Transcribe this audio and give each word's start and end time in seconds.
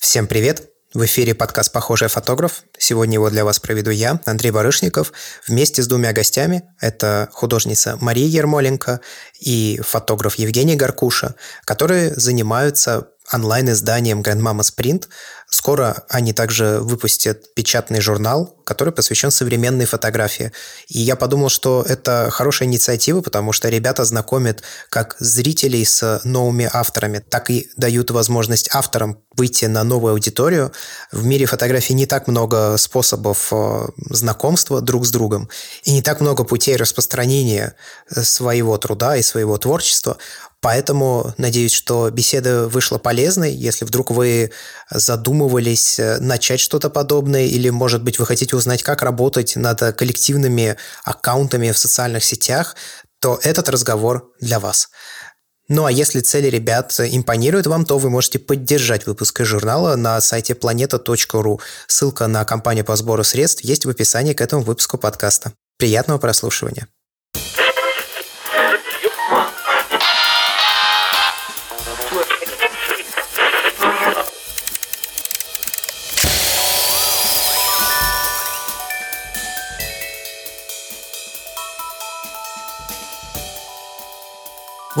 Всем 0.00 0.26
привет! 0.26 0.70
В 0.94 1.04
эфире 1.04 1.34
подкаст 1.34 1.72
«Похожий 1.72 2.08
фотограф». 2.08 2.64
Сегодня 2.78 3.14
его 3.16 3.28
для 3.28 3.44
вас 3.44 3.60
проведу 3.60 3.90
я, 3.90 4.18
Андрей 4.24 4.50
Барышников, 4.50 5.12
вместе 5.46 5.82
с 5.82 5.86
двумя 5.88 6.14
гостями. 6.14 6.62
Это 6.80 7.28
художница 7.32 7.98
Мария 8.00 8.26
Ермоленко 8.26 9.02
и 9.40 9.78
фотограф 9.84 10.36
Евгений 10.36 10.74
Гаркуша, 10.74 11.34
которые 11.66 12.14
занимаются 12.14 13.10
онлайн-изданием 13.32 14.22
Grandmama 14.22 14.60
Sprint. 14.60 15.08
Скоро 15.48 16.04
они 16.08 16.32
также 16.32 16.78
выпустят 16.80 17.54
печатный 17.54 18.00
журнал, 18.00 18.56
который 18.64 18.92
посвящен 18.92 19.32
современной 19.32 19.84
фотографии. 19.84 20.52
И 20.86 21.00
я 21.00 21.16
подумал, 21.16 21.48
что 21.48 21.84
это 21.88 22.28
хорошая 22.30 22.68
инициатива, 22.68 23.20
потому 23.20 23.52
что 23.52 23.68
ребята 23.68 24.04
знакомят 24.04 24.62
как 24.90 25.16
зрителей 25.18 25.84
с 25.84 26.20
новыми 26.22 26.70
авторами, 26.72 27.18
так 27.18 27.50
и 27.50 27.68
дают 27.76 28.12
возможность 28.12 28.70
авторам 28.72 29.18
выйти 29.36 29.64
на 29.64 29.82
новую 29.82 30.12
аудиторию. 30.12 30.72
В 31.10 31.24
мире 31.24 31.46
фотографии 31.46 31.94
не 31.94 32.06
так 32.06 32.28
много 32.28 32.76
способов 32.76 33.48
э, 33.52 33.86
знакомства 34.10 34.80
друг 34.80 35.04
с 35.04 35.10
другом 35.10 35.48
и 35.82 35.92
не 35.92 36.02
так 36.02 36.20
много 36.20 36.44
путей 36.44 36.76
распространения 36.76 37.74
своего 38.08 38.78
труда 38.78 39.16
и 39.16 39.22
своего 39.22 39.58
творчества. 39.58 40.18
Поэтому 40.62 41.32
надеюсь, 41.38 41.72
что 41.72 42.10
беседа 42.10 42.68
вышла 42.68 42.98
полезной. 42.98 43.52
Если 43.52 43.86
вдруг 43.86 44.10
вы 44.10 44.50
задумывались 44.90 45.98
э, 45.98 46.18
начать 46.18 46.60
что-то 46.60 46.90
подобное, 46.90 47.46
или, 47.46 47.70
может 47.70 48.02
быть, 48.02 48.18
вы 48.18 48.26
хотите 48.26 48.56
узнать, 48.56 48.82
как 48.82 49.02
работать 49.02 49.56
над 49.56 49.80
коллективными 49.96 50.76
аккаунтами 51.04 51.70
в 51.70 51.78
социальных 51.78 52.24
сетях, 52.24 52.76
то 53.20 53.40
этот 53.42 53.70
разговор 53.70 54.32
для 54.40 54.60
вас. 54.60 54.90
Ну 55.68 55.84
а 55.84 55.92
если 55.92 56.20
цели 56.20 56.48
ребят 56.48 56.92
импонируют 56.98 57.66
вам, 57.68 57.84
то 57.84 57.96
вы 57.98 58.10
можете 58.10 58.40
поддержать 58.40 59.06
выпуск 59.06 59.44
журнала 59.44 59.94
на 59.94 60.20
сайте 60.20 60.54
planeta.ru. 60.54 61.60
Ссылка 61.86 62.26
на 62.26 62.44
компанию 62.44 62.84
по 62.84 62.96
сбору 62.96 63.22
средств 63.22 63.62
есть 63.62 63.84
в 63.84 63.88
описании 63.88 64.32
к 64.32 64.40
этому 64.40 64.62
выпуску 64.62 64.98
подкаста. 64.98 65.52
Приятного 65.78 66.18
прослушивания! 66.18 66.88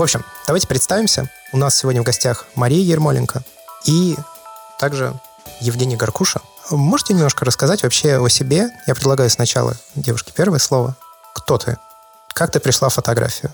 В 0.00 0.02
общем, 0.02 0.24
давайте 0.46 0.66
представимся. 0.66 1.28
У 1.52 1.58
нас 1.58 1.76
сегодня 1.76 2.00
в 2.00 2.06
гостях 2.06 2.46
Мария 2.54 2.82
Ермоленко 2.82 3.42
и 3.84 4.16
также 4.78 5.12
Евгений 5.60 5.94
Гаркуша. 5.94 6.40
Можете 6.70 7.12
немножко 7.12 7.44
рассказать 7.44 7.82
вообще 7.82 8.16
о 8.16 8.26
себе? 8.30 8.70
Я 8.86 8.94
предлагаю 8.94 9.28
сначала 9.28 9.76
девушке 9.94 10.32
первое 10.34 10.58
слово. 10.58 10.96
Кто 11.34 11.58
ты? 11.58 11.76
Как 12.32 12.50
ты 12.50 12.60
пришла 12.60 12.88
в 12.88 12.94
фотографию? 12.94 13.52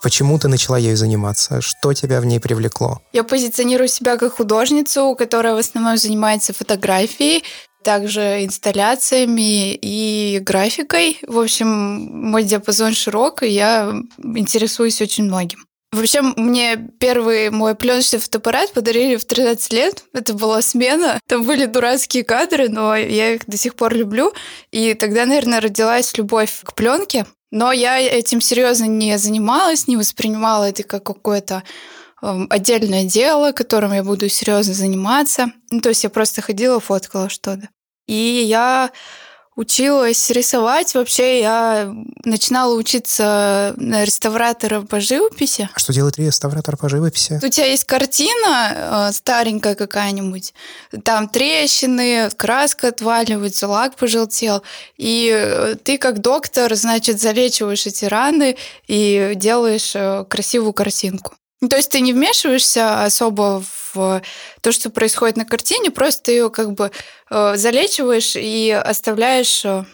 Почему 0.00 0.38
ты 0.38 0.48
начала 0.48 0.78
ею 0.78 0.96
заниматься? 0.96 1.60
Что 1.60 1.92
тебя 1.92 2.22
в 2.22 2.24
ней 2.24 2.40
привлекло? 2.40 3.02
Я 3.12 3.22
позиционирую 3.22 3.88
себя 3.88 4.16
как 4.16 4.36
художницу, 4.36 5.14
которая 5.14 5.54
в 5.54 5.58
основном 5.58 5.98
занимается 5.98 6.54
фотографией, 6.54 7.44
также 7.84 8.46
инсталляциями 8.46 9.74
и 9.74 10.38
графикой. 10.38 11.18
В 11.28 11.38
общем, 11.38 11.68
мой 11.68 12.44
диапазон 12.44 12.94
широк, 12.94 13.42
и 13.42 13.48
я 13.48 13.92
интересуюсь 14.22 15.02
очень 15.02 15.24
многим. 15.24 15.66
Вообще, 15.92 16.22
мне 16.22 16.78
первый 16.98 17.50
мой 17.50 17.74
пленочный 17.74 18.18
фотоаппарат 18.18 18.72
подарили 18.72 19.16
в 19.16 19.26
13 19.26 19.72
лет. 19.74 20.04
Это 20.14 20.32
была 20.32 20.62
смена. 20.62 21.20
Там 21.26 21.44
были 21.44 21.66
дурацкие 21.66 22.24
кадры, 22.24 22.70
но 22.70 22.96
я 22.96 23.34
их 23.34 23.46
до 23.46 23.58
сих 23.58 23.74
пор 23.74 23.94
люблю. 23.94 24.32
И 24.70 24.94
тогда, 24.94 25.26
наверное, 25.26 25.60
родилась 25.60 26.16
любовь 26.16 26.62
к 26.62 26.74
пленке. 26.74 27.26
Но 27.50 27.72
я 27.72 28.00
этим 28.00 28.40
серьезно 28.40 28.84
не 28.84 29.18
занималась, 29.18 29.86
не 29.86 29.98
воспринимала 29.98 30.70
это 30.70 30.82
как 30.82 31.04
какое-то 31.04 31.62
эм, 32.22 32.46
отдельное 32.48 33.04
дело, 33.04 33.52
которым 33.52 33.92
я 33.92 34.02
буду 34.02 34.30
серьезно 34.30 34.72
заниматься. 34.72 35.52
Ну, 35.70 35.82
то 35.82 35.90
есть 35.90 36.04
я 36.04 36.08
просто 36.08 36.40
ходила, 36.40 36.80
фоткала 36.80 37.28
что-то. 37.28 37.68
И 38.06 38.14
я 38.14 38.90
Училась 39.54 40.30
рисовать. 40.30 40.94
Вообще 40.94 41.40
я 41.40 41.94
начинала 42.24 42.74
учиться 42.74 43.74
на 43.76 44.04
реставратора 44.04 44.80
по 44.80 44.98
живописи. 44.98 45.68
А 45.74 45.78
что 45.78 45.92
делает 45.92 46.16
реставратор 46.16 46.78
по 46.78 46.88
живописи? 46.88 47.38
У 47.42 47.48
тебя 47.48 47.66
есть 47.66 47.84
картина 47.84 49.08
э, 49.08 49.12
старенькая 49.12 49.74
какая-нибудь, 49.74 50.54
там 51.04 51.28
трещины, 51.28 52.30
краска 52.30 52.88
отваливается, 52.88 53.68
лак 53.68 53.96
пожелтел, 53.96 54.62
и 54.96 55.30
э, 55.34 55.74
ты 55.82 55.98
как 55.98 56.20
доктор, 56.20 56.74
значит, 56.74 57.20
залечиваешь 57.20 57.86
эти 57.86 58.06
раны 58.06 58.56
и 58.86 59.32
делаешь 59.36 59.92
э, 59.94 60.24
красивую 60.28 60.72
картинку. 60.72 61.34
Ну, 61.62 61.68
то 61.68 61.76
есть 61.76 61.90
ты 61.90 62.00
не 62.00 62.12
вмешиваешься 62.12 63.04
особо 63.04 63.64
в 63.94 64.20
то, 64.60 64.72
что 64.72 64.90
происходит 64.90 65.36
на 65.36 65.44
картине, 65.44 65.90
просто 65.90 66.24
ты 66.24 66.32
ее 66.32 66.50
как 66.50 66.72
бы 66.72 66.90
э, 67.30 67.56
залечиваешь 67.56 68.34
и 68.36 68.70
оставляешь, 68.70 69.64
э, 69.64 69.84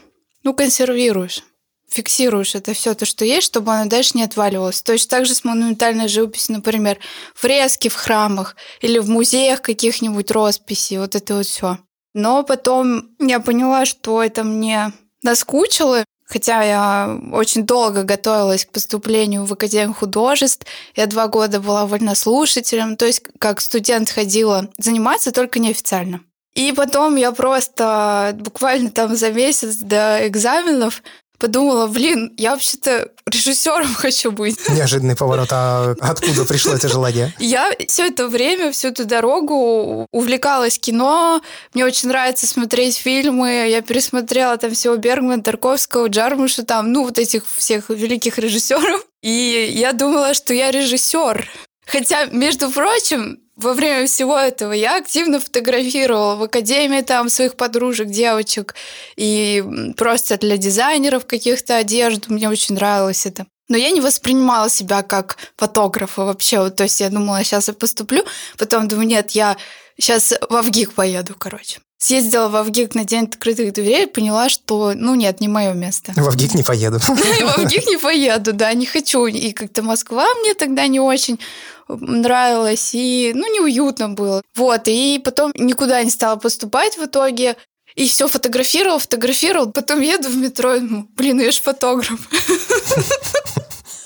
ну, 0.43 0.55
консервируешь 0.55 1.45
фиксируешь 1.89 2.55
это 2.55 2.75
все 2.75 2.95
то, 2.95 3.07
что 3.07 3.25
есть, 3.25 3.47
чтобы 3.47 3.73
оно 3.73 3.89
дальше 3.89 4.13
не 4.15 4.23
отваливалось. 4.23 4.83
Точно 4.83 5.09
так 5.09 5.27
же 5.27 5.35
с 5.35 5.45
монументальной 5.45 6.09
живописью, 6.09 6.57
например, 6.57 6.99
фрески 7.35 7.89
в 7.89 7.95
храмах 7.95 8.57
или 8.81 8.99
в 8.99 9.09
музеях 9.09 9.63
каких-нибудь 9.63 10.31
росписи, 10.31 10.99
вот 10.99 11.15
это 11.15 11.37
вот 11.37 11.47
все. 11.47 11.79
Но 12.15 12.43
потом 12.43 13.17
я 13.19 13.41
поняла, 13.41 13.87
что 13.87 14.23
это 14.23 14.45
мне 14.45 14.93
наскучило, 15.23 16.05
Хотя 16.29 16.63
я 16.63 17.19
очень 17.33 17.65
долго 17.65 18.03
готовилась 18.03 18.67
к 18.67 18.71
поступлению 18.71 19.47
в 19.47 19.53
Академию 19.53 19.95
художеств. 19.95 20.67
Я 20.95 21.07
два 21.07 21.27
года 21.27 21.59
была 21.59 21.87
вольнослушателем, 21.87 22.97
то 22.97 23.07
есть 23.07 23.23
как 23.39 23.61
студент 23.61 24.11
ходила 24.11 24.69
заниматься, 24.79 25.33
только 25.33 25.59
неофициально. 25.59 26.21
И 26.55 26.73
потом 26.73 27.17
я 27.17 27.33
просто 27.33 28.37
буквально 28.39 28.91
там 28.91 29.17
за 29.17 29.31
месяц 29.31 29.77
до 29.77 30.27
экзаменов 30.27 31.03
подумала, 31.39 31.87
блин, 31.87 32.33
я 32.37 32.53
вообще-то 32.53 33.11
режиссером 33.27 33.95
хочу 33.95 34.31
быть. 34.33 34.69
Неожиданный 34.69 35.17
поворот. 35.17 35.49
А 35.53 35.95
откуда 36.01 36.45
пришло 36.45 36.75
это 36.75 36.89
желание? 36.89 37.33
Я 37.39 37.73
все 37.87 38.09
это 38.09 38.29
время, 38.29 38.73
всю 38.73 38.89
эту 38.89 39.05
дорогу 39.05 40.07
увлекалась 40.13 40.79
кино. 40.79 41.41
Мне 41.75 41.85
очень 41.85 42.09
нравится 42.09 42.47
смотреть 42.47 42.97
фильмы. 42.97 43.69
Я 43.69 43.83
пересмотрела 43.83 44.57
там 44.57 44.73
всего 44.75 44.97
Бергмана, 44.97 45.43
Тарковского, 45.43 46.09
Джармуша, 46.09 46.65
там, 46.65 46.93
ну, 46.93 47.05
вот 47.05 47.19
этих 47.19 47.45
всех 47.57 47.91
великих 47.91 48.39
режиссеров. 48.39 49.05
И 49.23 49.73
я 49.75 49.93
думала, 49.93 50.35
что 50.35 50.55
я 50.55 50.71
режиссер. 50.71 51.49
Хотя, 51.87 52.27
между 52.27 52.71
прочим, 52.71 53.39
во 53.59 53.75
время 53.75 54.07
всего 54.07 54.39
этого 54.39 54.73
я 54.73 54.97
активно 54.97 55.41
фотографировала 55.41 56.37
в 56.37 56.45
академии 56.45 57.03
там 57.03 57.29
своих 57.29 57.57
подружек, 57.57 58.09
девочек, 58.09 58.75
и 59.17 59.65
просто 59.97 60.39
для 60.39 60.57
дизайнеров 60.57 61.27
каких-то 61.27 61.77
одежд. 61.77 62.29
Мне 62.29 62.49
очень 62.49 62.77
нравилось 62.77 63.27
это. 63.27 63.47
Но 63.69 63.77
я 63.77 63.91
не 63.91 64.01
воспринимала 64.01 64.71
себя 64.71 65.03
как 65.03 65.37
фотографа 65.57 66.25
вообще. 66.25 66.71
То 66.71 66.85
есть 66.85 67.01
я 67.01 67.11
думала, 67.11 67.43
сейчас 67.45 67.69
я 67.69 67.75
поступлю, 67.75 68.25
потом 68.57 68.89
думаю, 68.89 69.09
нет, 69.09 69.33
я 69.33 69.57
сейчас 69.99 70.33
в 70.49 70.55
Авгик 70.55 70.95
поеду, 70.95 71.35
короче. 71.37 71.81
Съездила 71.99 72.49
в 72.49 72.55
Авгик 72.55 72.95
на 72.95 73.05
день 73.05 73.25
открытых 73.25 73.73
дверей, 73.73 74.07
поняла, 74.07 74.49
что, 74.49 74.93
ну 74.95 75.17
нет, 75.17 75.41
не 75.41 75.49
мое 75.49 75.73
место. 75.73 76.13
В 76.15 76.29
Авгик 76.29 76.55
не 76.55 76.63
поеду. 76.63 76.99
В 77.01 77.59
Авгик 77.59 77.87
не 77.89 77.97
поеду, 77.97 78.53
да, 78.53 78.73
не 78.73 78.87
хочу. 78.87 79.27
И 79.27 79.51
как-то 79.51 79.83
Москва 79.83 80.27
мне 80.37 80.55
тогда 80.55 80.87
не 80.87 81.01
очень 81.01 81.41
нравилась, 81.89 82.91
и, 82.93 83.33
ну, 83.35 83.53
неуютно 83.53 84.11
было. 84.11 84.43
Вот, 84.55 84.83
и 84.87 85.21
потом 85.25 85.53
никуда 85.57 86.05
не 86.05 86.11
стала 86.11 86.37
поступать 86.37 86.97
в 86.97 87.05
итоге. 87.05 87.57
И 87.97 88.07
все 88.07 88.29
фотографировал, 88.29 89.01
фотографировал. 89.01 89.73
Потом 89.73 90.01
еду 90.01 90.29
в 90.29 90.37
метро 90.37 90.77
и 90.77 90.81
думаю, 90.81 91.09
блин, 91.17 91.41
я 91.41 91.51
же 91.51 91.61
фотограф. 91.61 92.21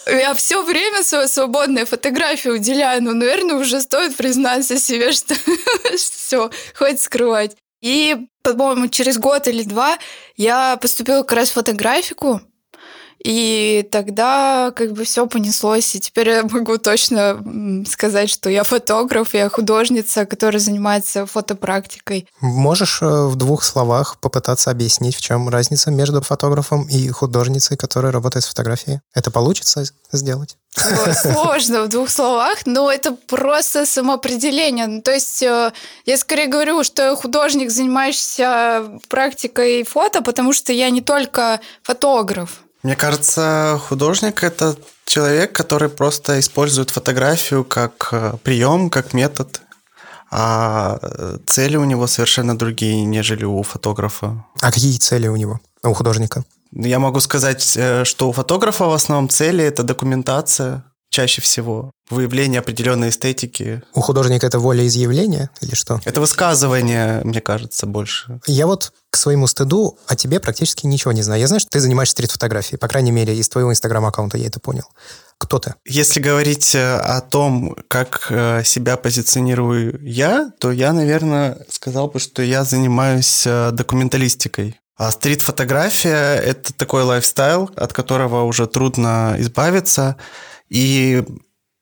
Я 0.06 0.34
все 0.34 0.62
время 0.64 1.02
свое 1.04 1.28
свободное 1.28 1.84
фотографии 1.84 2.48
уделяю, 2.48 3.02
но, 3.02 3.12
наверное, 3.12 3.56
уже 3.56 3.80
стоит 3.80 4.16
признаться 4.16 4.78
себе, 4.78 5.12
что 5.12 5.34
все, 5.96 6.50
хватит 6.74 7.02
скрывать. 7.02 7.56
И, 7.82 8.17
по-моему, 8.43 8.88
через 8.88 9.19
год 9.19 9.49
или 9.49 9.64
два 9.64 9.99
я 10.37 10.76
поступила 10.76 11.23
как 11.23 11.32
раз 11.32 11.50
в 11.50 11.55
фотографику, 11.55 12.40
И 13.24 13.88
тогда 13.92 14.72
как 14.74 14.92
бы 14.92 15.04
все 15.04 15.26
понеслось, 15.26 15.94
и 15.94 16.00
теперь 16.00 16.28
я 16.28 16.42
могу 16.42 16.76
точно 16.78 17.84
сказать, 17.88 18.28
что 18.28 18.50
я 18.50 18.64
фотограф, 18.64 19.34
я 19.34 19.48
художница, 19.48 20.26
которая 20.26 20.60
занимается 20.60 21.26
фотопрактикой. 21.26 22.26
Можешь 22.40 23.00
э, 23.00 23.06
в 23.06 23.36
двух 23.36 23.62
словах 23.62 24.19
попытаться 24.19 24.70
объяснить, 24.70 25.14
в 25.14 25.20
чем 25.20 25.48
разница 25.48 25.92
между 25.92 26.20
фотографом 26.20 26.88
и 26.88 27.08
художницей, 27.10 27.76
которая 27.76 28.10
работает 28.10 28.44
с 28.44 28.48
фотографией? 28.48 29.00
Это 29.14 29.30
получится 29.30 29.84
сделать? 30.10 30.56
Сложно 30.74 31.82
в 31.82 31.88
двух 31.88 32.08
словах, 32.08 32.66
но 32.66 32.90
это 32.90 33.12
просто 33.12 33.86
самоопределение. 33.86 34.86
Ну, 34.86 35.02
то 35.02 35.12
есть 35.12 35.42
э, 35.42 35.72
я 36.06 36.16
скорее 36.16 36.48
говорю, 36.48 36.82
что 36.82 37.14
художник, 37.14 37.70
занимающийся 37.70 38.98
практикой 39.08 39.84
фото, 39.84 40.22
потому 40.22 40.52
что 40.52 40.72
я 40.72 40.90
не 40.90 41.02
только 41.02 41.60
фотограф. 41.82 42.62
Мне 42.82 42.96
кажется, 42.96 43.81
художник 43.88 44.43
это 44.43 44.76
человек, 45.05 45.52
который 45.52 45.88
просто 45.88 46.40
использует 46.40 46.90
фотографию 46.90 47.64
как 47.64 48.08
э, 48.11 48.34
прием, 48.43 48.90
как 48.90 49.14
метод, 49.14 49.62
а 50.31 50.99
э, 51.00 51.38
цели 51.46 51.76
у 51.76 51.84
него 51.84 52.06
совершенно 52.08 52.58
другие, 52.58 53.05
нежели 53.05 53.44
у 53.44 53.62
фотографа. 53.62 54.44
А 54.61 54.73
какие 54.73 54.99
цели 54.99 55.29
у 55.29 55.37
него, 55.37 55.61
у 55.84 55.93
художника? 55.93 56.44
Я 56.73 56.99
могу 56.99 57.20
сказать, 57.20 57.76
э, 57.76 58.05
что 58.05 58.29
у 58.29 58.32
фотографа 58.32 58.87
в 58.87 58.93
основном 58.93 59.29
цели 59.29 59.62
это 59.62 59.84
документация, 59.84 60.84
чаще 61.12 61.40
всего. 61.42 61.92
Выявление 62.10 62.58
определенной 62.60 63.10
эстетики. 63.10 63.82
У 63.94 64.00
художника 64.00 64.46
это 64.46 64.58
волеизъявление 64.58 65.50
или 65.60 65.74
что? 65.74 66.00
Это 66.04 66.20
высказывание, 66.20 67.20
мне 67.22 67.40
кажется, 67.40 67.86
больше. 67.86 68.40
Я 68.46 68.66
вот 68.66 68.92
к 69.10 69.16
своему 69.16 69.46
стыду 69.46 69.98
о 70.06 70.16
тебе 70.16 70.40
практически 70.40 70.86
ничего 70.86 71.12
не 71.12 71.22
знаю. 71.22 71.40
Я 71.40 71.46
знаю, 71.46 71.60
что 71.60 71.70
ты 71.70 71.80
занимаешься 71.80 72.12
стрит-фотографией. 72.12 72.78
По 72.78 72.88
крайней 72.88 73.12
мере, 73.12 73.36
из 73.36 73.48
твоего 73.48 73.70
инстаграм-аккаунта 73.70 74.38
я 74.38 74.46
это 74.46 74.58
понял. 74.58 74.84
Кто 75.38 75.58
ты? 75.58 75.74
Если 75.84 76.20
говорить 76.20 76.74
э, 76.74 76.96
о 76.96 77.20
том, 77.20 77.76
как 77.88 78.28
э, 78.30 78.62
себя 78.64 78.96
позиционирую 78.96 80.00
я, 80.02 80.50
то 80.60 80.70
я, 80.72 80.92
наверное, 80.92 81.58
сказал 81.68 82.08
бы, 82.08 82.20
что 82.20 82.42
я 82.42 82.64
занимаюсь 82.64 83.44
э, 83.46 83.70
документалистикой. 83.72 84.80
А 84.96 85.10
стрит-фотография– 85.10 86.36
это 86.44 86.72
такой 86.72 87.02
лайфстайл, 87.02 87.70
от 87.76 87.92
которого 87.92 88.44
уже 88.44 88.66
трудно 88.66 89.34
избавиться. 89.38 90.16
И 90.72 91.22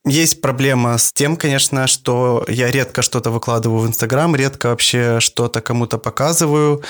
есть 0.05 0.41
проблема 0.41 0.97
с 0.97 1.13
тем, 1.13 1.37
конечно, 1.37 1.87
что 1.87 2.43
я 2.49 2.69
редко 2.69 3.01
что-то 3.01 3.31
выкладываю 3.31 3.79
в 3.79 3.87
Инстаграм, 3.87 4.35
редко 4.35 4.67
вообще 4.67 5.21
что-то 5.21 5.61
кому-то 5.61 5.97
показываю. 5.97 6.83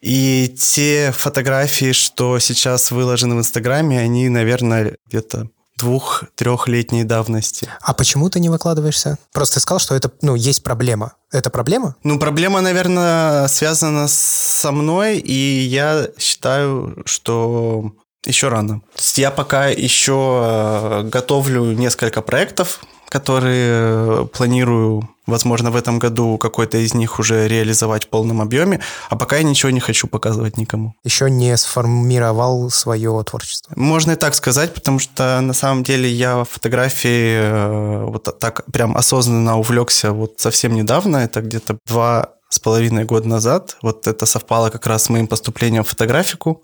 И 0.00 0.48
те 0.58 1.12
фотографии, 1.16 1.92
что 1.92 2.40
сейчас 2.40 2.90
выложены 2.90 3.36
в 3.36 3.38
Инстаграме, 3.38 4.00
они, 4.00 4.28
наверное, 4.28 4.96
где-то 5.06 5.48
двух-трехлетней 5.78 7.04
давности. 7.04 7.68
А 7.80 7.94
почему 7.94 8.28
ты 8.28 8.40
не 8.40 8.48
выкладываешься? 8.48 9.18
Просто 9.32 9.60
сказал, 9.60 9.78
что 9.78 9.94
это, 9.94 10.10
ну, 10.20 10.34
есть 10.34 10.64
проблема. 10.64 11.14
Это 11.30 11.48
проблема? 11.48 11.94
Ну, 12.02 12.18
проблема, 12.18 12.60
наверное, 12.60 13.46
связана 13.48 14.06
со 14.08 14.72
мной, 14.72 15.18
и 15.18 15.32
я 15.32 16.08
считаю, 16.18 17.02
что 17.06 17.92
еще 18.26 18.48
рано. 18.48 18.80
То 18.80 18.98
есть 18.98 19.18
я 19.18 19.30
пока 19.30 19.68
еще 19.68 20.40
э, 20.42 21.02
готовлю 21.04 21.72
несколько 21.72 22.22
проектов, 22.22 22.80
которые 23.08 24.26
планирую, 24.26 25.08
возможно, 25.26 25.70
в 25.70 25.76
этом 25.76 26.00
году 26.00 26.36
какой-то 26.36 26.78
из 26.78 26.94
них 26.94 27.20
уже 27.20 27.46
реализовать 27.46 28.06
в 28.06 28.08
полном 28.08 28.40
объеме, 28.40 28.80
а 29.08 29.16
пока 29.16 29.36
я 29.36 29.44
ничего 29.44 29.70
не 29.70 29.78
хочу 29.78 30.08
показывать 30.08 30.56
никому. 30.56 30.94
Еще 31.04 31.30
не 31.30 31.56
сформировал 31.56 32.70
свое 32.70 33.22
творчество. 33.22 33.72
Можно 33.76 34.12
и 34.12 34.16
так 34.16 34.34
сказать, 34.34 34.74
потому 34.74 34.98
что 34.98 35.40
на 35.40 35.52
самом 35.52 35.84
деле 35.84 36.10
я 36.10 36.44
фотографии 36.44 37.38
э, 37.38 38.04
вот 38.04 38.36
так 38.40 38.64
прям 38.72 38.96
осознанно 38.96 39.58
увлекся 39.58 40.12
вот 40.12 40.34
совсем 40.38 40.74
недавно, 40.74 41.18
это 41.18 41.40
где-то 41.40 41.78
два 41.86 42.30
с 42.48 42.58
половиной 42.58 43.04
года 43.04 43.28
назад. 43.28 43.76
Вот 43.82 44.06
это 44.06 44.26
совпало 44.26 44.70
как 44.70 44.86
раз 44.86 45.04
с 45.04 45.08
моим 45.08 45.26
поступлением 45.26 45.84
в 45.84 45.88
фотографику, 45.88 46.62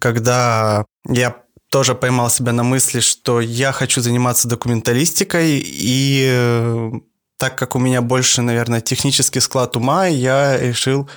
когда 0.00 0.84
я 1.08 1.36
тоже 1.70 1.94
поймал 1.94 2.30
себя 2.30 2.52
на 2.52 2.62
мысли, 2.64 3.00
что 3.00 3.40
я 3.40 3.72
хочу 3.72 4.00
заниматься 4.00 4.48
документалистикой, 4.48 5.62
и 5.64 6.90
так 7.38 7.56
как 7.56 7.76
у 7.76 7.78
меня 7.78 8.02
больше, 8.02 8.42
наверное, 8.42 8.80
технический 8.80 9.40
склад 9.40 9.76
ума, 9.76 10.06
я 10.06 10.58
решил 10.58 11.08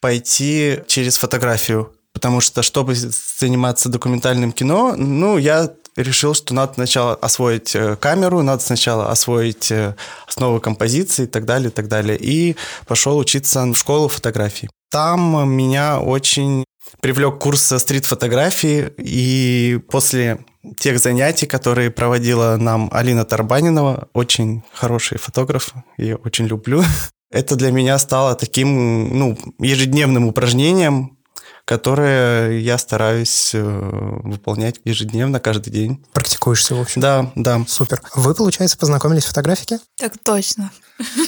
пойти 0.00 0.80
через 0.86 1.18
фотографию. 1.18 1.92
Потому 2.12 2.40
что, 2.40 2.62
чтобы 2.62 2.94
заниматься 2.94 3.88
документальным 3.88 4.52
кино, 4.52 4.94
ну, 4.96 5.38
я 5.38 5.70
решил, 5.96 6.34
что 6.34 6.54
надо 6.54 6.74
сначала 6.74 7.14
освоить 7.14 7.74
э, 7.74 7.96
камеру, 7.96 8.42
надо 8.42 8.62
сначала 8.62 9.10
освоить 9.10 9.70
э, 9.70 9.94
основы 10.26 10.60
композиции 10.60 11.24
и 11.24 11.26
так 11.26 11.44
далее, 11.44 11.68
и 11.68 11.72
так 11.72 11.88
далее. 11.88 12.18
И 12.18 12.56
пошел 12.86 13.16
учиться 13.18 13.64
в 13.64 13.74
школу 13.74 14.08
фотографии. 14.08 14.68
Там 14.90 15.48
меня 15.50 16.00
очень 16.00 16.64
привлек 17.00 17.38
курс 17.38 17.72
стрит-фотографии, 17.76 18.92
и 18.98 19.80
после 19.90 20.44
тех 20.78 20.98
занятий, 20.98 21.46
которые 21.46 21.90
проводила 21.90 22.56
нам 22.56 22.90
Алина 22.92 23.24
Тарбанинова, 23.24 24.08
очень 24.12 24.62
хороший 24.72 25.18
фотограф, 25.18 25.74
я 25.96 26.16
очень 26.16 26.46
люблю, 26.46 26.82
это 27.30 27.56
для 27.56 27.70
меня 27.70 27.98
стало 27.98 28.34
таким 28.34 29.18
ну, 29.18 29.38
ежедневным 29.58 30.26
упражнением, 30.26 31.16
которое 31.64 32.58
я 32.58 32.78
стараюсь 32.78 33.52
э, 33.54 33.60
выполнять 33.62 34.80
ежедневно, 34.84 35.38
каждый 35.38 35.70
день. 35.70 36.04
Практикуешься, 36.12 36.74
в 36.74 36.80
общем? 36.80 37.00
Да, 37.00 37.30
да. 37.36 37.64
Супер. 37.68 38.02
Вы, 38.16 38.34
получается, 38.34 38.76
познакомились 38.76 39.24
в 39.24 39.28
фотографике? 39.28 39.78
Так 39.96 40.14
точно. 40.18 40.72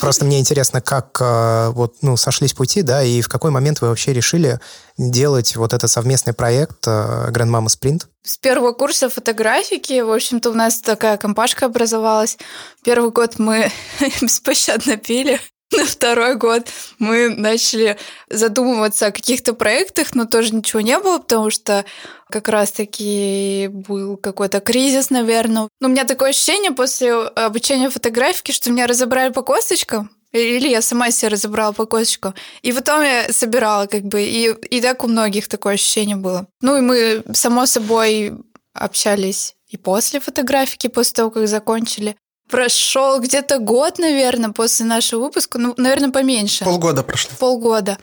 Просто 0.00 0.24
мне 0.24 0.38
интересно, 0.38 0.80
как 0.80 1.18
э, 1.20 1.70
вот, 1.70 1.96
ну, 2.02 2.16
сошлись 2.16 2.52
пути, 2.52 2.82
да, 2.82 3.02
и 3.02 3.20
в 3.20 3.28
какой 3.28 3.50
момент 3.50 3.80
вы 3.80 3.88
вообще 3.88 4.12
решили 4.12 4.60
делать 4.98 5.56
вот 5.56 5.72
этот 5.72 5.90
совместный 5.90 6.32
проект 6.32 6.86
Grandmama 6.86 7.66
Sprint? 7.66 8.06
С 8.22 8.36
первого 8.36 8.72
курса 8.72 9.08
фотографики, 9.08 10.00
в 10.00 10.12
общем-то, 10.12 10.50
у 10.50 10.54
нас 10.54 10.80
такая 10.80 11.16
компашка 11.16 11.66
образовалась. 11.66 12.38
Первый 12.84 13.10
год 13.10 13.38
мы 13.38 13.70
беспощадно 14.20 14.96
пили. 14.96 15.40
На 15.76 15.86
второй 15.86 16.36
год 16.36 16.68
мы 16.98 17.30
начали 17.30 17.96
задумываться 18.28 19.06
о 19.06 19.10
каких-то 19.10 19.54
проектах, 19.54 20.14
но 20.14 20.26
тоже 20.26 20.54
ничего 20.54 20.80
не 20.80 20.98
было, 20.98 21.18
потому 21.18 21.50
что 21.50 21.84
как 22.30 22.48
раз-таки 22.48 23.68
был 23.70 24.16
какой-то 24.16 24.60
кризис, 24.60 25.10
наверное. 25.10 25.68
Но 25.80 25.88
у 25.88 25.90
меня 25.90 26.04
такое 26.04 26.30
ощущение 26.30 26.72
после 26.72 27.14
обучения 27.14 27.90
фотографики, 27.90 28.52
что 28.52 28.70
меня 28.70 28.86
разобрали 28.86 29.32
по 29.32 29.42
косточкам, 29.42 30.10
или 30.32 30.68
я 30.68 30.82
сама 30.82 31.10
себе 31.10 31.28
разобрала 31.28 31.72
по 31.72 31.86
косточкам. 31.86 32.34
И 32.62 32.72
потом 32.72 33.02
я 33.02 33.32
собирала, 33.32 33.86
как 33.86 34.02
бы, 34.02 34.22
и, 34.22 34.50
и 34.50 34.80
так 34.80 35.04
у 35.04 35.08
многих 35.08 35.48
такое 35.48 35.74
ощущение 35.74 36.16
было. 36.16 36.46
Ну 36.60 36.76
и 36.76 36.80
мы, 36.80 37.22
само 37.32 37.66
собой, 37.66 38.32
общались 38.74 39.54
и 39.68 39.78
после 39.78 40.20
фотографики, 40.20 40.88
после 40.88 41.14
того, 41.14 41.30
как 41.30 41.48
закончили. 41.48 42.16
Прошел 42.52 43.18
где-то 43.18 43.58
год, 43.58 43.98
наверное, 43.98 44.50
после 44.50 44.84
нашего 44.84 45.22
выпуска, 45.22 45.58
ну, 45.58 45.72
наверное, 45.78 46.10
поменьше. 46.10 46.64
Полгода 46.64 47.02
прошло. 47.02 47.30
Полгода. 47.38 47.96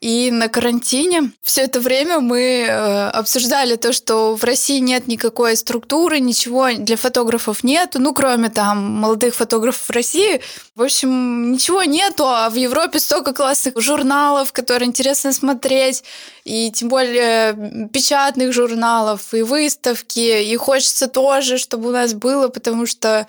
И 0.00 0.30
на 0.30 0.48
карантине 0.48 1.32
все 1.42 1.62
это 1.62 1.80
время 1.80 2.20
мы 2.20 2.66
э, 2.68 3.08
обсуждали 3.08 3.74
то, 3.74 3.92
что 3.92 4.36
в 4.36 4.44
России 4.44 4.78
нет 4.78 5.08
никакой 5.08 5.56
структуры, 5.56 6.20
ничего 6.20 6.70
для 6.76 6.96
фотографов 6.96 7.64
нет, 7.64 7.94
ну, 7.94 8.14
кроме 8.14 8.50
там 8.50 8.78
молодых 8.78 9.34
фотографов 9.34 9.88
в 9.88 9.90
России. 9.90 10.40
В 10.76 10.82
общем, 10.82 11.52
ничего 11.52 11.82
нету, 11.82 12.24
а 12.26 12.50
в 12.50 12.54
Европе 12.54 13.00
столько 13.00 13.32
классных 13.32 13.80
журналов, 13.80 14.52
которые 14.52 14.88
интересно 14.88 15.32
смотреть, 15.32 16.04
и 16.44 16.70
тем 16.70 16.88
более 16.88 17.88
печатных 17.92 18.52
журналов, 18.52 19.34
и 19.34 19.42
выставки, 19.42 20.42
и 20.42 20.56
хочется 20.56 21.08
тоже, 21.08 21.58
чтобы 21.58 21.88
у 21.88 21.92
нас 21.92 22.14
было, 22.14 22.46
потому 22.46 22.86
что 22.86 23.26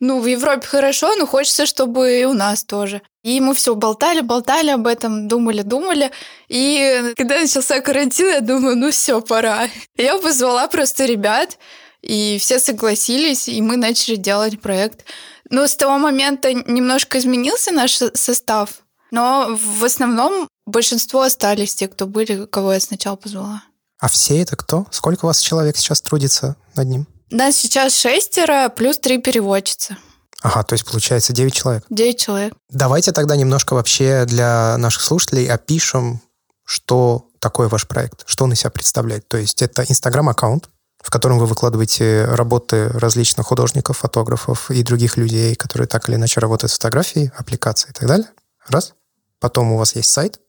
ну, 0.00 0.20
в 0.20 0.26
Европе 0.26 0.66
хорошо, 0.66 1.14
но 1.16 1.26
хочется, 1.26 1.66
чтобы 1.66 2.20
и 2.20 2.24
у 2.24 2.32
нас 2.32 2.64
тоже. 2.64 3.00
И 3.22 3.40
мы 3.40 3.54
все 3.54 3.74
болтали, 3.74 4.20
болтали 4.20 4.70
об 4.70 4.86
этом, 4.86 5.28
думали, 5.28 5.62
думали. 5.62 6.10
И 6.48 7.12
когда 7.16 7.40
начался 7.40 7.80
карантин, 7.80 8.28
я 8.28 8.40
думаю, 8.40 8.76
ну 8.76 8.90
все, 8.90 9.20
пора. 9.20 9.68
Я 9.96 10.18
позвала 10.18 10.66
просто 10.68 11.06
ребят, 11.06 11.58
и 12.02 12.38
все 12.38 12.58
согласились, 12.58 13.48
и 13.48 13.62
мы 13.62 13.76
начали 13.76 14.16
делать 14.16 14.60
проект. 14.60 15.04
Но 15.50 15.66
с 15.66 15.76
того 15.76 15.98
момента 15.98 16.52
немножко 16.52 17.18
изменился 17.18 17.70
наш 17.70 18.00
состав, 18.14 18.82
но 19.10 19.56
в 19.56 19.84
основном 19.84 20.48
большинство 20.66 21.22
остались 21.22 21.74
те, 21.74 21.88
кто 21.88 22.06
были, 22.06 22.46
кого 22.46 22.72
я 22.72 22.80
сначала 22.80 23.16
позвала. 23.16 23.62
А 24.00 24.08
все 24.08 24.40
это 24.40 24.56
кто? 24.56 24.86
Сколько 24.90 25.24
у 25.24 25.28
вас 25.28 25.40
человек 25.40 25.76
сейчас 25.76 26.02
трудится 26.02 26.56
над 26.74 26.88
ним? 26.88 27.06
Нас 27.30 27.56
сейчас 27.56 27.96
шестеро 27.96 28.68
плюс 28.68 28.98
три 28.98 29.18
переводчицы. 29.18 29.96
Ага, 30.42 30.62
то 30.62 30.74
есть 30.74 30.84
получается 30.84 31.32
9 31.32 31.54
человек. 31.54 31.84
9 31.88 32.18
человек. 32.18 32.54
Давайте 32.68 33.12
тогда 33.12 33.34
немножко 33.34 33.74
вообще 33.74 34.26
для 34.26 34.76
наших 34.76 35.02
слушателей 35.02 35.50
опишем, 35.50 36.20
что 36.66 37.28
такое 37.40 37.68
ваш 37.68 37.88
проект, 37.88 38.24
что 38.26 38.44
он 38.44 38.52
из 38.52 38.60
себя 38.60 38.70
представляет. 38.70 39.26
То 39.26 39.38
есть 39.38 39.62
это 39.62 39.84
Инстаграм-аккаунт, 39.84 40.68
в 41.02 41.10
котором 41.10 41.38
вы 41.38 41.46
выкладываете 41.46 42.26
работы 42.26 42.88
различных 42.88 43.46
художников, 43.46 43.98
фотографов 43.98 44.70
и 44.70 44.82
других 44.82 45.16
людей, 45.16 45.54
которые 45.54 45.88
так 45.88 46.08
или 46.08 46.16
иначе 46.16 46.40
работают 46.40 46.72
с 46.72 46.74
фотографией, 46.74 47.32
аппликацией 47.36 47.92
и 47.92 47.94
так 47.94 48.06
далее. 48.06 48.28
Раз. 48.68 48.94
Потом 49.40 49.72
у 49.72 49.78
вас 49.78 49.94
есть 49.96 50.10
сайт, 50.10 50.40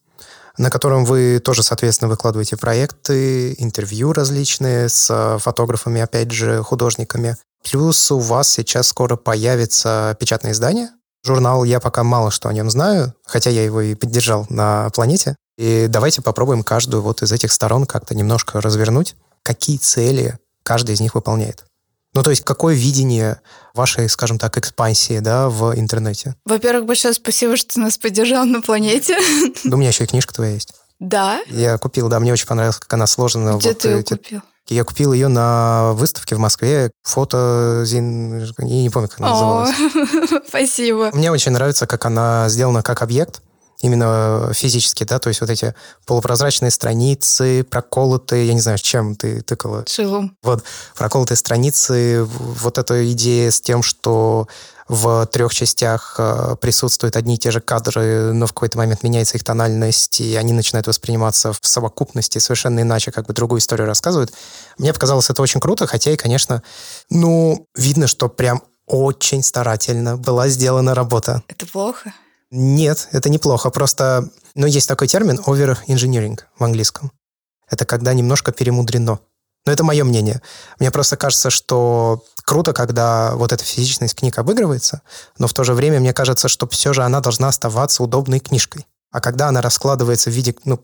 на 0.58 0.70
котором 0.70 1.06
вы 1.06 1.40
тоже, 1.40 1.64
соответственно, 1.64 2.10
выкладываете 2.10 2.58
проекты, 2.58 3.56
интервью 3.58 4.14
различные 4.14 4.90
с 4.90 5.38
фотографами, 5.40 6.02
опять 6.02 6.32
же, 6.32 6.64
художниками. 6.64 7.38
Плюс 7.64 8.12
у 8.12 8.20
вас 8.20 8.50
сейчас 8.50 8.88
скоро 8.88 9.16
появится 9.16 10.16
печатное 10.20 10.52
издание. 10.52 10.90
Журнал 11.26 11.64
я 11.64 11.80
пока 11.80 12.04
мало 12.04 12.30
что 12.30 12.50
о 12.50 12.54
нем 12.54 12.70
знаю, 12.70 13.14
хотя 13.26 13.50
я 13.50 13.64
его 13.64 13.82
и 13.82 13.96
поддержал 13.96 14.46
на 14.50 14.90
планете. 14.92 15.36
И 15.58 15.88
давайте 15.90 16.22
попробуем 16.22 16.64
каждую 16.64 17.02
вот 17.02 17.24
из 17.24 17.32
этих 17.32 17.52
сторон 17.52 17.86
как-то 17.86 18.14
немножко 18.14 18.62
развернуть. 18.62 19.16
Какие 19.42 19.78
цели 19.78 20.38
каждый 20.64 20.94
из 20.96 21.02
них 21.02 21.16
выполняет. 21.16 21.66
Ну, 22.15 22.24
то 22.24 22.29
есть, 22.29 22.43
какое 22.43 22.74
видение 22.74 23.41
вашей, 23.74 24.07
скажем 24.10 24.39
так, 24.39 24.57
экспансии, 24.57 25.19
да, 25.19 25.50
в 25.50 25.77
интернете? 25.77 26.36
Во-первых, 26.45 26.86
большое 26.86 27.13
спасибо, 27.13 27.57
что 27.57 27.75
ты 27.75 27.81
нас 27.81 27.98
поддержал 27.98 28.45
на 28.45 28.62
планете. 28.62 29.17
Да 29.65 29.75
у 29.75 29.79
меня 29.79 29.89
еще 29.89 30.05
и 30.05 30.07
книжка 30.07 30.34
твоя 30.34 30.53
есть. 30.53 30.74
Да? 31.00 31.41
Я 31.48 31.77
купил, 31.77 32.07
да, 32.07 32.22
мне 32.22 32.31
очень 32.31 32.48
понравилось, 32.48 32.77
как 32.77 32.91
она 32.93 33.05
сложена. 33.05 33.57
Где 33.57 33.69
вот 33.69 33.79
ты 33.79 33.89
ее 33.89 34.00
эти... 34.00 34.13
купил? 34.13 34.41
Я 34.67 34.84
купил 34.84 35.13
ее 35.13 35.27
на 35.27 35.91
выставке 35.93 36.36
в 36.36 36.39
Москве, 36.39 36.89
фото 37.03 37.84
Зин, 37.86 38.39
я 38.57 38.65
не 38.65 38.89
помню, 38.89 39.10
как 39.10 39.19
она 39.19 39.29
называлась. 39.29 39.75
Спасибо. 40.48 41.12
Мне 41.13 41.31
очень 41.31 41.51
нравится, 41.51 41.86
как 41.86 42.05
она 42.05 42.50
сделана 42.50 42.81
как 42.81 43.03
объект, 43.03 43.41
именно 43.86 44.51
физически, 44.54 45.04
да, 45.04 45.20
то 45.20 45.30
есть 45.30 45.42
вот 45.42 45.50
эти 45.50 45.75
полупрозрачные 46.06 46.72
страницы, 46.72 47.63
проколотые, 47.63 48.48
я 48.48 48.54
не 48.54 48.60
знаю, 48.60 48.77
чем 48.80 49.15
ты 49.15 49.42
тыкала. 49.42 49.86
Шилом. 49.88 50.36
Вот, 50.44 50.63
проколотые 50.96 51.38
страницы, 51.38 52.24
вот 52.25 52.77
эта 52.77 53.12
идея 53.12 53.51
с 53.51 53.62
тем, 53.62 53.84
что 53.84 54.48
в 54.88 55.25
трех 55.27 55.54
частях 55.54 56.15
э, 56.20 56.56
присутствуют 56.62 57.15
одни 57.15 57.36
и 57.36 57.38
те 57.38 57.50
же 57.51 57.60
кадры, 57.60 58.34
но 58.34 58.46
в 58.46 58.54
какой-то 58.54 58.77
момент 58.77 59.01
меняется 59.01 59.38
их 59.38 59.44
тональность, 59.44 60.22
и 60.22 60.36
они 60.36 60.54
начинают 60.54 60.86
восприниматься 60.86 61.54
в 61.54 61.60
совокупности 61.62 62.38
совершенно 62.38 62.82
иначе, 62.82 63.12
как 63.12 63.25
бы 63.25 63.34
другую 63.34 63.60
историю 63.60 63.88
рассказывают. 63.88 64.32
Мне 64.77 64.94
показалось 64.94 65.30
это 65.30 65.42
очень 65.42 65.60
круто, 65.60 65.88
хотя 65.88 66.12
и, 66.12 66.18
конечно, 66.18 66.62
ну, 67.10 67.68
видно, 67.75 68.08
что 68.08 68.30
прям 68.30 68.62
очень 68.86 69.42
старательно 69.42 70.18
была 70.18 70.48
сделана 70.50 70.94
работа. 70.94 71.42
Это 71.48 71.65
плохо? 71.65 72.13
Нет, 72.58 73.10
это 73.12 73.30
неплохо. 73.30 73.70
Просто, 73.70 74.30
ну, 74.56 74.66
есть 74.66 74.88
такой 74.88 75.10
термин 75.10 75.42
over-engineering 75.46 76.40
в 76.58 76.64
английском. 76.64 77.12
Это 77.70 77.86
когда 77.86 78.14
немножко 78.14 78.54
перемудрено. 78.54 79.20
Но 79.66 79.72
это 79.74 79.84
мое 79.84 80.06
мнение. 80.06 80.42
Мне 80.80 80.90
просто 80.90 81.18
кажется, 81.18 81.50
что 81.50 82.24
круто, 82.46 82.72
когда 82.72 83.36
вот 83.36 83.52
эта 83.52 83.62
физичность 83.62 84.16
книг 84.16 84.38
обыгрывается, 84.38 85.02
но 85.38 85.48
в 85.48 85.54
то 85.54 85.66
же 85.66 85.74
время 85.74 86.00
мне 86.00 86.14
кажется, 86.14 86.48
что 86.48 86.66
все 86.70 86.94
же 86.94 87.04
она 87.04 87.20
должна 87.20 87.50
оставаться 87.50 88.04
удобной 88.04 88.40
книжкой. 88.40 88.86
А 89.12 89.20
когда 89.20 89.50
она 89.50 89.62
раскладывается 89.62 90.30
в 90.30 90.34
виде, 90.34 90.56
ну, 90.64 90.80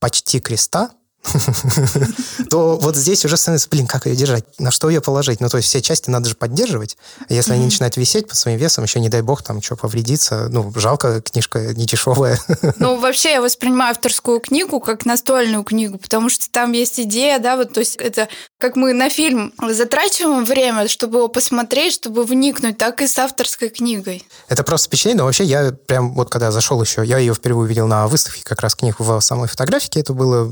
почти 0.00 0.40
креста, 0.40 0.90
то 2.50 2.78
вот 2.78 2.96
здесь 2.96 3.24
уже 3.24 3.36
становится, 3.36 3.68
блин, 3.68 3.86
как 3.86 4.06
ее 4.06 4.16
держать, 4.16 4.44
на 4.58 4.70
что 4.70 4.90
ее 4.90 5.00
положить. 5.00 5.40
Ну, 5.40 5.48
то 5.48 5.58
есть 5.58 5.68
все 5.68 5.80
части 5.80 6.10
надо 6.10 6.28
же 6.28 6.34
поддерживать. 6.34 6.96
А 7.28 7.32
если 7.32 7.52
они 7.52 7.64
начинают 7.64 7.96
висеть 7.96 8.28
под 8.28 8.36
своим 8.36 8.58
весом, 8.58 8.84
еще 8.84 9.00
не 9.00 9.08
дай 9.08 9.22
бог 9.22 9.42
там 9.42 9.62
что 9.62 9.76
повредится. 9.76 10.48
Ну, 10.48 10.72
жалко, 10.74 11.20
книжка 11.22 11.74
не 11.74 11.86
дешевая. 11.86 12.38
Ну, 12.78 12.98
вообще 12.98 13.32
я 13.32 13.42
воспринимаю 13.42 13.92
авторскую 13.92 14.40
книгу 14.40 14.80
как 14.80 15.04
настольную 15.04 15.62
книгу, 15.62 15.98
потому 15.98 16.28
что 16.28 16.50
там 16.50 16.72
есть 16.72 16.98
идея, 16.98 17.38
да, 17.38 17.56
вот, 17.56 17.72
то 17.72 17.80
есть 17.80 17.96
это 17.96 18.28
как 18.58 18.76
мы 18.76 18.92
на 18.92 19.08
фильм 19.08 19.52
затрачиваем 19.70 20.44
время, 20.44 20.88
чтобы 20.88 21.18
его 21.18 21.28
посмотреть, 21.28 21.94
чтобы 21.94 22.24
вникнуть, 22.24 22.78
так 22.78 23.02
и 23.02 23.06
с 23.06 23.18
авторской 23.18 23.68
книгой. 23.68 24.24
Это 24.48 24.62
просто 24.62 24.88
впечатление, 24.88 25.18
но 25.18 25.24
вообще 25.24 25.44
я 25.44 25.72
прям 25.72 26.14
вот 26.14 26.30
когда 26.30 26.50
зашел 26.50 26.80
еще, 26.82 27.04
я 27.04 27.18
ее 27.18 27.34
впервые 27.34 27.66
увидел 27.66 27.86
на 27.86 28.06
выставке 28.08 28.42
как 28.44 28.60
раз 28.60 28.74
книг 28.74 28.96
в 28.98 29.20
самой 29.20 29.48
фотографике, 29.48 30.00
это 30.00 30.12
было 30.12 30.50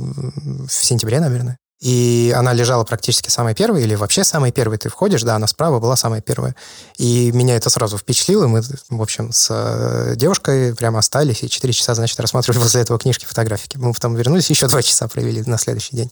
в 0.67 0.85
сентябре, 0.85 1.21
наверное. 1.21 1.59
И 1.81 2.33
она 2.37 2.53
лежала 2.53 2.85
практически 2.85 3.31
самой 3.31 3.55
первой, 3.55 3.83
или 3.83 3.95
вообще 3.95 4.23
самой 4.23 4.53
первой 4.53 4.77
ты 4.77 4.91
входишь, 4.91 5.23
да, 5.23 5.37
она 5.37 5.47
справа 5.47 5.81
была 5.81 5.97
самая 5.97 6.21
первая. 6.21 6.55
И 6.99 7.33
меня 7.33 7.57
это 7.57 7.71
сразу 7.71 7.97
впечатлило. 7.97 8.47
Мы, 8.47 8.63
в 8.91 9.03
общем, 9.03 9.33
с 9.33 9.49
э, 9.51 10.15
девушкой 10.17 10.75
прямо 10.77 10.99
остались, 10.99 11.43
и 11.43 11.49
4 11.49 11.73
часа, 11.73 11.95
значит, 11.95 12.21
рассматривали 12.21 12.59
возле 12.63 12.83
этого 12.83 12.99
книжки 12.99 13.25
фотографики. 13.25 13.79
Мы 13.79 13.95
потом 13.95 14.15
вернулись, 14.15 14.51
еще 14.51 14.69
2 14.69 14.83
часа 14.83 15.09
провели 15.09 15.43
на 15.43 15.57
следующий 15.57 15.97
день. 15.97 16.11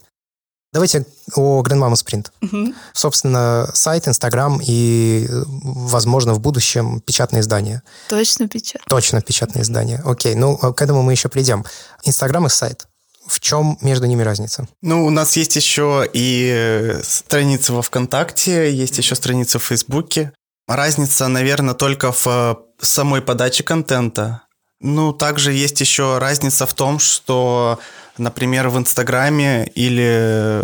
Давайте 0.72 1.06
о 1.34 1.62
Grandmama 1.62 1.94
Sprint. 1.94 2.28
Угу. 2.42 2.74
Собственно, 2.94 3.70
сайт, 3.74 4.08
Инстаграм 4.08 4.60
и, 4.62 5.26
возможно, 5.30 6.32
в 6.32 6.40
будущем 6.40 7.00
печатное 7.00 7.42
издание. 7.42 7.82
Точно 8.08 8.48
печатное. 8.48 8.88
Точно 8.88 9.20
печатное 9.20 9.62
издание. 9.62 10.02
Окей, 10.04 10.34
ну, 10.34 10.56
к 10.56 10.80
этому 10.80 11.02
мы 11.02 11.12
еще 11.12 11.28
придем. 11.28 11.64
Инстаграм 12.04 12.46
и 12.46 12.50
сайт 12.50 12.86
в 13.28 13.40
чем 13.40 13.78
между 13.82 14.06
ними 14.06 14.22
разница? 14.22 14.66
Ну, 14.82 15.04
у 15.06 15.10
нас 15.10 15.36
есть 15.36 15.56
еще 15.56 16.08
и 16.12 16.96
страницы 17.02 17.72
во 17.72 17.82
ВКонтакте, 17.82 18.72
есть 18.72 18.98
еще 18.98 19.14
страницы 19.14 19.58
в 19.58 19.64
Фейсбуке. 19.64 20.32
Разница, 20.66 21.28
наверное, 21.28 21.74
только 21.74 22.12
в 22.12 22.26
э, 22.26 22.54
самой 22.80 23.22
подаче 23.22 23.62
контента. 23.62 24.42
Ну, 24.80 25.12
также 25.12 25.52
есть 25.52 25.80
еще 25.80 26.18
разница 26.18 26.66
в 26.66 26.74
том, 26.74 26.98
что 26.98 27.78
Например, 28.18 28.68
в 28.68 28.78
Инстаграме 28.78 29.70
или 29.74 30.62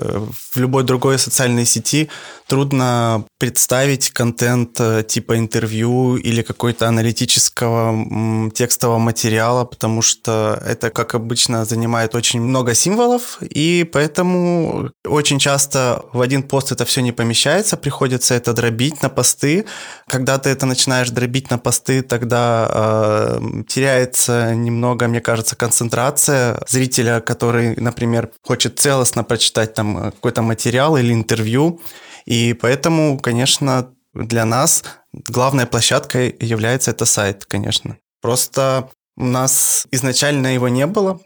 в 0.53 0.57
любой 0.57 0.85
другой 0.85 1.19
социальной 1.19 1.65
сети 1.65 2.09
трудно 2.47 3.25
представить 3.39 4.11
контент 4.11 4.81
э, 4.81 5.03
типа 5.07 5.39
интервью 5.39 6.17
или 6.17 6.43
какой-то 6.43 6.89
аналитического 6.89 8.51
текстового 8.51 8.99
материала, 8.99 9.65
потому 9.65 10.03
что 10.03 10.61
это, 10.65 10.91
как 10.91 11.15
обычно, 11.15 11.65
занимает 11.65 12.15
очень 12.15 12.41
много 12.41 12.75
символов, 12.75 13.39
и 13.41 13.89
поэтому 13.91 14.91
очень 15.07 15.39
часто 15.39 16.05
в 16.13 16.21
один 16.21 16.43
пост 16.43 16.73
это 16.73 16.85
все 16.85 17.01
не 17.01 17.13
помещается, 17.13 17.77
приходится 17.77 18.35
это 18.35 18.53
дробить 18.53 19.03
на 19.03 19.09
посты. 19.09 19.65
Когда 20.07 20.39
ты 20.39 20.51
это 20.51 20.67
начинаешь 20.67 21.11
дробить 21.11 21.51
на 21.51 21.59
посты, 21.59 22.03
тогда 22.03 22.69
э, 22.71 23.41
теряется 23.69 24.55
немного, 24.55 25.09
мне 25.09 25.21
кажется, 25.21 25.57
концентрация 25.57 26.61
зрителя, 26.69 27.21
который 27.21 27.44
который, 27.45 27.77
например, 27.77 28.31
хочет 28.43 28.79
целостно 28.79 29.23
прочитать 29.23 29.75
там 29.75 29.99
э, 29.99 30.11
какой-то 30.13 30.41
материал 30.41 30.97
или 30.97 31.13
интервью. 31.13 31.81
И 32.25 32.55
поэтому, 32.55 33.19
конечно, 33.19 33.91
для 34.15 34.47
нас 34.47 34.85
главной 35.13 35.67
площадкой 35.67 36.35
является 36.41 36.93
это 36.93 37.05
сайт, 37.05 37.45
конечно. 37.45 37.99
Просто 38.23 38.89
у 39.17 39.25
нас 39.25 39.87
изначально 39.91 40.55
его 40.55 40.69
не 40.69 40.87
было, 40.87 41.21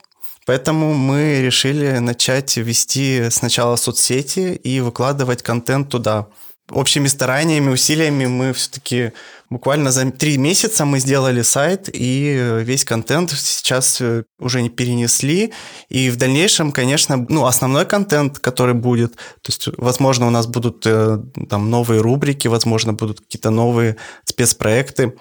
Поэтому 0.47 0.95
мы 0.95 1.43
решили 1.43 1.99
начать 1.99 2.57
вести 2.57 3.29
сначала 3.29 3.77
соцсети 3.77 4.55
и 4.55 4.81
выкладывать 4.81 5.43
контент 5.43 5.91
туда 5.91 6.29
общими 6.71 7.07
стараниями, 7.09 7.71
усилиями 7.71 8.27
мы 8.27 8.53
все-таки 8.53 9.13
буквально 9.51 9.91
за 9.91 10.11
три 10.11 10.37
месяца 10.37 10.85
мы 10.85 11.01
сделали 11.01 11.43
сайт, 11.43 11.89
и 11.93 12.61
весь 12.63 12.85
контент 12.85 13.31
сейчас 13.31 14.01
э, 14.01 14.25
уже 14.39 14.63
не 14.63 14.69
перенесли. 14.69 15.53
И 15.89 16.11
в 16.11 16.17
дальнейшем, 16.17 16.73
конечно, 16.73 17.27
ну, 17.29 17.47
основной 17.47 17.87
контент, 17.87 18.39
который 18.39 18.75
будет, 18.75 19.17
то 19.17 19.49
есть, 19.49 19.69
возможно, 19.79 20.27
у 20.27 20.31
нас 20.31 20.47
будут 20.47 20.87
э, 20.87 21.19
там 21.49 21.71
новые 21.71 22.01
рубрики, 22.01 22.49
возможно, 22.49 22.93
будут 22.93 23.21
какие-то 23.21 23.51
новые 23.51 23.97
спецпроекты, 24.25 25.15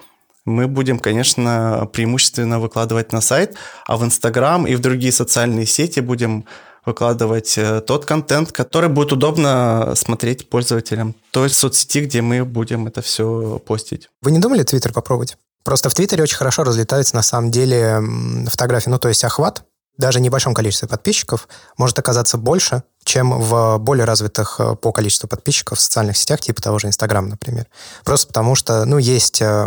мы 0.48 0.66
будем, 0.66 0.98
конечно, 0.98 1.88
преимущественно 1.92 2.58
выкладывать 2.58 3.12
на 3.12 3.20
сайт, 3.20 3.56
а 3.86 3.96
в 3.96 4.04
Инстаграм 4.04 4.66
и 4.66 4.74
в 4.74 4.80
другие 4.80 5.12
социальные 5.12 5.66
сети 5.66 6.00
будем 6.00 6.46
выкладывать 6.88 7.56
э, 7.56 7.80
тот 7.80 8.04
контент, 8.04 8.52
который 8.52 8.88
будет 8.88 9.12
удобно 9.12 9.92
смотреть 9.94 10.48
пользователям. 10.48 11.14
Той 11.30 11.50
соцсети, 11.50 12.00
где 12.00 12.22
мы 12.22 12.44
будем 12.44 12.86
это 12.86 13.02
все 13.02 13.58
постить. 13.64 14.08
Вы 14.22 14.32
не 14.32 14.38
думали 14.38 14.62
Твиттер 14.62 14.92
попробовать? 14.92 15.36
Просто 15.64 15.90
в 15.90 15.94
Твиттере 15.94 16.22
очень 16.22 16.36
хорошо 16.36 16.64
разлетаются 16.64 17.14
на 17.14 17.22
самом 17.22 17.50
деле 17.50 18.00
фотографии. 18.48 18.90
Ну, 18.90 18.98
то 18.98 19.08
есть 19.08 19.22
охват 19.24 19.64
даже 19.98 20.20
в 20.20 20.22
небольшом 20.22 20.54
количестве 20.54 20.88
подписчиков 20.88 21.48
может 21.76 21.98
оказаться 21.98 22.38
больше, 22.38 22.84
чем 23.04 23.38
в 23.38 23.78
более 23.78 24.04
развитых 24.04 24.60
э, 24.60 24.76
по 24.76 24.92
количеству 24.92 25.28
подписчиков 25.28 25.78
в 25.78 25.80
социальных 25.80 26.16
сетях, 26.16 26.40
типа 26.40 26.62
того 26.62 26.78
же 26.78 26.86
Инстаграм, 26.86 27.28
например. 27.28 27.66
Просто 28.04 28.28
потому 28.28 28.54
что, 28.54 28.84
ну, 28.84 28.98
есть 28.98 29.42
э, 29.42 29.66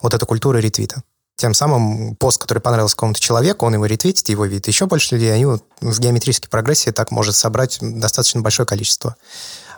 вот 0.00 0.14
эта 0.14 0.24
культура 0.24 0.58
ретвита. 0.58 1.02
Тем 1.38 1.54
самым 1.54 2.16
пост, 2.16 2.38
который 2.38 2.58
понравился 2.58 2.96
какому-то 2.96 3.20
человеку, 3.20 3.64
он 3.64 3.74
его 3.74 3.86
ретвитит, 3.86 4.28
его 4.28 4.44
видит 4.44 4.66
еще 4.66 4.86
больше 4.86 5.14
людей, 5.14 5.32
они 5.32 5.44
вот 5.46 5.64
в 5.80 6.00
геометрической 6.00 6.50
прогрессии 6.50 6.90
так 6.90 7.12
может 7.12 7.36
собрать 7.36 7.78
достаточно 7.80 8.40
большое 8.40 8.66
количество 8.66 9.14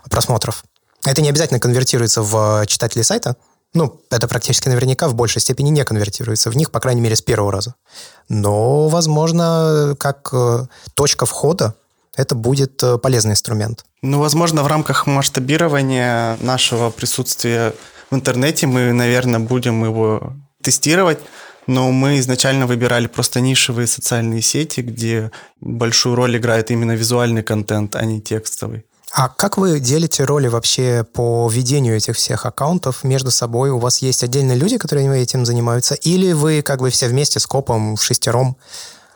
просмотров. 0.09 0.65
Это 1.05 1.21
не 1.21 1.29
обязательно 1.29 1.61
конвертируется 1.61 2.23
в 2.23 2.65
читателей 2.67 3.05
сайта, 3.05 3.37
ну, 3.75 4.01
это 4.11 4.27
практически 4.27 4.69
наверняка 4.69 5.07
в 5.07 5.15
большей 5.15 5.43
степени 5.43 5.69
не 5.69 5.85
конвертируется 5.85 6.51
в 6.51 6.57
них, 6.57 6.71
по 6.71 6.81
крайней 6.81 7.03
мере, 7.03 7.15
с 7.15 7.21
первого 7.21 7.53
раза. 7.53 7.75
Но, 8.31 8.89
возможно, 8.89 9.95
как 9.99 10.31
э, 10.33 10.67
точка 10.95 11.27
входа 11.27 11.75
это 12.17 12.35
будет 12.35 12.83
э, 12.83 12.97
полезный 12.97 13.33
инструмент. 13.33 13.85
Ну, 14.01 14.19
возможно, 14.19 14.63
в 14.63 14.67
рамках 14.67 15.07
масштабирования 15.07 16.39
нашего 16.41 16.89
присутствия 16.89 17.75
в 18.11 18.15
интернете 18.15 18.67
мы, 18.67 18.93
наверное, 18.93 19.39
будем 19.41 19.85
его 19.85 20.33
тестировать, 20.63 21.19
но 21.67 21.91
мы 21.91 22.19
изначально 22.19 22.67
выбирали 22.67 23.07
просто 23.07 23.41
нишевые 23.41 23.87
социальные 23.87 24.43
сети, 24.43 24.81
где 24.81 25.31
большую 25.61 26.15
роль 26.15 26.37
играет 26.37 26.71
именно 26.71 26.93
визуальный 26.93 27.43
контент, 27.43 27.97
а 27.97 28.05
не 28.05 28.21
текстовый. 28.21 28.85
А 29.13 29.29
как 29.29 29.59
вы 29.59 29.81
делите 29.81 30.25
роли 30.25 30.47
вообще 30.47 31.05
по 31.05 31.49
ведению 31.53 31.97
этих 31.97 32.17
всех 32.17 32.47
аккаунтов 32.47 33.03
между 33.03 33.31
собой? 33.33 33.71
У 33.71 33.79
вас 33.79 33.99
есть 33.99 34.23
отдельные 34.23 34.57
люди, 34.57 34.79
которые 34.79 35.21
этим 35.21 35.45
занимаются? 35.45 35.95
Или 35.97 36.33
вы 36.33 36.63
как 36.63 36.81
бы 36.81 36.91
все 36.91 37.09
вместе 37.09 37.41
с 37.41 37.47
копом, 37.47 37.97
в 37.97 38.03
шестером 38.03 38.57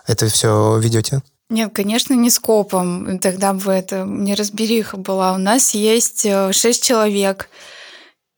это 0.07 0.27
все 0.27 0.79
ведете? 0.79 1.23
Нет, 1.49 1.71
конечно, 1.73 2.15
не 2.15 2.31
с 2.31 2.41
копом. 2.41 3.19
Тогда 3.21 3.53
бы 3.53 3.71
это 3.71 4.05
не 4.05 4.35
разбериха 4.35 4.97
была. 4.97 5.35
У 5.35 5.39
нас 5.39 5.75
есть 5.75 6.27
э, 6.27 6.53
шесть 6.53 6.83
человек. 6.83 7.49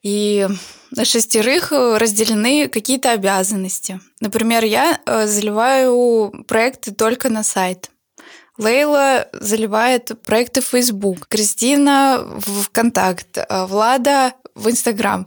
И 0.07 0.47
на 0.93 1.05
шестерых 1.05 1.73
разделены 1.73 2.69
какие-то 2.69 3.11
обязанности. 3.11 4.01
Например, 4.21 4.63
я 4.63 5.01
э, 5.05 5.27
заливаю 5.27 6.45
проекты 6.47 6.93
только 6.95 7.29
на 7.29 7.43
сайт. 7.43 7.91
Лейла 8.57 9.27
заливает 9.33 10.13
проекты 10.23 10.61
в 10.61 10.67
Facebook, 10.67 11.27
Кристина 11.27 12.23
в 12.25 12.67
ВКонтакт, 12.67 13.37
э, 13.37 13.67
Влада 13.67 14.35
в 14.57 14.71
Инстаграм. 14.71 15.27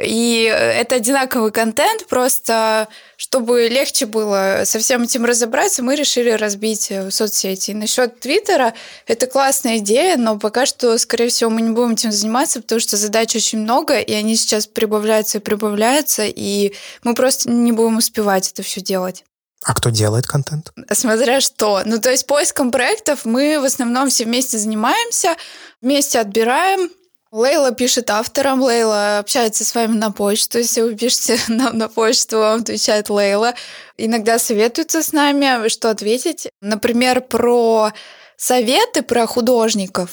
И 0.00 0.44
это 0.44 0.96
одинаковый 0.96 1.52
контент, 1.52 2.06
просто 2.06 2.88
чтобы 3.16 3.68
легче 3.68 4.06
было 4.06 4.62
со 4.64 4.78
всем 4.78 5.02
этим 5.02 5.26
разобраться, 5.26 5.82
мы 5.82 5.94
решили 5.94 6.30
разбить 6.30 6.90
э, 6.90 7.10
соцсети. 7.10 7.72
И 7.72 7.74
насчет 7.74 8.18
Твиттера, 8.18 8.72
это 9.06 9.26
классная 9.26 9.78
идея, 9.78 10.16
но 10.16 10.38
пока 10.38 10.64
что, 10.64 10.96
скорее 10.96 11.28
всего, 11.28 11.50
мы 11.50 11.60
не 11.60 11.70
будем 11.70 11.92
этим 11.92 12.12
заниматься, 12.12 12.62
потому 12.62 12.80
что 12.80 12.96
задач 12.96 13.36
очень 13.36 13.58
много, 13.58 14.00
и 14.00 14.12
они 14.14 14.36
сейчас 14.36 14.66
прибавляются 14.66 15.38
и 15.38 15.40
прибавляются, 15.42 16.24
и 16.24 16.72
мы 17.02 17.14
просто 17.14 17.50
не 17.50 17.72
будем 17.72 17.98
успевать 17.98 18.50
это 18.50 18.62
все 18.62 18.80
делать. 18.80 19.24
А 19.62 19.74
кто 19.74 19.90
делает 19.90 20.26
контент? 20.26 20.72
Смотря 20.92 21.40
что. 21.42 21.82
Ну, 21.84 22.00
то 22.00 22.10
есть 22.10 22.26
поиском 22.26 22.70
проектов 22.70 23.26
мы 23.26 23.60
в 23.60 23.64
основном 23.64 24.08
все 24.08 24.24
вместе 24.24 24.56
занимаемся, 24.56 25.36
вместе 25.82 26.18
отбираем, 26.18 26.90
Лейла 27.32 27.70
пишет 27.70 28.10
авторам, 28.10 28.60
Лейла 28.60 29.18
общается 29.18 29.64
с 29.64 29.74
вами 29.74 29.96
на 29.96 30.10
почту. 30.10 30.58
Если 30.58 30.80
вы 30.80 30.96
пишете 30.96 31.38
нам 31.48 31.78
на 31.78 31.88
почту, 31.88 32.38
вам 32.38 32.60
отвечает 32.60 33.08
Лейла. 33.08 33.54
Иногда 33.96 34.38
советуется 34.38 35.02
с 35.02 35.12
нами, 35.12 35.68
что 35.68 35.90
ответить. 35.90 36.48
Например, 36.60 37.20
про 37.20 37.92
советы 38.36 39.02
про 39.02 39.26
художников 39.26 40.10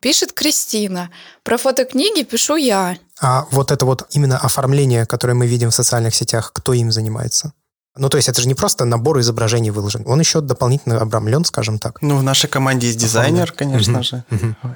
пишет 0.00 0.32
Кристина. 0.32 1.10
Про 1.42 1.56
фотокниги 1.56 2.22
пишу 2.22 2.54
я. 2.56 2.98
А 3.20 3.46
вот 3.50 3.72
это 3.72 3.84
вот 3.84 4.06
именно 4.10 4.38
оформление, 4.38 5.06
которое 5.06 5.34
мы 5.34 5.46
видим 5.46 5.70
в 5.70 5.74
социальных 5.74 6.14
сетях, 6.14 6.52
кто 6.52 6.72
им 6.72 6.92
занимается? 6.92 7.52
Ну, 7.96 8.08
то 8.08 8.16
есть 8.16 8.28
это 8.28 8.40
же 8.40 8.48
не 8.48 8.54
просто 8.54 8.84
набор 8.84 9.18
изображений 9.20 9.70
выложен. 9.70 10.02
Он 10.06 10.20
еще 10.20 10.40
дополнительно 10.40 11.00
обрамлен, 11.00 11.44
скажем 11.44 11.78
так. 11.78 12.02
Ну, 12.02 12.16
в 12.16 12.22
нашей 12.22 12.48
команде 12.48 12.88
есть 12.88 12.98
дизайнер, 12.98 13.50
конечно 13.52 14.02
же. 14.02 14.24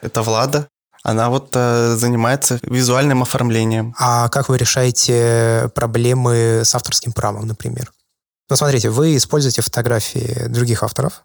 Это 0.03 0.23
Влада. 0.23 0.69
Она 1.09 1.31
вот 1.31 1.53
э, 1.55 1.97
занимается 1.97 2.59
визуальным 2.63 3.23
оформлением. 3.23 3.95
А 3.99 4.29
как 4.29 4.51
вы 4.51 4.59
решаете 4.59 5.71
проблемы 5.75 6.61
с 6.65 6.75
авторским 6.75 7.13
правом, 7.13 7.47
например? 7.47 7.91
Ну, 8.51 8.57
смотрите, 8.57 8.91
вы 8.91 9.17
используете 9.17 9.63
фотографии 9.63 10.49
других 10.49 10.83
авторов, 10.83 11.25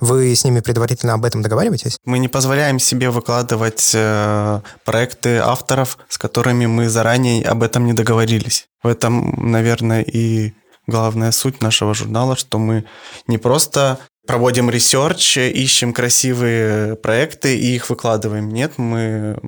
вы 0.00 0.34
с 0.34 0.42
ними 0.42 0.58
предварительно 0.58 1.14
об 1.14 1.24
этом 1.24 1.42
договариваетесь? 1.42 1.96
Мы 2.04 2.18
не 2.18 2.26
позволяем 2.26 2.80
себе 2.80 3.10
выкладывать 3.10 3.92
э, 3.94 4.60
проекты 4.84 5.38
авторов, 5.38 5.98
с 6.08 6.18
которыми 6.18 6.66
мы 6.66 6.88
заранее 6.88 7.44
об 7.44 7.62
этом 7.62 7.86
не 7.86 7.92
договорились. 7.92 8.66
В 8.82 8.88
этом, 8.88 9.48
наверное, 9.52 10.02
и 10.02 10.54
главная 10.88 11.30
суть 11.30 11.62
нашего 11.62 11.94
журнала, 11.94 12.34
что 12.34 12.58
мы 12.58 12.84
не 13.28 13.38
просто 13.38 14.00
проводим 14.26 14.70
research, 14.70 15.36
ищем 15.36 15.92
красивые 15.92 16.96
проекты 16.96 17.56
и 17.56 17.74
их 17.74 17.90
выкладываем. 17.90 18.48
Нет, 18.50 18.78
мы 18.78 19.38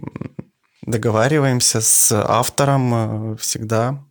договариваемся 0.83 1.81
с 1.81 2.13
автором 2.13 3.35
э, 3.35 3.37
всегда. 3.39 4.03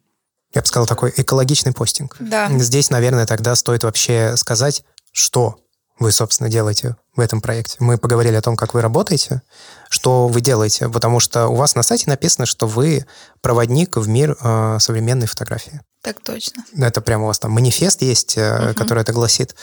Я 0.53 0.62
бы 0.62 0.67
сказал, 0.67 0.88
такой 0.88 1.13
экологичный 1.15 1.74
постинг. 1.74 2.17
Да. 2.19 2.50
Здесь, 2.60 2.89
наверное, 2.89 3.25
тогда 3.25 3.55
стоит 3.55 3.84
вообще 3.84 4.36
сказать, 4.38 4.84
что 5.12 5.60
вы, 6.00 6.12
собственно, 6.12 6.50
делаете 6.50 6.98
в 7.15 7.22
этом 7.22 7.39
проекте. 7.39 7.77
Мы 7.79 7.98
поговорили 7.98 8.36
о 8.36 8.41
том, 8.41 8.58
как 8.58 8.73
вы 8.73 8.82
работаете, 8.82 9.41
что 9.89 10.28
вы 10.28 10.41
делаете, 10.41 10.89
потому 10.89 11.21
что 11.21 11.47
у 11.47 11.56
вас 11.56 11.75
на 11.75 11.84
сайте 11.84 12.10
написано, 12.10 12.45
что 12.45 12.67
вы 12.67 13.06
проводник 13.41 13.95
в 13.95 14.08
мир 14.08 14.38
э, 14.39 14.78
современной 14.80 15.28
фотографии. 15.28 15.82
Так 16.01 16.21
точно. 16.21 16.63
Это 16.78 17.01
прямо 17.01 17.23
у 17.23 17.28
вас 17.28 17.39
там 17.39 17.51
манифест 17.51 18.01
есть, 18.01 18.38
э, 18.38 18.69
угу. 18.69 18.75
который 18.75 19.01
это 19.01 19.13
гласит. 19.13 19.56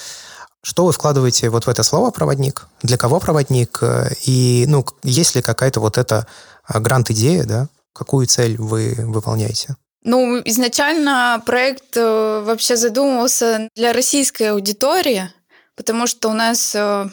Что 0.64 0.86
вы 0.86 0.92
вкладываете 0.92 1.50
вот 1.50 1.66
в 1.66 1.68
это 1.68 1.82
слово 1.82 2.10
«проводник»? 2.10 2.68
Для 2.82 2.96
кого 2.96 3.18
проводник? 3.18 3.80
И, 4.24 4.64
ну, 4.68 4.86
есть 5.02 5.34
ли 5.34 5.42
какая-то 5.42 5.80
вот 5.80 5.98
эта 5.98 6.26
а, 6.64 6.78
грант-идея, 6.78 7.44
да? 7.44 7.68
Какую 7.92 8.26
цель 8.26 8.56
вы 8.56 8.94
выполняете? 8.98 9.76
Ну, 10.04 10.40
изначально 10.44 11.42
проект 11.44 11.96
э, 11.96 12.42
вообще 12.44 12.76
задумывался 12.76 13.68
для 13.76 13.92
российской 13.92 14.50
аудитории, 14.50 15.32
потому 15.76 16.06
что 16.06 16.28
у 16.28 16.32
нас 16.32 16.74
э, 16.74 17.08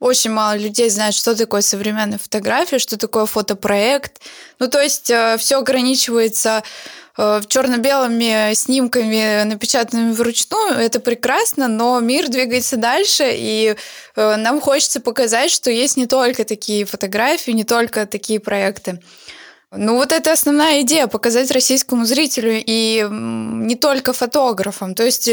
очень 0.00 0.30
мало 0.30 0.56
людей 0.56 0.90
знают, 0.90 1.14
что 1.14 1.36
такое 1.36 1.60
современная 1.60 2.18
фотография, 2.18 2.78
что 2.78 2.96
такое 2.96 3.26
фотопроект. 3.26 4.20
Ну, 4.58 4.68
то 4.68 4.80
есть 4.80 5.10
э, 5.10 5.36
все 5.38 5.58
ограничивается 5.58 6.62
Э, 7.20 7.40
черно-белыми 7.44 8.54
снимками, 8.54 9.42
напечатанными 9.42 10.12
вручную, 10.12 10.74
это 10.74 11.00
прекрасно, 11.00 11.66
но 11.66 11.98
мир 11.98 12.28
двигается 12.28 12.76
дальше, 12.76 13.24
и 13.34 13.74
э, 14.14 14.36
нам 14.36 14.60
хочется 14.60 15.00
показать, 15.00 15.50
что 15.50 15.68
есть 15.68 15.96
не 15.96 16.06
только 16.06 16.44
такие 16.44 16.84
фотографии, 16.84 17.50
не 17.50 17.64
только 17.64 18.06
такие 18.06 18.38
проекты. 18.38 19.02
Ну 19.72 19.96
вот 19.96 20.12
это 20.12 20.30
основная 20.30 20.82
идея, 20.82 21.08
показать 21.08 21.50
российскому 21.50 22.04
зрителю 22.04 22.62
и 22.64 23.04
не 23.10 23.74
только 23.74 24.12
фотографам. 24.12 24.94
То 24.94 25.02
есть 25.02 25.28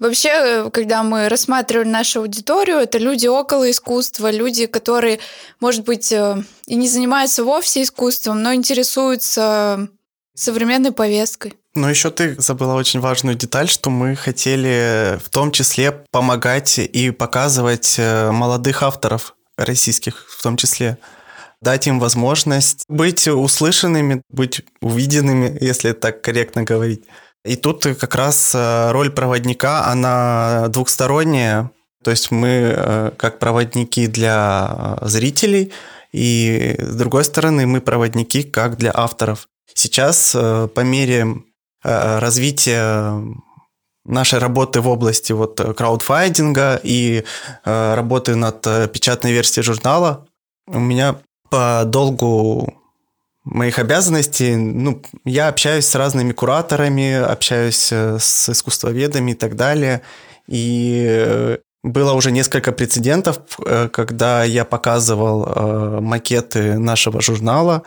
Вообще, 0.00 0.70
когда 0.70 1.02
мы 1.02 1.28
рассматривали 1.28 1.86
нашу 1.86 2.20
аудиторию, 2.20 2.78
это 2.78 2.96
люди 2.96 3.26
около 3.26 3.70
искусства, 3.70 4.30
люди, 4.30 4.66
которые, 4.66 5.20
может 5.60 5.84
быть, 5.84 6.10
и 6.10 6.74
не 6.74 6.88
занимаются 6.88 7.44
вовсе 7.44 7.82
искусством, 7.82 8.42
но 8.42 8.54
интересуются 8.54 9.88
современной 10.34 10.92
повесткой. 10.92 11.54
Но 11.74 11.88
еще 11.88 12.10
ты 12.10 12.34
забыла 12.40 12.74
очень 12.74 12.98
важную 12.98 13.36
деталь, 13.36 13.68
что 13.68 13.90
мы 13.90 14.16
хотели 14.16 15.18
в 15.22 15.28
том 15.28 15.52
числе 15.52 16.04
помогать 16.10 16.78
и 16.78 17.10
показывать 17.10 17.96
э, 17.98 18.30
молодых 18.32 18.82
авторов 18.82 19.36
российских 19.56 20.26
в 20.28 20.42
том 20.42 20.56
числе 20.56 20.98
дать 21.60 21.86
им 21.86 22.00
возможность 22.00 22.84
быть 22.88 23.28
услышанными, 23.28 24.22
быть 24.30 24.62
увиденными, 24.80 25.56
если 25.60 25.92
так 25.92 26.22
корректно 26.22 26.62
говорить. 26.62 27.04
И 27.44 27.56
тут 27.56 27.84
как 27.84 28.14
раз 28.14 28.54
э, 28.54 28.90
роль 28.92 29.10
проводника, 29.10 29.86
она 29.86 30.68
двухсторонняя. 30.68 31.70
То 32.04 32.10
есть 32.10 32.30
мы 32.30 32.74
э, 32.76 33.10
как 33.16 33.38
проводники 33.38 34.06
для 34.06 34.98
зрителей, 35.02 35.72
и 36.12 36.76
с 36.78 36.96
другой 36.96 37.24
стороны 37.24 37.66
мы 37.66 37.80
проводники 37.80 38.42
как 38.42 38.76
для 38.76 38.90
авторов. 38.94 39.48
Сейчас 39.74 40.34
э, 40.34 40.68
по 40.74 40.80
мере 40.80 41.26
э, 41.84 42.18
развития 42.18 43.22
нашей 44.04 44.38
работы 44.38 44.80
в 44.80 44.88
области 44.88 45.32
вот 45.32 45.60
краудфайдинга 45.76 46.80
и 46.82 47.24
э, 47.64 47.94
работы 47.94 48.34
над 48.34 48.62
печатной 48.92 49.32
версией 49.32 49.62
журнала 49.62 50.26
у 50.66 50.78
меня 50.78 51.16
по 51.50 51.82
долгу 51.84 52.79
моих 53.44 53.78
обязанностей, 53.78 54.56
ну, 54.56 55.02
я 55.24 55.48
общаюсь 55.48 55.86
с 55.86 55.94
разными 55.94 56.32
кураторами, 56.32 57.14
общаюсь 57.14 57.92
с 57.92 58.48
искусствоведами 58.48 59.32
и 59.32 59.34
так 59.34 59.56
далее. 59.56 60.02
И 60.46 61.58
было 61.82 62.12
уже 62.12 62.30
несколько 62.30 62.72
прецедентов, 62.72 63.38
когда 63.92 64.44
я 64.44 64.64
показывал 64.64 66.00
макеты 66.00 66.78
нашего 66.78 67.20
журнала, 67.22 67.82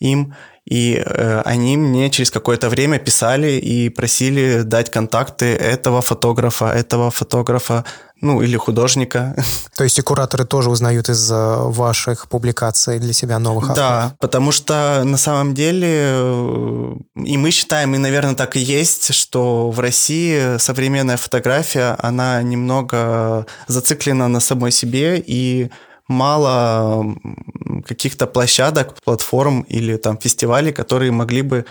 им, 0.00 0.34
и 0.68 1.02
э, 1.02 1.42
они 1.46 1.78
мне 1.78 2.10
через 2.10 2.30
какое-то 2.30 2.68
время 2.68 2.98
писали 2.98 3.52
и 3.52 3.88
просили 3.88 4.62
дать 4.62 4.90
контакты 4.90 5.46
этого 5.46 6.02
фотографа, 6.02 6.66
этого 6.66 7.10
фотографа, 7.10 7.84
ну 8.20 8.42
или 8.42 8.56
художника. 8.58 9.34
То 9.76 9.84
есть 9.84 9.98
и 9.98 10.02
кураторы 10.02 10.44
тоже 10.44 10.68
узнают 10.68 11.08
из 11.08 11.30
ваших 11.30 12.28
публикаций 12.28 12.98
для 12.98 13.14
себя 13.14 13.38
новых 13.38 13.70
авторов? 13.70 13.88
Да, 13.88 14.14
потому 14.20 14.52
что 14.52 15.02
на 15.04 15.16
самом 15.16 15.54
деле, 15.54 15.88
э, 15.90 16.94
и 17.24 17.38
мы 17.38 17.50
считаем, 17.50 17.94
и, 17.94 17.98
наверное, 17.98 18.34
так 18.34 18.56
и 18.56 18.60
есть, 18.60 19.14
что 19.14 19.70
в 19.70 19.80
России 19.80 20.58
современная 20.58 21.16
фотография, 21.16 21.96
она 21.98 22.42
немного 22.42 23.46
зациклена 23.68 24.28
на 24.28 24.40
самой 24.40 24.72
себе, 24.72 25.22
и 25.26 25.70
мало 26.08 27.14
каких-то 27.86 28.26
площадок, 28.26 28.94
платформ 29.04 29.62
или 29.68 29.96
там 29.96 30.18
фестивалей, 30.18 30.72
которые 30.72 31.12
могли 31.12 31.42
бы 31.42 31.64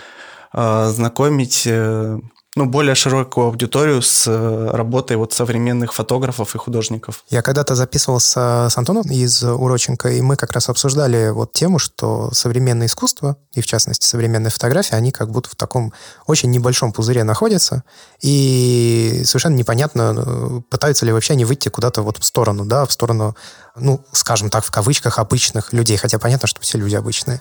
э, 0.52 0.86
знакомить 0.88 1.64
э, 1.66 2.18
ну, 2.58 2.66
более 2.66 2.94
широкую 2.94 3.46
аудиторию 3.46 4.02
с 4.02 4.26
э, 4.26 4.70
работой 4.72 5.16
вот 5.16 5.32
современных 5.32 5.94
фотографов 5.94 6.54
и 6.54 6.58
художников. 6.58 7.24
Я 7.30 7.40
когда-то 7.40 7.74
записывался 7.76 8.68
с 8.68 8.76
Антоном 8.76 9.10
из 9.10 9.42
Уроченко, 9.44 10.08
и 10.08 10.20
мы 10.20 10.36
как 10.36 10.52
раз 10.52 10.68
обсуждали 10.68 11.30
вот 11.30 11.52
тему, 11.52 11.78
что 11.78 12.30
современное 12.32 12.88
искусство, 12.88 13.36
и 13.54 13.60
в 13.60 13.66
частности 13.66 14.06
современная 14.06 14.50
фотография, 14.50 14.96
они 14.96 15.12
как 15.12 15.30
будто 15.30 15.50
в 15.50 15.54
таком 15.54 15.92
очень 16.26 16.50
небольшом 16.50 16.92
пузыре 16.92 17.22
находятся, 17.22 17.84
и 18.20 19.22
совершенно 19.24 19.54
непонятно, 19.54 20.14
э, 20.16 20.60
пытаются 20.68 21.06
ли 21.06 21.12
вообще 21.12 21.34
они 21.34 21.44
выйти 21.44 21.68
куда-то 21.68 22.02
вот 22.02 22.18
в 22.18 22.24
сторону, 22.24 22.64
да, 22.64 22.86
в 22.86 22.92
сторону, 22.92 23.36
ну, 23.76 24.04
скажем 24.10 24.50
так, 24.50 24.64
в 24.64 24.70
кавычках, 24.72 25.20
обычных 25.20 25.72
людей, 25.72 25.96
хотя 25.96 26.18
понятно, 26.18 26.48
что 26.48 26.60
все 26.60 26.76
люди 26.76 26.96
обычные. 26.96 27.40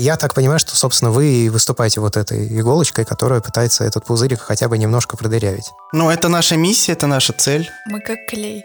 Я 0.00 0.16
так 0.16 0.32
понимаю, 0.32 0.60
что, 0.60 0.76
собственно, 0.76 1.10
вы 1.10 1.50
выступаете 1.50 2.00
вот 2.00 2.16
этой 2.16 2.46
иголочкой, 2.46 3.04
которая 3.04 3.40
пытается 3.40 3.82
этот 3.82 4.04
пузырик 4.04 4.40
хотя 4.40 4.68
бы 4.68 4.78
немножко 4.78 5.16
продырявить. 5.16 5.72
Ну, 5.92 6.08
это 6.08 6.28
наша 6.28 6.56
миссия, 6.56 6.92
это 6.92 7.08
наша 7.08 7.32
цель. 7.32 7.68
Мы 7.86 8.00
как 8.00 8.24
клей. 8.26 8.64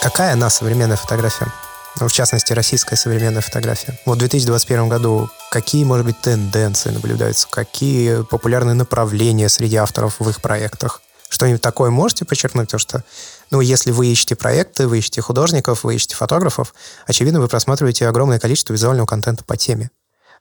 Какая 0.00 0.32
она 0.32 0.48
современная 0.48 0.96
фотография? 0.96 1.52
В 1.96 2.10
частности, 2.10 2.52
российская 2.52 2.96
современная 2.96 3.40
фотография. 3.40 3.98
Вот 4.04 4.16
в 4.16 4.18
2021 4.18 4.88
году 4.88 5.30
какие, 5.50 5.84
может 5.84 6.04
быть, 6.04 6.20
тенденции 6.20 6.90
наблюдаются, 6.90 7.46
какие 7.48 8.24
популярные 8.24 8.74
направления 8.74 9.48
среди 9.48 9.76
авторов 9.76 10.18
в 10.18 10.28
их 10.28 10.40
проектах? 10.40 11.02
Что-нибудь 11.28 11.62
такое 11.62 11.90
можете 11.90 12.24
подчеркнуть? 12.24 12.66
Потому 12.66 12.80
что, 12.80 13.04
ну, 13.50 13.60
если 13.60 13.92
вы 13.92 14.08
ищете 14.08 14.34
проекты, 14.34 14.88
вы 14.88 14.98
ищете 14.98 15.20
художников, 15.20 15.84
вы 15.84 15.94
ищете 15.94 16.16
фотографов, 16.16 16.74
очевидно, 17.06 17.40
вы 17.40 17.48
просматриваете 17.48 18.08
огромное 18.08 18.40
количество 18.40 18.72
визуального 18.72 19.06
контента 19.06 19.44
по 19.44 19.56
теме. 19.56 19.90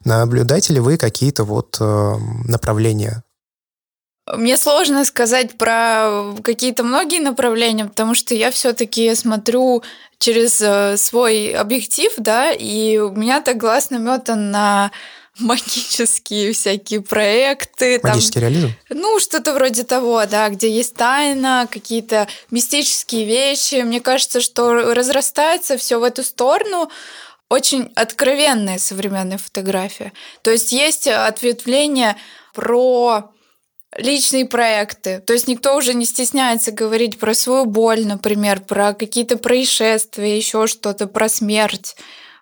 Наблюдаете 0.05 0.73
ли 0.73 0.79
вы 0.79 0.97
какие-то 0.97 1.43
вот 1.43 1.77
э, 1.79 2.15
направления 2.45 3.23
мне 4.31 4.55
сложно 4.55 5.03
сказать 5.03 5.57
про 5.57 6.33
какие-то 6.43 6.83
многие 6.83 7.19
направления, 7.19 7.85
потому 7.85 8.15
что 8.15 8.33
я 8.33 8.51
все-таки 8.51 9.13
смотрю 9.15 9.83
через 10.17 10.61
э, 10.61 10.95
свой 10.95 11.49
объектив, 11.49 12.11
да, 12.17 12.51
и 12.51 12.97
у 12.97 13.11
меня 13.11 13.41
так 13.41 13.57
глаз 13.57 13.89
наметан 13.89 14.51
на 14.51 14.91
магические 15.39 16.53
всякие 16.53 17.01
проекты. 17.01 17.99
Магический 18.01 18.39
там, 18.39 18.43
реализм? 18.43 18.73
Ну, 18.89 19.19
что-то 19.19 19.53
вроде 19.53 19.83
того, 19.83 20.25
да, 20.25 20.47
где 20.47 20.69
есть 20.69 20.95
тайна, 20.95 21.67
какие-то 21.69 22.27
мистические 22.49 23.25
вещи. 23.25 23.81
Мне 23.81 23.99
кажется, 23.99 24.39
что 24.39 24.93
разрастается 24.93 25.75
все 25.77 25.99
в 25.99 26.03
эту 26.03 26.23
сторону 26.23 26.89
очень 27.49 27.91
откровенная 27.95 28.79
современная 28.79 29.37
фотография. 29.37 30.13
То 30.43 30.51
есть 30.51 30.71
есть 30.71 31.07
ответвление 31.07 32.15
про 32.53 33.32
личные 33.97 34.45
проекты. 34.45 35.19
То 35.19 35.33
есть 35.33 35.47
никто 35.47 35.75
уже 35.75 35.93
не 35.93 36.05
стесняется 36.05 36.71
говорить 36.71 37.19
про 37.19 37.33
свою 37.33 37.65
боль, 37.65 38.05
например, 38.05 38.61
про 38.61 38.93
какие-то 38.93 39.37
происшествия, 39.37 40.35
еще 40.37 40.67
что-то, 40.67 41.07
про 41.07 41.29
смерть. 41.29 41.95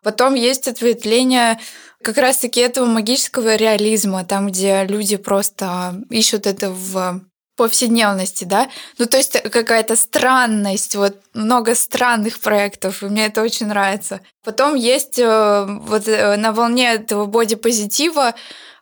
Потом 0.03 0.33
есть 0.33 0.67
ответвление 0.67 1.59
как 2.01 2.17
раз-таки 2.17 2.59
этого 2.59 2.85
магического 2.85 3.55
реализма, 3.55 4.25
там, 4.25 4.47
где 4.47 4.83
люди 4.85 5.17
просто 5.17 6.01
ищут 6.09 6.47
это 6.47 6.71
в 6.71 7.21
повседневности, 7.55 8.43
да? 8.43 8.69
Ну, 8.97 9.05
то 9.05 9.17
есть 9.17 9.39
какая-то 9.43 9.95
странность, 9.95 10.95
вот 10.95 11.17
много 11.35 11.75
странных 11.75 12.39
проектов, 12.39 13.03
и 13.03 13.05
мне 13.05 13.27
это 13.27 13.43
очень 13.43 13.67
нравится. 13.67 14.21
Потом 14.43 14.73
есть 14.73 15.19
э, 15.19 15.65
вот 15.67 16.07
э, 16.07 16.37
на 16.37 16.53
волне 16.53 16.93
этого 16.93 17.27
бодипозитива 17.27 18.33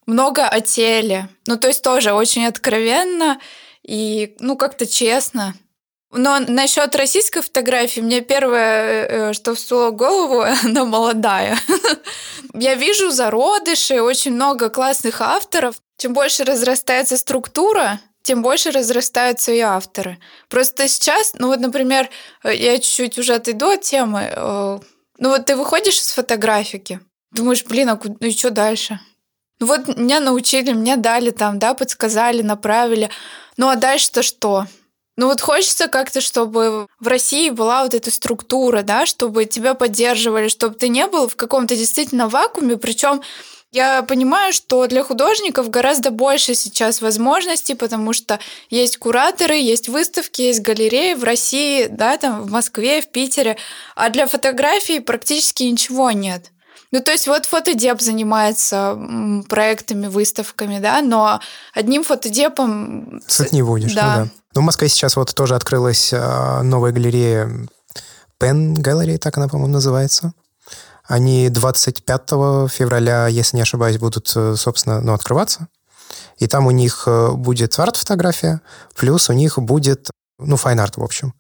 много 0.10 0.48
о 0.48 0.60
теле. 0.62 1.30
Ну, 1.46 1.58
то 1.58 1.68
есть 1.68 1.84
тоже 1.84 2.14
очень 2.14 2.46
откровенно 2.46 3.40
и, 3.84 4.36
ну, 4.40 4.58
как-то 4.58 4.86
честно. 4.86 5.56
Но 6.12 6.40
насчет 6.40 6.96
российской 6.96 7.42
фотографии, 7.42 8.02
мне 8.02 8.22
первое, 8.22 9.06
э, 9.06 9.34
что 9.34 9.54
всплыло 9.54 9.92
в 9.92 9.96
голову, 9.96 10.42
она 10.64 10.86
молодая. 10.86 11.58
Я 12.54 12.76
вижу 12.76 13.12
зародыши, 13.12 14.02
очень 14.02 14.34
много 14.34 14.70
классных 14.70 15.22
авторов. 15.22 15.76
Чем 15.98 16.14
больше 16.14 16.44
разрастается 16.44 17.16
структура, 17.16 18.00
тем 18.24 18.42
больше 18.42 18.72
разрастаются 18.72 19.52
и 19.52 19.60
авторы. 19.60 20.18
Просто 20.50 20.88
сейчас, 20.88 21.34
ну 21.38 21.48
вот, 21.48 21.60
например, 21.60 22.10
э, 22.44 22.56
я 22.56 22.80
чуть-чуть 22.80 23.20
уже 23.20 23.36
отойду 23.36 23.70
от 23.70 23.82
темы. 23.82 24.32
Э, 24.36 24.80
ну 25.20 25.30
вот 25.30 25.46
ты 25.46 25.56
выходишь 25.56 26.00
из 26.00 26.12
фотографики, 26.12 27.02
думаешь, 27.32 27.64
блин, 27.66 27.90
а 27.90 27.98
куда, 27.98 28.16
ну 28.20 28.28
и 28.28 28.32
что 28.32 28.50
дальше? 28.50 29.00
Ну 29.60 29.68
вот 29.68 29.98
меня 29.98 30.20
научили, 30.20 30.72
мне 30.74 30.96
дали 30.96 31.32
там, 31.32 31.60
да, 31.60 31.74
подсказали, 31.74 32.42
направили. 32.42 33.10
Ну 33.58 33.68
а 33.68 33.76
дальше-то 33.76 34.24
что? 34.24 34.66
Ну 35.18 35.28
вот 35.28 35.42
хочется 35.42 35.90
как-то, 35.90 36.22
чтобы 36.22 36.88
в 37.02 37.08
России 37.08 37.50
была 37.50 37.84
вот 37.84 37.94
эта 37.94 38.10
структура, 38.10 38.84
да, 38.84 39.06
чтобы 39.06 39.44
тебя 39.44 39.74
поддерживали, 39.74 40.48
чтобы 40.48 40.76
ты 40.76 40.88
не 40.88 41.08
был 41.08 41.28
в 41.28 41.36
каком-то 41.36 41.76
действительно 41.76 42.30
вакууме, 42.30 42.78
причем 42.78 43.22
я 43.72 44.02
понимаю, 44.02 44.54
что 44.54 44.88
для 44.88 45.04
художников 45.04 45.70
гораздо 45.70 46.10
больше 46.10 46.56
сейчас 46.56 47.02
возможностей, 47.02 47.76
потому 47.76 48.14
что 48.14 48.40
есть 48.70 48.98
кураторы, 48.98 49.58
есть 49.58 49.90
выставки, 49.90 50.42
есть 50.42 50.62
галереи 50.62 51.14
в 51.14 51.24
России, 51.26 51.88
да, 51.88 52.18
там 52.18 52.42
в 52.42 52.50
Москве, 52.50 53.02
в 53.02 53.10
Питере, 53.10 53.58
а 53.96 54.10
для 54.10 54.26
фотографий 54.26 55.02
практически 55.02 55.64
ничего 55.64 56.12
нет. 56.12 56.52
Ну, 56.92 57.02
то 57.02 57.12
есть 57.12 57.28
вот 57.28 57.46
фотодеп 57.46 58.02
занимается 58.02 58.98
проектами, 59.48 60.08
выставками, 60.08 60.80
да, 60.80 61.02
но 61.02 61.40
одним 61.74 62.04
фотодепом... 62.04 63.22
Суть 63.28 63.52
не 63.52 63.62
будешь, 63.62 63.94
да. 63.94 64.18
Ну, 64.18 64.24
да. 64.26 64.32
Ну, 64.56 64.62
в 64.62 64.64
Москве 64.64 64.90
сейчас 64.90 65.16
вот 65.16 65.34
тоже 65.36 65.56
открылась 65.56 66.12
а, 66.14 66.64
новая 66.64 66.92
галерея 66.92 67.68
Pen 68.40 68.74
Gallery, 68.74 69.18
так 69.18 69.38
она, 69.38 69.48
по-моему, 69.48 69.74
называется. 69.74 70.34
Они 71.04 71.50
25 71.50 72.22
февраля, 72.72 73.28
если 73.28 73.58
не 73.58 73.64
ошибаюсь, 73.64 73.98
будут, 73.98 74.32
э, 74.36 74.56
собственно, 74.56 75.02
ну, 75.02 75.14
открываться. 75.14 75.68
И 76.38 76.48
там 76.48 76.68
у 76.68 76.72
них 76.72 77.04
э, 77.08 77.32
будет 77.32 77.78
арт-фотография, 77.80 78.62
плюс 78.96 79.30
у 79.30 79.34
них 79.34 79.58
будет, 79.58 80.10
ну, 80.38 80.56
fine 80.56 80.77
art, 80.77 80.98
в 80.98 81.04
общем. 81.04 81.34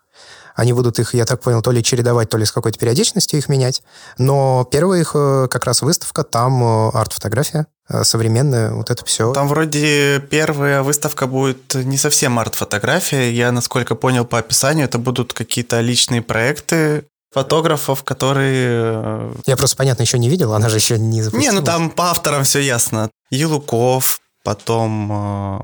Они 0.56 0.74
будут 0.74 1.00
их, 1.00 1.14
я 1.14 1.26
так 1.26 1.42
понял, 1.42 1.62
то 1.62 1.72
ли 1.72 1.84
чередовать, 1.84 2.30
то 2.30 2.38
ли 2.38 2.46
с 2.46 2.52
какой-то 2.52 2.80
периодичностью 2.80 3.40
их 3.40 3.50
менять. 3.50 3.82
Но 4.18 4.68
первая 4.72 5.02
их 5.02 5.12
э, 5.16 5.48
как 5.50 5.66
раз 5.66 5.82
выставка, 5.82 6.24
там 6.24 6.64
э, 6.64 6.90
арт-фотография 6.94 7.68
э, 7.90 8.04
современная, 8.04 8.72
вот 8.72 8.90
это 8.90 9.06
все. 9.06 9.34
Там 9.34 9.48
вроде 9.48 10.20
первая 10.30 10.84
выставка 10.84 11.28
будет 11.28 11.76
не 11.76 11.98
совсем 11.98 12.40
арт-фотография. 12.40 13.32
Я, 13.32 13.52
насколько 13.52 13.96
понял 13.96 14.26
по 14.26 14.40
описанию, 14.40 14.86
это 14.86 14.98
будут 14.98 15.34
какие-то 15.34 15.80
личные 15.82 16.22
проекты, 16.22 17.06
фотографов, 17.32 18.04
которые... 18.04 19.32
Я 19.46 19.56
просто, 19.56 19.78
понятно, 19.78 20.04
еще 20.04 20.18
не 20.18 20.30
видел, 20.30 20.54
она 20.54 20.70
же 20.70 20.78
еще 20.78 20.98
не 20.98 21.22
запустилась. 21.22 21.54
Не, 21.54 21.60
ну 21.60 21.66
там 21.66 21.90
по 21.92 22.12
авторам 22.12 22.44
все 22.44 22.60
ясно. 22.60 23.10
Елуков, 23.30 24.20
потом 24.44 25.12
э, 25.12 25.60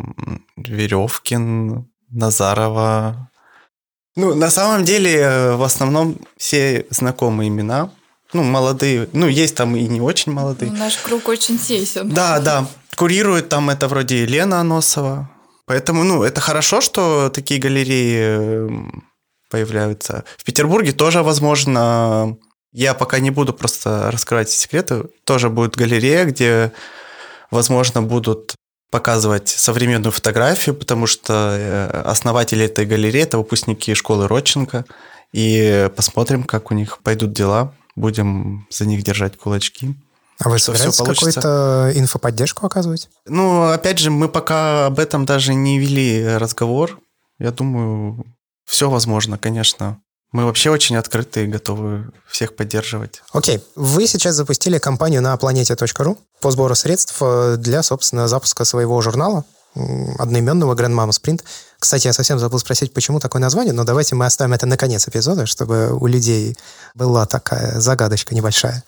Веревкин, 0.57 1.87
Назарова, 2.11 3.29
ну, 4.15 4.33
на 4.33 4.49
самом 4.49 4.85
деле, 4.85 5.13
э, 5.19 5.55
в 5.55 5.63
основном 5.63 6.17
все 6.37 6.85
знакомые 6.89 7.49
имена. 7.49 7.91
Ну, 8.33 8.43
молодые. 8.43 9.07
Ну, 9.13 9.27
есть 9.27 9.55
там 9.55 9.75
и 9.75 9.87
не 9.87 10.01
очень 10.01 10.31
молодые. 10.31 10.71
Ну, 10.71 10.77
наш 10.77 10.97
круг 10.97 11.27
очень 11.27 11.57
тесен. 11.57 12.09
Да, 12.09 12.39
да. 12.39 12.67
Курирует 12.95 13.49
там 13.49 13.69
это 13.69 13.87
вроде 13.87 14.23
Елена 14.23 14.61
Аносова. 14.61 15.29
Поэтому, 15.65 16.03
ну, 16.03 16.23
это 16.23 16.41
хорошо, 16.41 16.81
что 16.81 17.29
такие 17.29 17.59
галереи 17.59 18.17
э, 18.19 18.69
появляются. 19.49 20.23
В 20.37 20.43
Петербурге 20.43 20.91
тоже, 20.91 21.23
возможно, 21.23 22.37
я 22.71 22.93
пока 22.93 23.19
не 23.19 23.31
буду 23.31 23.53
просто 23.53 24.11
раскрывать 24.11 24.49
секреты, 24.49 25.05
тоже 25.23 25.49
будет 25.49 25.75
галерея, 25.75 26.25
где, 26.25 26.71
возможно, 27.51 28.01
будут 28.01 28.55
показывать 28.95 29.49
современную 29.49 30.13
фотографию, 30.13 30.73
потому 30.73 31.05
что 31.05 31.33
э, 31.33 32.01
основатели 32.05 32.63
этой 32.63 32.85
галереи– 32.85 33.23
это 33.23 33.37
выпускники 33.37 33.93
школы 33.93 34.29
Родченко. 34.29 34.85
И 35.33 35.89
посмотрим, 35.97 36.45
как 36.45 36.71
у 36.71 36.73
них 36.73 36.99
пойдут 36.99 37.33
дела. 37.33 37.73
Будем 37.97 38.65
за 38.69 38.85
них 38.85 39.03
держать 39.03 39.37
кулачки. 39.37 39.95
А 40.39 40.47
вы 40.47 40.59
собираетесь 40.59 40.97
какую-то 40.97 41.91
инфоподдержку 41.93 42.65
оказывать? 42.65 43.09
Ну, 43.25 43.67
опять 43.67 43.99
же, 43.99 44.11
мы 44.11 44.29
пока 44.29 44.85
об 44.85 44.97
этом 44.97 45.25
даже 45.25 45.53
не 45.53 45.77
вели 45.77 46.37
разговор. 46.37 46.97
Я 47.37 47.51
думаю, 47.51 48.25
все 48.65 48.89
возможно, 48.89 49.37
конечно. 49.37 49.99
Мы 50.31 50.45
вообще 50.45 50.69
очень 50.69 50.95
открыты 50.95 51.43
и 51.43 51.47
готовы 51.47 52.11
всех 52.27 52.55
поддерживать. 52.55 53.23
Окей. 53.33 53.61
Вы 53.75 54.07
сейчас 54.07 54.35
запустили 54.35 54.77
кампанию 54.77 55.21
на 55.21 55.35
планете.ру 55.35 56.17
по 56.45 56.51
сбору 56.51 56.75
средств 56.75 57.15
э, 57.21 57.55
для, 57.57 57.81
собственно, 57.81 58.27
запуска 58.27 58.65
своего 58.65 59.01
журнала 59.01 59.45
одноименного 60.19 60.75
Grandmama 60.75 61.09
Sprint. 61.09 61.43
Кстати, 61.79 62.05
я 62.05 62.13
совсем 62.13 62.37
забыл 62.37 62.59
спросить, 62.59 62.93
почему 62.93 63.19
такое 63.19 63.41
название, 63.41 63.73
но 63.73 63.83
давайте 63.83 64.13
мы 64.13 64.27
оставим 64.27 64.53
это 64.53 64.67
на 64.67 64.77
конец 64.77 65.07
эпизода, 65.07 65.47
чтобы 65.47 65.97
у 65.99 66.05
людей 66.05 66.55
была 66.93 67.25
такая 67.25 67.79
загадочка 67.79 68.35
небольшая. 68.35 68.83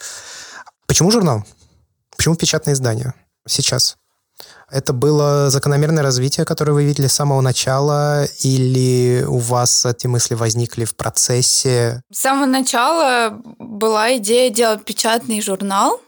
Почему 0.85 1.09
журнал? 1.09 1.45
Почему 2.15 2.35
печатное 2.35 2.75
издание 2.75 3.15
сейчас? 3.47 3.97
Это 4.69 4.93
было 4.93 5.49
закономерное 5.49 6.03
развитие, 6.03 6.45
которое 6.45 6.73
вы 6.73 6.83
видели 6.85 7.07
с 7.07 7.13
самого 7.13 7.41
начала, 7.41 8.25
или 8.43 9.25
у 9.27 9.39
вас 9.39 9.83
эти 9.83 10.05
мысли 10.05 10.35
возникли 10.35 10.85
в 10.85 10.95
процессе? 10.95 12.03
С 12.13 12.19
самого 12.19 12.45
начала 12.45 13.31
была 13.57 14.15
идея 14.17 14.51
делать 14.51 14.85
печатный 14.85 15.41
журнал, 15.41 15.99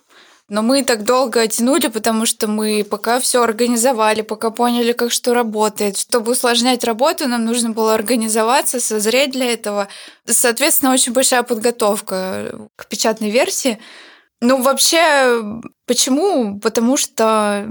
но 0.50 0.64
мы 0.64 0.84
так 0.84 1.04
долго 1.04 1.48
тянули, 1.48 1.88
потому 1.88 2.26
что 2.26 2.48
мы 2.48 2.84
пока 2.84 3.20
все 3.20 3.44
организовали, 3.44 4.22
пока 4.22 4.50
поняли, 4.50 4.94
как 4.94 5.12
что 5.12 5.34
работает. 5.34 5.98
Чтобы 5.98 6.32
усложнять 6.32 6.84
работу, 6.84 7.28
нам 7.28 7.46
нужно 7.46 7.70
было 7.70 7.94
организоваться, 7.94 8.80
созреть 8.80 9.32
для 9.32 9.54
этого. 9.54 9.88
Соответственно, 10.26 10.92
очень 10.92 11.14
большая 11.14 11.44
подготовка 11.44 12.70
к 12.76 12.88
печатной 12.88 13.30
версии. 13.30 13.80
Ну, 14.42 14.62
вообще, 14.62 15.42
почему? 15.86 16.60
Потому 16.60 16.98
что 16.98 17.68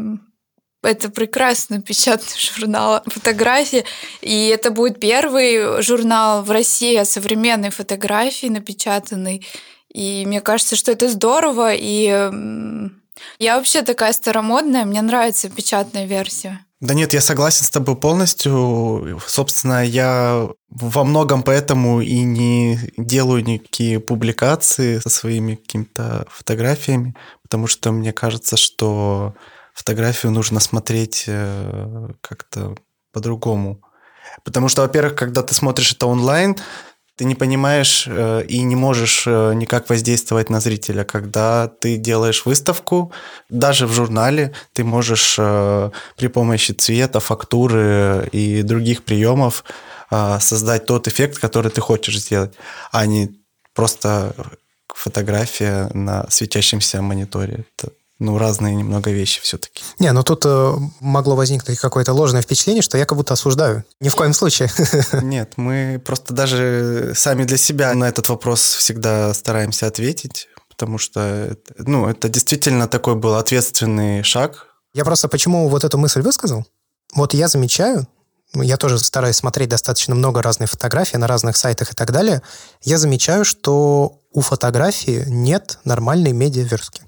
это 0.82 1.10
прекрасный 1.10 1.82
печатный 1.82 2.38
журнал 2.38 3.02
фотографии. 3.06 3.84
И 4.20 4.48
это 4.48 4.70
будет 4.70 5.00
первый 5.00 5.82
журнал 5.82 6.42
в 6.42 6.50
России 6.50 6.96
о 6.96 7.04
современной 7.04 7.70
фотографии 7.70 8.46
напечатанный. 8.46 9.44
И 9.92 10.24
мне 10.26 10.40
кажется, 10.40 10.76
что 10.76 10.92
это 10.92 11.08
здорово. 11.08 11.72
И 11.74 12.04
я 13.38 13.56
вообще 13.56 13.82
такая 13.82 14.12
старомодная, 14.12 14.84
мне 14.84 15.02
нравится 15.02 15.48
печатная 15.48 16.06
версия. 16.06 16.60
Да 16.80 16.94
нет, 16.94 17.12
я 17.12 17.20
согласен 17.20 17.64
с 17.64 17.70
тобой 17.70 17.96
полностью. 17.96 19.20
Собственно, 19.26 19.84
я 19.84 20.48
во 20.70 21.04
многом 21.04 21.42
поэтому 21.42 22.00
и 22.00 22.20
не 22.20 22.78
делаю 22.96 23.44
никакие 23.44 23.98
публикации 23.98 25.00
со 25.00 25.08
своими 25.08 25.56
какими-то 25.56 26.26
фотографиями, 26.30 27.16
потому 27.42 27.66
что 27.66 27.90
мне 27.90 28.12
кажется, 28.12 28.56
что 28.56 29.34
фотографию 29.74 30.30
нужно 30.30 30.60
смотреть 30.60 31.24
э, 31.26 32.10
как-то 32.20 32.76
по-другому. 33.12 33.80
Потому 34.44 34.68
что, 34.68 34.82
во-первых, 34.82 35.16
когда 35.16 35.42
ты 35.42 35.54
смотришь 35.54 35.92
это 35.92 36.06
онлайн, 36.06 36.56
ты 37.18 37.24
не 37.24 37.34
понимаешь 37.34 38.06
э, 38.06 38.44
и 38.48 38.62
не 38.62 38.76
можешь 38.76 39.26
э, 39.26 39.52
никак 39.54 39.90
воздействовать 39.90 40.50
на 40.50 40.60
зрителя. 40.60 41.02
Когда 41.02 41.66
ты 41.66 41.96
делаешь 41.96 42.46
выставку, 42.46 43.12
даже 43.50 43.86
в 43.88 43.92
журнале, 43.92 44.52
ты 44.72 44.84
можешь 44.84 45.34
э, 45.36 45.90
при 46.16 46.28
помощи 46.28 46.72
цвета, 46.72 47.18
фактуры 47.18 48.28
и 48.32 48.62
других 48.62 49.02
приемов 49.02 49.64
создать 50.40 50.86
тот 50.86 51.06
эффект, 51.06 51.38
который 51.38 51.70
ты 51.70 51.82
хочешь 51.82 52.18
сделать, 52.18 52.54
а 52.92 53.04
не 53.04 53.28
просто 53.74 54.34
фотография 54.94 55.90
на 55.92 56.24
светящемся 56.30 57.02
мониторе. 57.02 57.66
Это 57.76 57.92
ну, 58.18 58.36
разные 58.36 58.74
немного 58.74 59.10
вещи 59.10 59.40
все-таки. 59.40 59.82
Не, 59.98 60.12
ну 60.12 60.22
тут 60.22 60.42
э, 60.44 60.74
могло 61.00 61.36
возникнуть 61.36 61.78
какое-то 61.78 62.12
ложное 62.12 62.42
впечатление, 62.42 62.82
что 62.82 62.98
я 62.98 63.04
как 63.04 63.16
будто 63.16 63.34
осуждаю. 63.34 63.84
Ни 64.00 64.08
в 64.08 64.16
коем 64.16 64.32
случае. 64.32 64.70
Нет, 65.22 65.52
мы 65.56 66.02
просто 66.04 66.34
даже 66.34 67.12
сами 67.14 67.44
для 67.44 67.56
себя 67.56 67.94
на 67.94 68.08
этот 68.08 68.28
вопрос 68.28 68.60
всегда 68.60 69.32
стараемся 69.34 69.86
ответить, 69.86 70.48
потому 70.68 70.98
что, 70.98 71.56
ну, 71.78 72.08
это 72.08 72.28
действительно 72.28 72.88
такой 72.88 73.14
был 73.14 73.34
ответственный 73.34 74.22
шаг. 74.24 74.66
Я 74.94 75.04
просто 75.04 75.28
почему 75.28 75.68
вот 75.68 75.84
эту 75.84 75.96
мысль 75.96 76.22
высказал? 76.22 76.66
Вот 77.14 77.34
я 77.34 77.46
замечаю, 77.48 78.06
я 78.54 78.76
тоже 78.76 78.98
стараюсь 78.98 79.36
смотреть 79.36 79.68
достаточно 79.68 80.14
много 80.14 80.42
разных 80.42 80.70
фотографий 80.70 81.18
на 81.18 81.26
разных 81.26 81.56
сайтах 81.56 81.92
и 81.92 81.94
так 81.94 82.12
далее. 82.12 82.42
Я 82.82 82.98
замечаю, 82.98 83.44
что 83.44 84.20
у 84.32 84.40
фотографии 84.40 85.24
нет 85.26 85.78
нормальной 85.84 86.32
медиаверстки. 86.32 87.02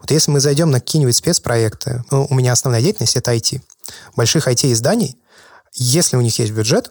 Вот 0.00 0.10
если 0.10 0.30
мы 0.30 0.40
зайдем 0.40 0.70
на 0.70 0.80
какие-нибудь 0.80 1.16
спецпроекты, 1.16 2.04
ну, 2.10 2.26
у 2.28 2.34
меня 2.34 2.52
основная 2.52 2.82
деятельность– 2.82 3.16
это 3.16 3.34
IT. 3.34 3.62
Больших 4.14 4.46
IT-изданий, 4.46 5.16
если 5.72 6.16
у 6.16 6.20
них 6.20 6.38
есть 6.38 6.52
бюджет, 6.52 6.90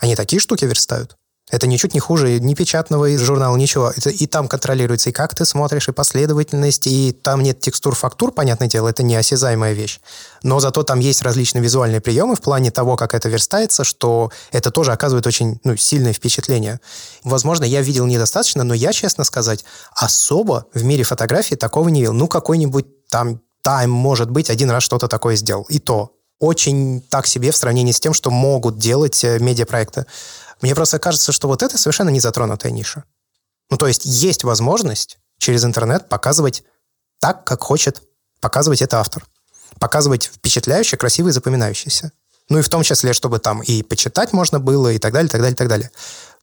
они 0.00 0.16
такие 0.16 0.40
штуки 0.40 0.64
верстают. 0.64 1.17
Это 1.50 1.66
ничуть 1.66 1.94
не 1.94 2.00
хуже 2.00 2.38
ни 2.40 2.54
печатного 2.54 3.16
журнала, 3.16 3.56
ничего. 3.56 3.90
Это 3.96 4.10
и 4.10 4.26
там 4.26 4.48
контролируется, 4.48 5.10
и 5.10 5.12
как 5.12 5.34
ты 5.34 5.44
смотришь, 5.44 5.88
и 5.88 5.92
последовательность, 5.92 6.86
и 6.86 7.12
там 7.12 7.42
нет 7.42 7.60
текстур, 7.60 7.94
фактур, 7.94 8.32
понятное 8.32 8.68
дело, 8.68 8.88
это 8.88 9.02
неосязаемая 9.02 9.72
вещь. 9.72 10.00
Но 10.42 10.60
зато 10.60 10.82
там 10.82 11.00
есть 11.00 11.22
различные 11.22 11.62
визуальные 11.62 12.00
приемы 12.00 12.36
в 12.36 12.40
плане 12.40 12.70
того, 12.70 12.96
как 12.96 13.14
это 13.14 13.28
верстается, 13.28 13.84
что 13.84 14.30
это 14.52 14.70
тоже 14.70 14.92
оказывает 14.92 15.26
очень 15.26 15.58
ну, 15.64 15.76
сильное 15.76 16.12
впечатление. 16.12 16.80
Возможно, 17.24 17.64
я 17.64 17.80
видел 17.80 18.06
недостаточно, 18.06 18.64
но 18.64 18.74
я, 18.74 18.92
честно 18.92 19.24
сказать, 19.24 19.64
особо 19.94 20.66
в 20.74 20.84
мире 20.84 21.04
фотографии 21.04 21.54
такого 21.54 21.88
не 21.88 22.00
видел. 22.00 22.12
Ну, 22.12 22.28
какой-нибудь 22.28 22.86
там 23.08 23.40
тайм, 23.62 23.90
может 23.90 24.30
быть, 24.30 24.50
один 24.50 24.70
раз 24.70 24.82
что-то 24.82 25.08
такое 25.08 25.36
сделал. 25.36 25.64
И 25.68 25.78
то 25.78 26.12
очень 26.38 27.00
так 27.10 27.26
себе 27.26 27.50
в 27.50 27.56
сравнении 27.56 27.92
с 27.92 28.00
тем, 28.00 28.14
что 28.14 28.30
могут 28.30 28.78
делать 28.78 29.24
э, 29.24 29.38
медиапроекты. 29.40 30.06
Мне 30.60 30.74
просто 30.74 30.98
кажется, 30.98 31.32
что 31.32 31.48
вот 31.48 31.62
это 31.62 31.78
совершенно 31.78 32.10
не 32.10 32.20
затронутая 32.20 32.72
ниша. 32.72 33.04
Ну, 33.70 33.76
то 33.76 33.86
есть 33.86 34.04
есть 34.04 34.44
возможность 34.44 35.18
через 35.38 35.64
интернет 35.64 36.08
показывать 36.08 36.64
так, 37.20 37.44
как 37.44 37.62
хочет 37.62 38.02
показывать 38.40 38.82
это 38.82 39.00
автор. 39.00 39.26
Показывать 39.78 40.24
впечатляюще, 40.24 40.96
красиво 40.96 41.28
и 41.28 41.32
запоминающееся. 41.32 42.12
Ну 42.48 42.58
и 42.58 42.62
в 42.62 42.68
том 42.68 42.82
числе, 42.82 43.12
чтобы 43.12 43.38
там 43.38 43.62
и 43.62 43.82
почитать 43.82 44.32
можно 44.32 44.58
было, 44.58 44.92
и 44.92 44.98
так 44.98 45.12
далее, 45.12 45.28
так 45.28 45.40
далее, 45.40 45.56
так 45.56 45.68
далее. 45.68 45.90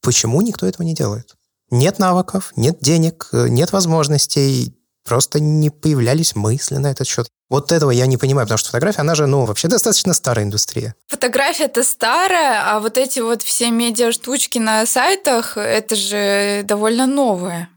Почему 0.01 0.41
никто 0.41 0.67
этого 0.67 0.83
не 0.83 0.93
делает? 0.93 1.35
Нет 1.71 1.97
навыков, 1.97 2.53
нет 2.55 2.77
денег, 2.79 3.29
э, 3.31 3.47
нет 3.47 3.71
возможностей, 3.71 4.77
просто 5.05 5.39
не 5.39 5.69
появлялись 5.69 6.35
мысли 6.35 6.75
на 6.75 6.87
этот 6.91 7.07
счет. 7.07 7.27
Вот 7.49 7.71
этого 7.71 7.91
я 7.91 8.07
не 8.07 8.17
понимаю, 8.17 8.47
потому 8.47 8.57
что 8.57 8.69
фотография, 8.69 9.01
она 9.01 9.15
же, 9.15 9.27
ну, 9.27 9.45
вообще 9.45 9.67
достаточно 9.67 10.13
старая 10.13 10.45
индустрия. 10.45 10.95
Фотография 11.07 11.65
это 11.65 11.83
старая, 11.83 12.63
а 12.65 12.79
вот 12.79 12.97
эти 12.97 13.19
вот 13.19 13.43
все 13.43 13.69
медиа-штучки 13.69 14.57
на 14.57 14.85
сайтах, 14.85 15.55
это 15.57 15.95
же 15.95 16.63
довольно 16.63 17.05
новое. 17.05 17.69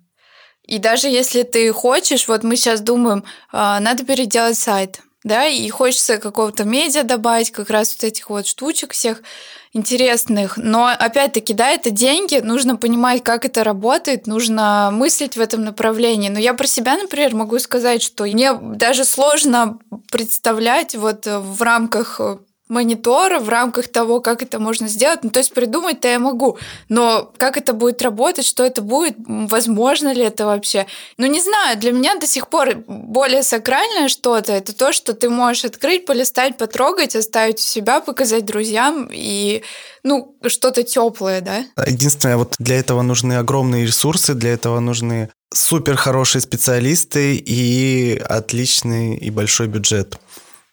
И 0.67 0.79
даже 0.79 1.09
если 1.09 1.43
ты 1.43 1.73
хочешь, 1.73 2.29
вот 2.29 2.43
мы 2.43 2.57
сейчас 2.57 2.81
думаем, 2.81 3.25
а, 3.53 3.79
надо 3.81 4.05
переделать 4.05 4.59
сайт, 4.59 5.01
да, 5.25 5.47
и 5.47 5.69
хочется 5.69 6.19
какого-то 6.19 6.65
медиа 6.65 7.03
добавить, 7.03 7.51
как 7.51 7.71
раз 7.71 7.95
вот 7.95 8.05
этих 8.05 8.31
вот 8.31 8.47
штучек 8.47 8.93
всех, 8.93 9.23
интересных. 9.73 10.57
Но 10.57 10.87
опять-таки, 10.87 11.55
да, 11.55 11.71
это 11.71 11.91
деньги, 11.91 12.37
нужно 12.37 12.77
понимать, 12.77 13.23
как 13.23 13.45
это 13.45 13.65
работает, 13.65 14.27
нужно 14.27 14.91
мыслить 14.93 15.37
в 15.37 15.41
этом 15.41 15.65
направлении. 15.65 16.29
Но 16.29 16.39
я 16.39 16.55
про 16.55 16.67
себя, 16.67 16.97
например, 16.97 17.35
могу 17.35 17.59
сказать, 17.59 18.03
что 18.03 18.25
мне 18.25 18.53
даже 18.55 19.05
сложно 19.05 19.79
представлять 20.11 20.95
вот 20.95 21.27
в 21.27 21.63
рамках 21.63 22.21
монитора 22.69 23.41
в 23.41 23.49
рамках 23.49 23.89
того, 23.89 24.21
как 24.21 24.43
это 24.43 24.59
можно 24.59 24.89
сделать. 24.89 25.25
Ну, 25.25 25.31
то 25.31 25.39
есть 25.39 25.53
придумать-то 25.53 26.09
я 26.09 26.19
могу, 26.19 26.59
но 26.89 27.33
как 27.37 27.57
это 27.57 27.73
будет 27.73 28.03
работать, 28.03 28.45
что 28.45 28.65
это 28.65 28.83
будет, 28.83 29.17
возможно 29.27 30.13
ли 30.13 30.23
это 30.23 30.47
вообще? 30.47 30.87
Ну, 31.17 31.27
не 31.27 31.41
знаю, 31.41 31.79
для 31.79 31.93
меня 31.93 32.17
до 32.17 32.27
сих 32.27 32.49
пор 32.49 32.77
более 32.87 33.43
сакральное 33.43 34.09
что-то, 34.09 34.53
это 34.53 34.75
то, 34.75 34.93
что 34.93 35.15
ты 35.15 35.31
можешь 35.31 35.65
открыть, 35.65 36.07
полистать, 36.07 36.57
потрогать, 36.59 37.17
оставить 37.17 37.59
у 37.59 37.63
себя, 37.63 38.01
показать 38.01 38.45
друзьям 38.45 39.09
и 39.13 39.63
ну, 40.03 40.37
что-то 40.47 40.83
теплое, 40.83 41.41
да? 41.41 41.65
Единственное, 41.87 42.37
вот 42.37 42.55
для 42.59 42.79
этого 42.79 43.03
нужны 43.03 43.35
огромные 43.35 43.87
ресурсы, 43.87 44.35
для 44.35 44.53
этого 44.53 44.81
нужны 44.81 45.31
супер 45.53 45.97
хорошие 45.97 46.43
специалисты 46.43 47.37
и 47.37 48.19
отличный 48.19 49.17
и 49.17 49.31
большой 49.31 49.67
бюджет. 49.69 50.19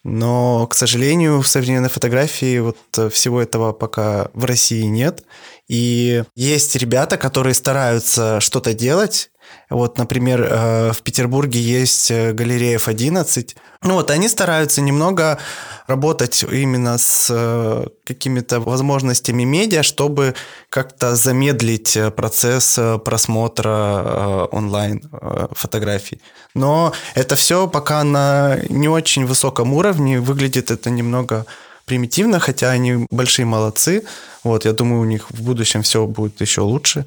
Но, 0.07 0.67
к 0.67 0.75
сожалению, 0.75 1.41
в 1.41 1.47
современной 1.47 1.89
фотографии 1.89 2.59
вот 2.59 2.77
э, 2.95 3.09
всего 3.09 3.41
этого 3.41 3.73
пока 3.73 4.29
в 4.35 4.45
России 4.45 4.83
нет. 4.83 5.23
И 5.67 6.23
есть 6.35 6.75
ребята, 6.75 7.17
которые 7.17 7.53
стараются 7.53 8.39
что-то 8.39 8.73
делать, 8.73 9.31
вот, 9.69 9.97
например, 9.97 10.47
э, 10.49 10.91
в 10.91 11.01
Петербурге 11.01 11.59
есть 11.59 12.11
э, 12.11 12.33
галерея 12.33 12.77
F11. 12.77 13.55
Ну 13.83 13.95
вот, 13.95 14.11
они 14.11 14.29
стараются 14.29 14.81
немного 14.81 15.39
работать 15.87 16.43
именно 16.43 16.97
с 16.97 17.27
э, 17.31 17.87
какими-то 18.05 18.59
возможностями 18.59 19.43
медиа, 19.43 19.83
чтобы 19.83 20.35
как-то 20.69 21.15
замедлить 21.15 21.97
процесс 22.15 22.79
просмотра 23.03 24.47
онлайн 24.51 25.01
фотографий. 25.51 26.21
Но 26.53 26.93
это 27.15 27.35
все 27.35 27.67
пока 27.67 28.03
на 28.03 28.57
не 28.69 28.87
очень 28.87 29.25
высоком 29.25 29.73
уровне, 29.73 30.19
выглядит 30.19 30.71
это 30.71 30.89
немного 30.89 31.45
примитивно, 31.85 32.39
хотя 32.39 32.71
они 32.71 33.07
большие 33.11 33.45
молодцы. 33.45 34.03
Вот, 34.43 34.65
я 34.65 34.73
думаю, 34.73 35.01
у 35.01 35.05
них 35.05 35.31
в 35.31 35.41
будущем 35.41 35.81
все 35.81 36.05
будет 36.05 36.41
еще 36.41 36.61
лучше. 36.61 37.05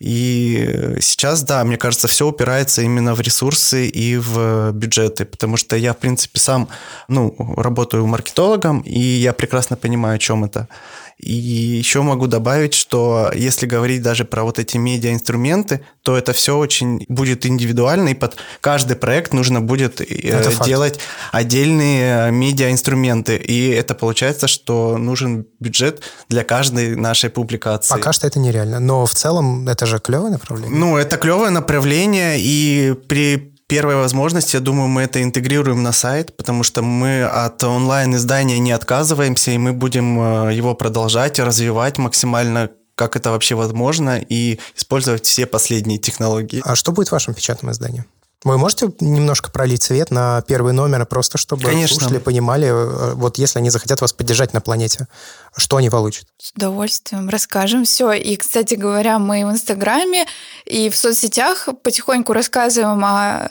И 0.00 0.96
сейчас, 1.00 1.42
да, 1.42 1.64
мне 1.64 1.78
кажется, 1.78 2.06
все 2.06 2.26
упирается 2.26 2.82
именно 2.82 3.14
в 3.14 3.20
ресурсы 3.20 3.86
и 3.86 4.16
в 4.18 4.72
бюджеты, 4.72 5.24
потому 5.24 5.56
что 5.56 5.74
я, 5.76 5.94
в 5.94 5.98
принципе, 5.98 6.38
сам, 6.38 6.68
ну, 7.08 7.34
работаю 7.56 8.06
маркетологом, 8.06 8.80
и 8.80 8.98
я 8.98 9.32
прекрасно 9.32 9.76
понимаю, 9.76 10.16
о 10.16 10.18
чем 10.18 10.44
это. 10.44 10.68
И 11.18 11.32
еще 11.32 12.02
могу 12.02 12.26
добавить, 12.26 12.74
что 12.74 13.30
если 13.34 13.64
говорить 13.64 14.02
даже 14.02 14.26
про 14.26 14.44
вот 14.44 14.58
эти 14.58 14.76
медиа-инструменты, 14.76 15.80
то 16.02 16.16
это 16.16 16.34
все 16.34 16.58
очень 16.58 17.06
будет 17.08 17.46
индивидуально, 17.46 18.10
и 18.10 18.14
под 18.14 18.36
каждый 18.60 18.96
проект 18.96 19.32
нужно 19.32 19.62
будет 19.62 20.02
э, 20.02 20.52
делать 20.66 20.98
отдельные 21.32 22.30
медиа-инструменты. 22.30 23.36
И 23.36 23.70
это 23.70 23.94
получается, 23.94 24.46
что 24.46 24.98
нужен 24.98 25.46
бюджет 25.58 26.02
для 26.28 26.44
каждой 26.44 26.96
нашей 26.96 27.30
публикации. 27.30 27.94
Пока 27.94 28.12
что 28.12 28.26
это 28.26 28.38
нереально, 28.38 28.78
но 28.78 29.06
в 29.06 29.14
целом 29.14 29.66
это 29.68 29.86
же 29.86 29.98
клевое 29.98 30.32
направление. 30.32 30.78
Ну, 30.78 30.98
это 30.98 31.16
клевое 31.16 31.50
направление, 31.50 32.36
и 32.38 32.94
при 33.08 33.55
первой 33.66 33.96
возможности, 33.96 34.56
я 34.56 34.60
думаю, 34.60 34.88
мы 34.88 35.02
это 35.02 35.22
интегрируем 35.22 35.82
на 35.82 35.92
сайт, 35.92 36.36
потому 36.36 36.62
что 36.62 36.82
мы 36.82 37.24
от 37.24 37.62
онлайн-издания 37.64 38.58
не 38.58 38.72
отказываемся, 38.72 39.50
и 39.50 39.58
мы 39.58 39.72
будем 39.72 40.20
э, 40.48 40.54
его 40.54 40.74
продолжать 40.74 41.38
развивать 41.38 41.98
максимально 41.98 42.70
как 42.96 43.14
это 43.14 43.30
вообще 43.30 43.54
возможно, 43.54 44.18
и 44.18 44.58
использовать 44.74 45.26
все 45.26 45.44
последние 45.44 45.98
технологии. 45.98 46.62
А 46.64 46.74
что 46.74 46.92
будет 46.92 47.08
в 47.08 47.12
вашем 47.12 47.34
печатном 47.34 47.70
издании? 47.72 48.06
Вы 48.44 48.58
можете 48.58 48.92
немножко 49.00 49.50
пролить 49.50 49.82
свет 49.82 50.10
на 50.10 50.42
первый 50.42 50.72
номер, 50.72 51.06
просто 51.06 51.38
чтобы 51.38 51.64
Конечно. 51.64 51.96
слушатели 51.96 52.18
понимали, 52.18 52.68
э, 52.68 53.14
вот 53.14 53.38
если 53.38 53.58
они 53.58 53.70
захотят 53.70 54.00
вас 54.00 54.12
поддержать 54.12 54.52
на 54.52 54.60
планете, 54.60 55.08
что 55.56 55.78
они 55.78 55.90
получат? 55.90 56.26
С 56.38 56.52
удовольствием 56.52 57.28
расскажем 57.28 57.84
все. 57.84 58.12
И, 58.12 58.36
кстати 58.36 58.74
говоря, 58.74 59.18
мы 59.18 59.44
в 59.46 59.50
Инстаграме 59.50 60.26
и 60.66 60.90
в 60.90 60.96
соцсетях 60.96 61.68
потихоньку 61.82 62.32
рассказываем 62.34 63.04
о 63.04 63.50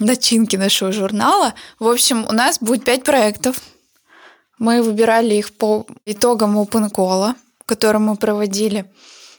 начинке 0.00 0.58
нашего 0.58 0.92
журнала. 0.92 1.54
В 1.78 1.88
общем, 1.88 2.26
у 2.28 2.32
нас 2.32 2.58
будет 2.60 2.84
пять 2.84 3.04
проектов. 3.04 3.56
Мы 4.58 4.82
выбирали 4.82 5.34
их 5.34 5.54
по 5.54 5.86
итогам 6.04 6.58
Open 6.58 6.90
Call, 6.90 7.34
который 7.64 8.00
мы 8.00 8.16
проводили. 8.16 8.90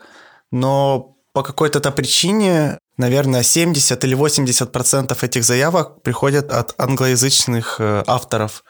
но 0.51 1.15
по 1.33 1.41
какой-то 1.41 1.91
причине 1.91 2.77
наверное, 2.97 3.43
70 3.43 4.03
или 4.03 4.15
80 4.15 4.71
процентов 4.71 5.23
этих 5.23 5.43
заявок 5.43 6.01
приходят 6.01 6.51
от 6.51 6.73
англоязычных 6.77 7.77
э, 7.79 8.03
авторов. 8.07 8.63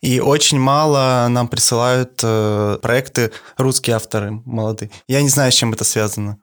И 0.00 0.18
очень 0.20 0.58
мало 0.58 1.26
нам 1.28 1.48
присылают 1.48 2.20
э, 2.22 2.78
проекты 2.80 3.32
русские 3.58 3.96
авторы 3.96 4.30
молодые. 4.44 4.90
Я 5.06 5.22
не 5.22 5.28
знаю, 5.28 5.52
с 5.52 5.54
чем 5.54 5.72
это 5.72 5.84
связано. 5.84 6.38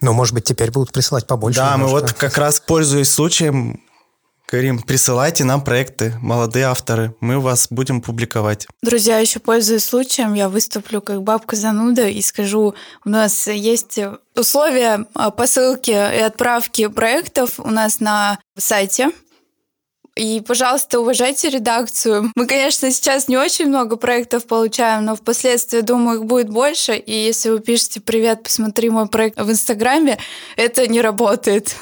Но, 0.00 0.12
может 0.12 0.34
быть, 0.34 0.44
теперь 0.44 0.70
будут 0.70 0.92
присылать 0.92 1.26
побольше. 1.26 1.58
Да, 1.58 1.72
немножко. 1.72 1.94
мы 1.94 2.00
вот 2.00 2.12
как 2.12 2.38
раз, 2.38 2.60
пользуясь 2.60 3.10
случаем, 3.10 3.82
Карим, 4.50 4.80
присылайте 4.80 5.44
нам 5.44 5.62
проекты, 5.62 6.14
молодые 6.22 6.64
авторы, 6.64 7.14
мы 7.20 7.38
вас 7.38 7.66
будем 7.68 8.00
публиковать. 8.00 8.66
Друзья, 8.82 9.18
еще 9.18 9.40
пользуясь 9.40 9.84
случаем, 9.84 10.32
я 10.32 10.48
выступлю 10.48 11.02
как 11.02 11.22
бабка 11.22 11.54
зануда 11.54 12.08
и 12.08 12.22
скажу, 12.22 12.74
у 13.04 13.10
нас 13.10 13.46
есть 13.46 13.98
условия 14.34 15.04
а, 15.12 15.30
посылки 15.30 15.90
и 15.90 16.22
отправки 16.22 16.86
проектов 16.86 17.60
у 17.60 17.68
нас 17.68 18.00
на 18.00 18.38
сайте. 18.56 19.10
И, 20.16 20.40
пожалуйста, 20.40 20.98
уважайте 20.98 21.50
редакцию. 21.50 22.32
Мы, 22.34 22.46
конечно, 22.46 22.90
сейчас 22.90 23.28
не 23.28 23.36
очень 23.36 23.66
много 23.66 23.96
проектов 23.96 24.46
получаем, 24.46 25.04
но 25.04 25.14
впоследствии, 25.14 25.82
думаю, 25.82 26.20
их 26.20 26.24
будет 26.24 26.48
больше. 26.48 26.96
И 26.96 27.12
если 27.12 27.50
вы 27.50 27.60
пишете 27.60 28.00
«Привет, 28.00 28.44
посмотри 28.44 28.88
мой 28.88 29.08
проект 29.08 29.38
в 29.38 29.50
Инстаграме», 29.50 30.18
это 30.56 30.88
не 30.88 31.02
работает. 31.02 31.76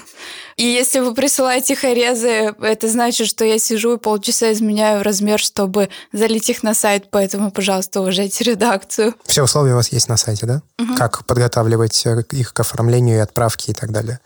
И 0.57 0.65
если 0.65 1.01
вы 1.01 1.13
присылаете 1.13 1.77
хорезы, 1.77 2.55
это 2.61 2.89
значит, 2.89 3.27
что 3.27 3.45
я 3.45 3.59
сижу 3.59 3.95
и 3.95 3.99
полчаса 3.99 4.53
изменяю 4.53 5.03
размер, 5.03 5.39
чтобы 5.39 5.91
залить 6.13 6.49
их 6.49 6.63
на 6.63 6.75
сайт, 6.75 7.11
поэтому, 7.11 7.51
пожалуйста, 7.51 8.01
уважайте 8.01 8.45
редакцию. 8.45 9.15
Все 9.27 9.43
условия 9.43 9.73
у 9.73 9.77
вас 9.77 9.93
есть 9.93 10.09
на 10.09 10.17
сайте, 10.17 10.47
да? 10.47 10.63
Угу. 10.79 10.97
Как 10.97 11.27
подготавливать 11.27 12.07
э, 12.07 12.23
их 12.31 12.55
к 12.55 12.61
оформлению 12.61 13.17
и 13.17 13.21
отправке 13.21 13.73
и 13.73 13.75
так 13.75 13.93
далее. 13.93 14.21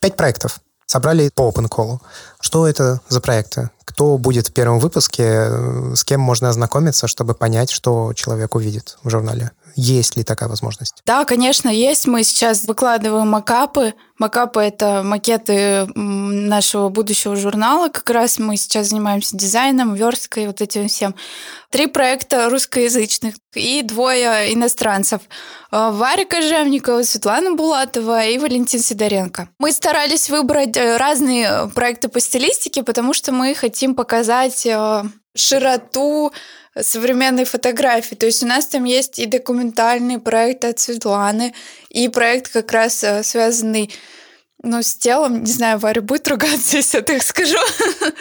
Пять 0.00 0.16
проектов 0.16 0.60
собрали 0.84 1.30
по 1.34 1.48
open 1.48 1.68
call. 1.70 2.00
Что 2.40 2.68
это 2.68 3.00
за 3.08 3.22
проекты? 3.22 3.70
Кто 3.86 4.18
будет 4.18 4.48
в 4.48 4.52
первом 4.52 4.78
выпуске? 4.78 5.24
Э, 5.24 5.94
с 5.96 6.04
кем 6.04 6.20
можно 6.20 6.50
ознакомиться, 6.50 7.06
чтобы 7.06 7.34
понять, 7.34 7.70
что 7.70 8.12
человек 8.12 8.54
увидит 8.54 8.98
в 9.02 9.08
журнале? 9.08 9.52
Есть 9.74 10.16
ли 10.16 10.24
такая 10.24 10.48
возможность? 10.48 11.02
Да, 11.06 11.24
конечно, 11.24 11.68
есть. 11.68 12.06
Мы 12.06 12.24
сейчас 12.24 12.64
выкладываем 12.64 13.28
макапы. 13.28 13.94
Макапы— 14.18 14.60
это 14.62 15.02
макеты 15.02 15.86
нашего 15.94 16.88
будущего 16.88 17.34
журнала. 17.36 17.88
Как 17.88 18.08
раз 18.10 18.38
мы 18.38 18.56
сейчас 18.56 18.88
занимаемся 18.88 19.36
дизайном, 19.36 19.94
версткой, 19.94 20.46
вот 20.46 20.60
этим 20.60 20.88
всем. 20.88 21.14
Три 21.70 21.86
проекта 21.86 22.48
русскоязычных 22.50 23.34
и 23.54 23.82
двое 23.82 24.52
иностранцев. 24.52 25.22
Э, 25.72 25.90
Варя 25.92 26.24
Кожевникова, 26.24 27.02
Светлана 27.02 27.54
Булатова 27.54 28.26
и 28.26 28.38
Валентин 28.38 28.80
Сидоренко. 28.80 29.48
Мы 29.58 29.72
старались 29.72 30.30
выбрать 30.30 30.76
э, 30.76 30.96
разные 30.98 31.70
проекты 31.74 32.08
по 32.08 32.20
стилистике, 32.20 32.82
потому 32.82 33.14
что 33.14 33.32
мы 33.32 33.54
хотим 33.54 33.94
показать 33.94 34.66
э, 34.66 35.04
широту 35.34 36.32
современной 36.80 37.44
фотографии. 37.44 38.14
То 38.14 38.26
есть 38.26 38.42
у 38.42 38.46
нас 38.46 38.66
там 38.66 38.84
есть 38.84 39.18
и 39.18 39.26
документальный 39.26 40.18
проект 40.18 40.64
от 40.64 40.78
Светланы, 40.78 41.54
и 41.90 42.08
проект 42.08 42.52
как 42.52 42.72
раз 42.72 43.04
э, 43.04 43.22
связанный 43.22 43.90
ну, 44.64 44.80
с 44.80 44.94
телом, 44.94 45.42
не 45.42 45.50
знаю, 45.50 45.78
Варя 45.78 46.02
будет 46.02 46.28
ругаться, 46.28 46.76
если 46.76 46.98
я 46.98 47.02
так 47.02 47.22
скажу. 47.22 47.58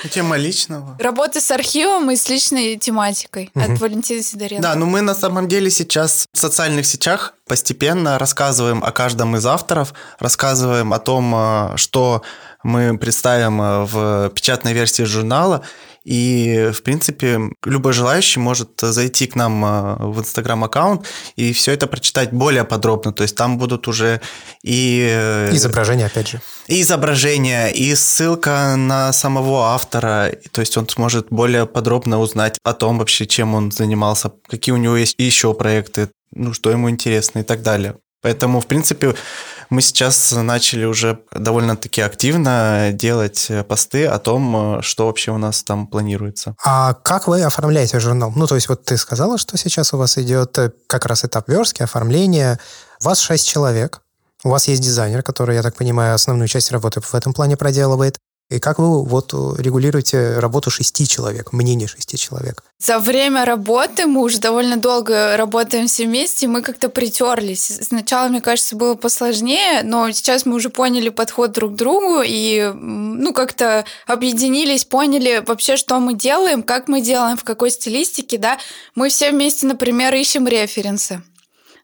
Тема 0.10 0.38
личного. 0.38 0.98
Работа 1.00 1.40
с 1.40 1.52
архивом 1.52 2.10
и 2.12 2.16
с 2.16 2.28
личной 2.30 2.78
тематикой 2.78 3.52
угу. 3.54 3.64
от 3.64 3.80
Валентины 3.80 4.24
Сидоренко. 4.24 4.62
Да, 4.62 4.76
но 4.76 4.86
мы 4.86 5.02
на 5.02 5.14
самом 5.14 5.48
деле 5.48 5.70
сейчас 5.70 6.26
в 6.34 6.38
социальных 6.38 6.86
сетях 6.86 7.36
постепенно 7.48 8.18
рассказываем 8.18 8.84
о 8.84 8.92
каждом 8.92 9.36
из 9.36 9.46
авторов, 9.46 9.94
рассказываем 10.20 10.94
о 10.94 11.00
том, 11.00 11.34
э, 11.36 11.78
что 11.78 12.24
мы 12.64 12.98
представим 12.98 13.62
э, 13.62 13.86
в 13.86 14.30
печатной 14.30 14.74
версии 14.74 15.04
журнала, 15.04 15.64
и, 16.04 16.72
в 16.74 16.82
принципе, 16.82 17.40
любой 17.64 17.94
желающий 17.94 18.40
может 18.40 18.70
зайти 18.82 19.28
к 19.28 19.36
нам 19.36 19.64
э, 19.64 19.96
в 20.00 20.20
Инстаграм-аккаунт 20.20 21.06
и 21.36 21.54
все 21.54 21.74
это 21.74 21.88
прочитать 21.88 22.32
более 22.32 22.64
подробно. 22.64 23.14
То 23.14 23.24
есть 23.24 23.36
там 23.36 23.58
будут 23.58 23.88
уже 23.88 24.22
и... 24.64 25.08
Э, 25.10 25.50
изображения, 25.54 26.08
опять 26.08 26.30
же. 26.30 26.42
И 26.68 26.82
изображения, 26.82 27.70
и 27.70 27.94
ссылка 27.96 28.76
на 28.78 29.14
самого 29.14 29.74
автора. 29.74 30.32
То 30.52 30.62
есть 30.62 30.76
он 30.78 30.90
сможет 30.90 31.28
более 31.30 31.66
подробно 31.66 32.20
узнать 32.20 32.58
о 32.64 32.74
том 32.74 32.98
вообще, 32.98 33.28
чем 33.28 33.54
он 33.54 33.72
занимался, 33.72 34.32
какие 34.48 34.74
у 34.74 34.78
него 34.78 34.98
есть 34.98 35.16
еще 35.18 35.54
проекты, 35.54 36.10
ну, 36.34 36.54
что 36.54 36.72
ему 36.72 36.90
интересно 36.90 37.40
и 37.40 37.44
так 37.44 37.62
далее. 37.62 37.96
Поэтому, 38.22 38.60
в 38.60 38.68
принципе, 38.68 39.16
мы 39.70 39.82
сейчас 39.82 40.32
начали 40.34 40.86
уже 40.86 41.20
довольно-таки 41.34 42.02
активно 42.02 42.92
делать 42.94 43.50
посты 43.68 44.06
о 44.06 44.20
том, 44.20 44.82
что 44.82 45.08
вообще 45.08 45.32
у 45.32 45.38
нас 45.38 45.64
там 45.64 45.88
планируется. 45.88 46.56
А 46.64 46.94
как 46.94 47.28
вы 47.28 47.42
оформляете 47.42 48.00
журнал? 48.00 48.32
Ну, 48.36 48.48
то 48.48 48.56
есть 48.56 48.70
вот 48.70 48.84
ты 48.84 48.98
сказала, 48.98 49.38
что 49.38 49.58
сейчас 49.58 49.94
у 49.94 49.98
вас 49.98 50.18
идет 50.18 50.58
э, 50.58 50.72
как 50.88 51.06
раз 51.06 51.24
этап 51.24 51.48
верстки, 51.48 51.84
оформления. 51.84 52.60
У 53.02 53.06
вас 53.06 53.20
шесть 53.20 53.48
человек. 53.48 54.02
У 54.44 54.50
вас 54.50 54.68
есть 54.68 54.82
дизайнер, 54.82 55.24
который, 55.24 55.56
я 55.56 55.64
так 55.64 55.76
понимаю, 55.76 56.16
основную 56.16 56.48
часть 56.48 56.72
работы 56.72 57.00
в 57.00 57.14
этом 57.14 57.34
плане 57.34 57.58
проделывает. 57.58 58.18
И 58.52 58.60
как 58.60 58.80
вы 58.80 59.06
вот 59.06 59.34
регулируете 59.58 60.38
работу 60.38 60.70
шести 60.70 61.08
человек, 61.08 61.54
мнение 61.54 61.88
шести 61.88 62.18
человек? 62.18 62.64
За 62.80 63.00
время 63.00 63.46
работы 63.46 64.08
мы 64.08 64.22
уже 64.22 64.40
довольно 64.40 64.76
долго 64.76 65.38
работаем 65.38 65.88
все 65.88 66.06
вместе, 66.06 66.48
мы 66.48 66.62
как-то 66.62 66.90
притерлись. 66.90 67.80
Сначала, 67.82 68.28
мне 68.28 68.42
кажется, 68.42 68.76
было 68.76 68.96
посложнее, 68.96 69.84
но 69.84 70.12
сейчас 70.12 70.46
мы 70.46 70.56
уже 70.56 70.70
поняли 70.70 71.08
подход 71.08 71.54
друг 71.54 71.74
к 71.74 71.76
другу 71.76 72.22
и 72.26 72.74
ну 72.76 73.34
как-то 73.34 73.86
объединились, 74.06 74.84
поняли 74.84 75.42
вообще, 75.48 75.78
что 75.78 75.98
мы 76.00 76.14
делаем, 76.14 76.62
как 76.62 76.90
мы 76.90 77.00
делаем, 77.00 77.38
в 77.38 77.46
какой 77.46 77.72
стилистике, 77.72 78.38
да. 78.38 78.58
Мы 78.96 79.08
все 79.08 79.32
вместе, 79.32 79.66
например, 79.66 80.14
ищем 80.14 80.46
референсы 80.46 81.24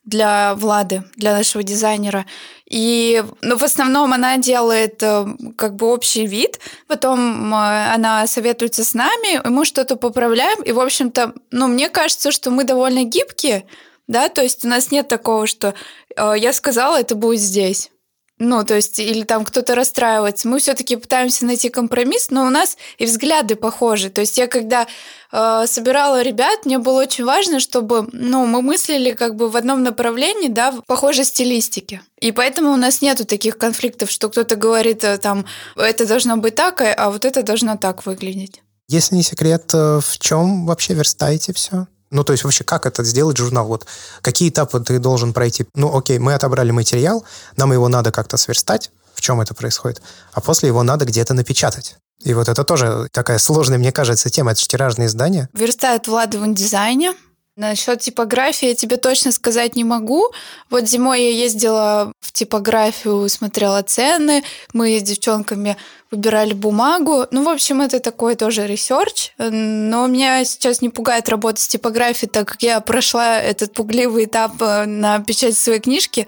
для 0.08 0.55
Влады, 0.55 1.03
для 1.16 1.34
нашего 1.34 1.64
дизайнера. 1.64 2.26
И 2.66 3.24
ну, 3.41 3.58
в 3.58 3.64
основном 3.64 4.14
она 4.14 4.38
делает 4.38 5.03
э, 5.03 5.26
как 5.55 5.76
бы 5.76 5.88
общий 5.88 6.26
вид, 6.26 6.60
потом 6.88 7.53
э, 7.53 7.93
она 7.93 8.26
советуется 8.26 8.84
с 8.84 8.93
нами, 8.93 9.41
и 9.45 9.49
мы 9.49 9.66
что-то 9.66 9.97
поправляем. 9.97 10.64
И, 10.64 10.72
в 10.72 10.80
общем-то, 10.80 11.34
ну, 11.51 11.68
мне 11.68 11.89
кажется, 11.89 12.32
что 12.32 12.51
мы 12.51 12.64
довольно 12.64 13.03
гибкие, 13.03 13.66
да, 14.08 14.30
то 14.30 14.41
есть 14.41 14.64
у 14.64 14.70
нас 14.70 14.91
нет 14.91 15.10
такого, 15.10 15.45
что 15.45 15.74
э, 16.16 16.34
я 16.38 16.53
сказала, 16.53 16.99
это 16.99 17.16
будет 17.16 17.41
здесь. 17.41 17.91
Ну, 18.39 18.63
то 18.63 18.75
есть, 18.75 18.99
или 18.99 19.23
там 19.23 19.43
кто-то 19.43 19.73
расстраивается. 19.73 20.47
Мы 20.47 20.59
все-таки 20.59 20.95
пытаемся 20.95 21.45
найти 21.45 21.69
компромисс, 21.69 22.29
но 22.29 22.45
у 22.45 22.49
нас 22.49 22.77
и 22.99 23.05
взгляды 23.05 23.55
похожи. 23.55 24.11
То 24.11 24.21
есть 24.21 24.38
я 24.38 24.45
когда 24.45 24.85
э, 25.31 25.65
собирала 25.65 26.21
ребят, 26.21 26.65
мне 26.65 26.77
было 26.77 27.01
очень 27.01 27.25
важно, 27.25 27.59
чтобы 27.59 28.07
ну, 28.11 28.45
мы 28.45 28.61
мыслили 28.61 29.13
как 29.13 29.35
бы 29.35 29.49
в 29.49 29.57
одном 29.57 29.81
направлении, 29.81 30.49
да, 30.49 30.71
в 30.71 30.83
похожей 30.85 31.25
стилистике. 31.25 32.01
И 32.21 32.31
поэтому 32.31 32.71
у 32.73 32.77
нас 32.77 33.01
нету 33.01 33.25
таких 33.25 33.57
конфликтов, 33.57 34.11
что 34.11 34.29
кто-то 34.29 34.55
говорит 34.55 35.03
э, 35.03 35.17
там, 35.17 35.45
это 35.75 36.05
должно 36.05 36.38
быть 36.38 36.53
так, 36.53 36.81
а 36.81 37.09
вот 37.09 37.25
это 37.25 37.41
должно 37.41 37.75
так 37.75 38.05
выглядеть. 38.05 38.61
Если 38.88 39.15
не 39.15 39.23
секрет, 39.23 39.71
э, 39.73 39.99
в 39.99 40.19
чем 40.19 40.67
вообще 40.67 40.93
верстаете 40.93 41.53
все? 41.53 41.88
Ну, 42.10 42.24
то 42.24 42.34
есть 42.34 42.43
вообще, 42.43 42.64
как 42.64 42.86
это 42.86 43.03
сделать 43.03 43.38
журнал? 43.38 43.68
Вот 43.68 43.86
какие 44.22 44.49
этапы 44.49 44.80
ты 44.80 44.99
должен 44.99 45.34
пройти? 45.34 45.66
Ну, 45.76 45.95
окей, 45.95 46.20
мы 46.20 46.34
отобрали 46.34 46.72
материал, 46.72 47.26
нам 47.58 47.74
его 47.74 47.88
надо 47.89 48.12
как-то 48.12 48.38
сверстать, 48.38 48.91
в 49.14 49.22
чем 49.22 49.41
это 49.41 49.53
происходит, 49.53 50.01
а 50.34 50.41
после 50.41 50.68
его 50.68 50.84
надо 50.84 51.05
где-то 51.05 51.34
напечатать. 51.34 51.97
И 52.24 52.34
вот 52.34 52.49
это 52.49 52.64
тоже 52.64 53.08
такая 53.12 53.38
сложная, 53.38 53.78
мне 53.78 53.91
кажется, 53.91 54.30
тема. 54.30 54.51
Это 54.51 54.62
же 54.62 54.68
тиражные 54.68 55.08
издания. 55.08 55.49
Верстает 55.53 56.08
Влада 56.08 56.39
в 56.39 56.53
дизайне. 56.53 57.14
Насчет 57.58 58.01
типографии 58.01 58.68
я 58.68 58.76
тебе 58.76 58.97
точно 58.97 59.32
сказать 59.32 59.76
не 59.76 59.84
могу. 59.84 60.32
Вот 60.70 60.88
зимой 60.88 61.24
я 61.24 61.32
ездила 61.32 62.14
в 62.20 62.32
типографию, 62.32 63.28
смотрела 63.30 63.82
цены. 63.82 64.43
Мы 64.74 64.99
с 64.99 65.01
девчонками 65.01 65.76
выбирали 66.12 66.53
бумагу. 66.53 67.26
Ну, 67.32 67.43
в 67.43 67.49
общем, 67.49 67.82
это 67.82 67.99
такой 67.99 68.36
тоже 68.36 68.68
research. 68.67 69.32
Но 69.39 70.05
меня 70.05 70.45
сейчас 70.45 70.84
не 70.84 70.89
пугает 70.89 71.30
работа 71.30 71.60
с 71.60 71.68
типографией, 71.68 72.30
так 72.30 72.47
как 72.47 72.62
я 72.62 72.80
прошла 72.80 73.39
этот 73.39 73.74
пугливый 73.74 74.26
этап 74.26 74.62
э, 74.62 74.86
на 74.86 75.18
печать 75.20 75.58
своей 75.58 75.80
книжки. 75.80 76.28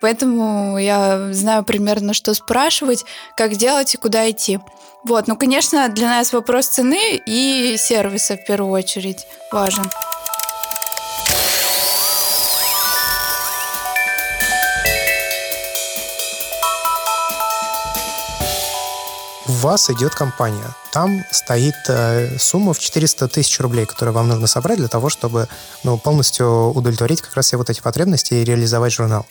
Поэтому 0.00 0.78
я 0.78 1.30
знаю 1.34 1.62
примерно, 1.62 2.14
что 2.14 2.32
спрашивать, 2.32 3.04
как 3.36 3.54
делать 3.56 3.92
и 3.92 3.98
куда 3.98 4.30
идти. 4.30 4.60
Вот, 5.04 5.28
ну, 5.28 5.36
конечно, 5.36 5.90
для 5.90 6.08
нас 6.08 6.32
вопрос 6.32 6.68
цены 6.68 7.20
и 7.26 7.76
сервиса 7.76 8.38
в 8.38 8.46
первую 8.46 8.72
очередь 8.72 9.26
важен. 9.52 9.84
Вас 19.60 19.90
идет 19.90 20.14
компания. 20.14 20.74
Там 20.92 21.22
стоит 21.30 21.74
э, 21.88 22.38
сумма 22.38 22.72
в 22.72 22.78
400 22.78 23.28
тысяч 23.28 23.60
рублей, 23.60 23.84
которую 23.84 24.14
вам 24.14 24.28
нужно 24.28 24.46
собрать 24.46 24.78
для 24.78 24.88
того, 24.88 25.10
чтобы 25.10 25.48
ну, 25.84 25.98
полностью 25.98 26.72
удовлетворить 26.72 27.20
как 27.20 27.34
раз 27.34 27.46
все 27.46 27.58
вот 27.58 27.68
эти 27.68 27.80
потребности 27.80 28.34
и 28.34 28.44
реализовать 28.44 28.92
журнал. 28.92 29.26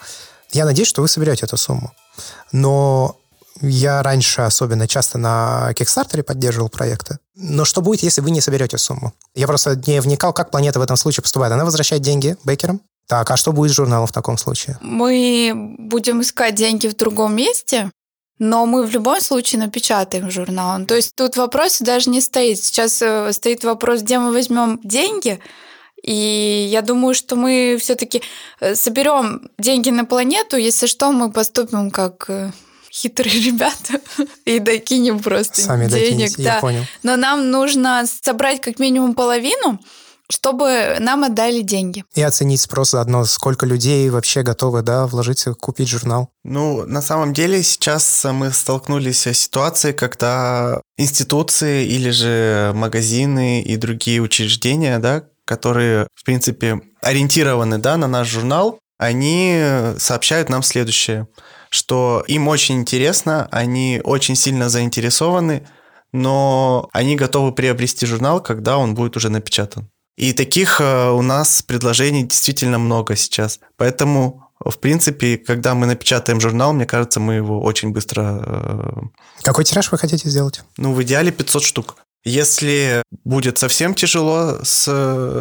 Я 0.51 0.65
надеюсь, 0.65 0.87
что 0.87 1.01
вы 1.01 1.07
соберете 1.07 1.45
эту 1.45 1.57
сумму. 1.57 1.93
Но 2.51 3.17
я 3.61 4.03
раньше 4.03 4.41
особенно 4.41 4.87
часто 4.87 5.17
на 5.17 5.73
Кикстартере 5.73 6.23
поддерживал 6.23 6.69
проекты. 6.69 7.17
Но 7.35 7.65
что 7.65 7.81
будет, 7.81 8.03
если 8.03 8.21
вы 8.21 8.29
не 8.29 8.41
соберете 8.41 8.77
сумму? 8.77 9.13
Я 9.33 9.47
просто 9.47 9.75
не 9.87 9.99
вникал, 9.99 10.31
как 10.31 10.51
планета 10.51 10.79
в 10.79 10.83
этом 10.83 10.95
случае 10.95 11.23
поступает. 11.23 11.51
Она 11.53 11.65
возвращает 11.65 12.03
деньги 12.03 12.37
бейкерам? 12.43 12.81
Так, 13.07 13.31
а 13.31 13.37
что 13.37 13.51
будет 13.51 13.71
с 13.71 13.75
журналом 13.75 14.05
в 14.05 14.11
таком 14.11 14.37
случае? 14.37 14.77
Мы 14.81 15.75
будем 15.79 16.21
искать 16.21 16.53
деньги 16.53 16.87
в 16.87 16.95
другом 16.95 17.35
месте, 17.35 17.89
но 18.39 18.65
мы 18.65 18.85
в 18.85 18.91
любом 18.91 19.19
случае 19.21 19.59
напечатаем 19.61 20.31
журнал. 20.31 20.85
То 20.85 20.95
есть 20.95 21.15
тут 21.15 21.35
вопрос 21.37 21.79
даже 21.79 22.09
не 22.09 22.21
стоит. 22.21 22.63
Сейчас 22.63 23.01
э, 23.01 23.33
стоит 23.33 23.63
вопрос, 23.65 24.01
где 24.01 24.17
мы 24.17 24.31
возьмем 24.31 24.79
деньги. 24.83 25.39
И 26.01 26.67
я 26.71 26.81
думаю, 26.81 27.13
что 27.13 27.35
мы 27.35 27.77
все-таки 27.79 28.21
э, 28.61 28.75
соберем 28.75 29.49
деньги 29.57 29.89
на 29.89 30.05
планету, 30.05 30.55
если 30.55 30.87
что, 30.87 31.11
мы 31.11 31.31
поступим 31.31 31.91
как 31.91 32.25
э, 32.29 32.51
хитрые 32.89 33.41
ребята 33.45 33.99
и 34.45 34.59
докинем 34.59 35.19
просто 35.19 35.61
Сами 35.61 35.89
денег. 35.89 36.37
да. 36.37 36.55
я 36.55 36.59
понял. 36.61 36.83
Но 37.03 37.17
нам 37.17 37.51
нужно 37.51 38.05
собрать 38.21 38.61
как 38.61 38.79
минимум 38.79 39.13
половину, 39.13 39.79
чтобы 40.31 40.97
нам 40.99 41.23
отдали 41.23 41.61
деньги. 41.61 42.05
И 42.13 42.21
оценить 42.21 42.61
спрос 42.61 42.91
заодно, 42.91 43.25
сколько 43.25 43.65
людей 43.65 44.09
вообще 44.09 44.43
готовы 44.43 44.81
да, 44.83 45.07
вложиться, 45.07 45.53
купить 45.53 45.89
журнал. 45.89 46.29
Ну, 46.43 46.85
на 46.85 47.01
самом 47.01 47.33
деле 47.33 47.63
сейчас 47.63 48.25
мы 48.31 48.51
столкнулись 48.51 49.25
с 49.25 49.33
ситуацией, 49.33 49.93
когда 49.93 50.81
институции 50.97 51.85
или 51.85 52.11
же 52.11 52.71
магазины 52.75 53.61
и 53.61 53.75
другие 53.75 54.21
учреждения, 54.21 54.99
да, 54.99 55.23
которые, 55.45 56.07
в 56.13 56.23
принципе, 56.23 56.79
ориентированы 57.01 57.79
да, 57.79 57.97
на 57.97 58.07
наш 58.07 58.29
журнал, 58.29 58.79
они 58.99 59.59
сообщают 59.97 60.49
нам 60.49 60.61
следующее, 60.61 61.27
что 61.69 62.23
им 62.27 62.47
очень 62.47 62.75
интересно, 62.75 63.47
они 63.49 64.01
очень 64.03 64.35
сильно 64.35 64.69
заинтересованы, 64.69 65.65
но 66.11 66.89
они 66.91 67.15
готовы 67.15 67.51
приобрести 67.51 68.05
журнал, 68.05 68.41
когда 68.41 68.77
он 68.77 68.93
будет 68.93 69.15
уже 69.17 69.29
напечатан. 69.29 69.89
И 70.19 70.33
таких 70.33 70.81
э, 70.81 71.09
у 71.11 71.21
нас 71.21 71.61
предложений 71.61 72.23
действительно 72.23 72.77
много 72.77 73.15
сейчас. 73.15 73.61
Поэтому, 73.77 74.51
в 74.59 74.77
принципе, 74.77 75.37
когда 75.37 75.75
мы 75.75 75.85
напечатаем 75.85 76.41
журнал, 76.41 76.73
мне 76.73 76.85
кажется, 76.85 77.21
мы 77.21 77.35
его 77.35 77.61
очень 77.61 77.91
быстро... 77.91 78.43
Э, 78.45 79.43
Какой 79.43 79.63
тираж 79.63 79.89
вы 79.93 79.97
хотите 79.97 80.29
сделать? 80.29 80.61
Ну, 80.75 80.91
в 80.93 81.01
идеале 81.03 81.31
500 81.31 81.63
штук. 81.63 81.95
Если 82.25 83.01
будет 83.23 83.59
совсем 83.59 83.93
тяжело 83.95 84.59
с, 84.61 84.89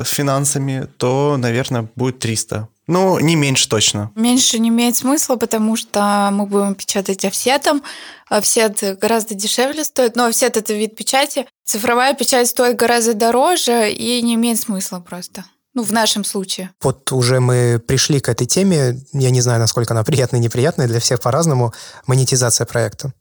с 0.04 0.08
финансами, 0.10 0.88
то, 0.96 1.36
наверное, 1.36 1.88
будет 1.96 2.20
300. 2.20 2.68
Ну, 2.86 3.18
не 3.18 3.34
меньше 3.34 3.68
точно. 3.68 4.12
Меньше 4.14 4.60
не 4.60 4.68
имеет 4.68 4.96
смысла, 4.96 5.34
потому 5.34 5.76
что 5.76 6.30
мы 6.32 6.46
будем 6.46 6.76
печатать 6.76 7.24
офсетом. 7.24 7.82
Офсет 8.28 8.98
гораздо 9.00 9.34
дешевле 9.34 9.82
стоит, 9.82 10.14
но 10.14 10.26
офсет– 10.26 10.56
это 10.56 10.72
вид 10.72 10.94
печати. 10.94 11.46
Цифровая 11.68 12.14
печать 12.14 12.48
стоит 12.48 12.76
гораздо 12.76 13.12
дороже 13.12 13.92
и 13.92 14.22
не 14.22 14.36
имеет 14.36 14.58
смысла 14.58 15.00
просто. 15.00 15.44
Ну, 15.74 15.82
в 15.82 15.92
нашем 15.92 16.24
случае. 16.24 16.70
Вот 16.80 17.12
уже 17.12 17.40
мы 17.40 17.78
пришли 17.78 18.20
к 18.20 18.30
этой 18.30 18.46
теме. 18.46 18.98
Я 19.12 19.28
не 19.28 19.42
знаю, 19.42 19.60
насколько 19.60 19.92
она 19.92 20.02
приятная 20.02 20.40
и 20.40 20.42
неприятная, 20.42 20.86
для 20.88 20.98
всех 20.98 21.20
по-разному. 21.20 21.74
Монетизация 22.06 22.64
проекта. 22.64 23.12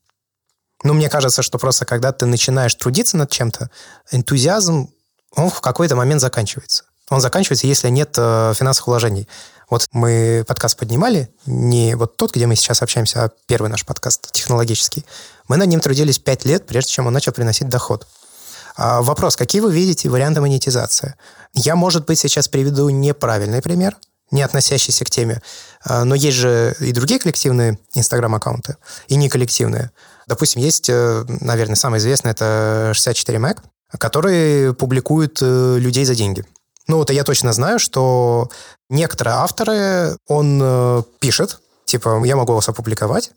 Ну, 0.84 0.94
мне 0.94 1.10
кажется, 1.10 1.42
что 1.42 1.58
просто 1.58 1.84
когда 1.84 2.14
ты 2.14 2.26
начинаешь 2.26 2.74
трудиться 2.74 3.18
над 3.18 3.30
чем-то, 3.30 3.70
энтузиазм, 4.14 4.92
он 5.36 5.50
в 5.50 5.60
какой-то 5.60 5.98
момент 5.98 6.22
заканчивается. 6.22 6.86
Он 7.10 7.20
заканчивается, 7.20 7.68
если 7.68 7.90
нет 7.90 8.16
э, 8.18 8.54
финансовых 8.56 8.88
вложений. 8.88 9.28
Вот 9.70 9.90
мы 9.92 10.46
подкаст 10.48 10.78
поднимали, 10.78 11.30
не 11.46 11.96
вот 11.96 12.16
тот, 12.16 12.34
где 12.34 12.48
мы 12.48 12.56
сейчас 12.56 12.82
общаемся, 12.82 13.26
а 13.26 13.32
первый 13.46 13.70
наш 13.70 13.86
подкаст 13.86 14.32
технологический. 14.32 15.06
Мы 15.50 15.58
над 15.58 15.68
ним 15.68 15.82
трудились 15.82 16.18
пять 16.18 16.46
лет, 16.46 16.66
прежде 16.66 16.92
чем 16.92 17.08
он 17.08 17.14
начал 17.14 17.34
приносить 17.34 17.68
доход. 17.68 18.08
А 18.78 19.02
вопрос, 19.02 19.36
какие 19.36 19.60
вы 19.62 19.74
видите 19.74 20.08
варианты 20.08 20.40
монетизации? 20.40 21.16
Я, 21.54 21.76
может 21.76 22.06
быть, 22.06 22.20
сейчас 22.20 22.48
приведу 22.48 22.90
неправильный 22.90 23.62
пример, 23.62 23.98
не 24.30 24.44
относящийся 24.44 25.04
к 25.04 25.10
теме, 25.10 25.42
а, 25.84 26.04
но 26.04 26.14
есть 26.14 26.38
же 26.38 26.76
и 26.80 26.92
другие 26.92 27.20
коллективные 27.20 27.80
инстаграм-аккаунты, 27.96 28.78
и 29.08 29.16
не 29.16 29.30
коллективные. 29.30 29.92
Допустим, 30.28 30.62
есть, 30.62 30.90
э, 30.90 31.26
наверное, 31.42 31.76
самый 31.76 32.00
известный, 32.00 32.32
это 32.32 32.92
64 32.94 33.40
Mac, 33.40 33.60
который 33.98 34.74
публикует 34.74 35.40
э, 35.42 35.78
людей 35.80 36.06
за 36.06 36.14
деньги. 36.16 36.46
Ну, 36.88 36.98
вот 36.98 37.10
я 37.10 37.24
точно 37.24 37.54
знаю, 37.54 37.80
что 37.80 38.50
некоторые 38.90 39.38
авторы, 39.38 40.18
он 40.28 40.60
э, 40.62 41.04
пишет, 41.20 41.60
типа, 41.86 42.22
я 42.26 42.36
могу 42.36 42.54
вас 42.54 42.68
опубликовать, 42.70 43.32